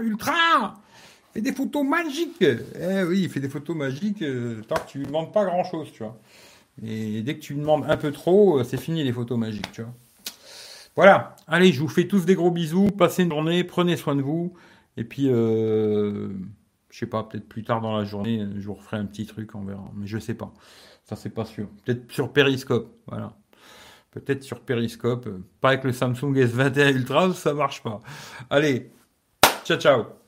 ultra 0.00 0.82
fait 1.32 1.40
des 1.40 1.52
photos 1.52 1.84
magiques. 1.84 2.42
Eh 2.42 3.02
oui, 3.04 3.22
il 3.22 3.28
fait 3.30 3.40
des 3.40 3.48
photos 3.48 3.76
magiques 3.76 4.22
euh, 4.22 4.62
tant 4.68 4.76
que 4.76 4.88
tu 4.88 4.98
lui 4.98 5.06
demandes 5.06 5.32
pas 5.32 5.44
grand 5.44 5.64
chose, 5.64 5.90
tu 5.92 6.02
vois. 6.02 6.18
Et 6.82 7.22
dès 7.22 7.36
que 7.36 7.40
tu 7.40 7.54
lui 7.54 7.60
demandes 7.60 7.84
un 7.88 7.96
peu 7.96 8.12
trop, 8.12 8.58
euh, 8.58 8.64
c'est 8.64 8.78
fini 8.78 9.02
les 9.04 9.12
photos 9.12 9.38
magiques, 9.38 9.70
tu 9.72 9.82
vois. 9.82 9.92
Voilà. 10.96 11.36
Allez, 11.46 11.72
je 11.72 11.80
vous 11.80 11.88
fais 11.88 12.06
tous 12.06 12.24
des 12.24 12.34
gros 12.34 12.50
bisous. 12.50 12.88
Passez 12.90 13.22
une 13.22 13.30
journée, 13.30 13.64
prenez 13.64 13.96
soin 13.96 14.14
de 14.14 14.22
vous. 14.22 14.54
Et 14.96 15.04
puis, 15.04 15.28
euh, 15.28 16.28
je 16.90 16.98
sais 16.98 17.06
pas, 17.06 17.24
peut-être 17.24 17.48
plus 17.48 17.64
tard 17.64 17.80
dans 17.80 17.96
la 17.96 18.04
journée, 18.04 18.46
je 18.56 18.66
vous 18.66 18.74
referai 18.74 18.98
un 18.98 19.06
petit 19.06 19.26
truc, 19.26 19.54
on 19.54 19.64
verra. 19.64 19.90
Mais 19.94 20.06
je 20.06 20.18
sais 20.18 20.34
pas. 20.34 20.52
Ça, 21.04 21.16
c'est 21.16 21.30
pas 21.30 21.44
sûr. 21.44 21.68
Peut-être 21.84 22.10
sur 22.12 22.32
Periscope. 22.32 22.94
Voilà. 23.06 23.36
Peut-être 24.10 24.42
sur 24.42 24.60
Periscope. 24.60 25.28
Pas 25.60 25.70
avec 25.70 25.84
le 25.84 25.92
Samsung 25.92 26.34
S21 26.34 26.94
Ultra, 26.94 27.32
ça 27.32 27.54
marche 27.54 27.82
pas. 27.82 28.00
Allez, 28.50 28.92
ciao, 29.64 29.78
ciao. 29.78 30.21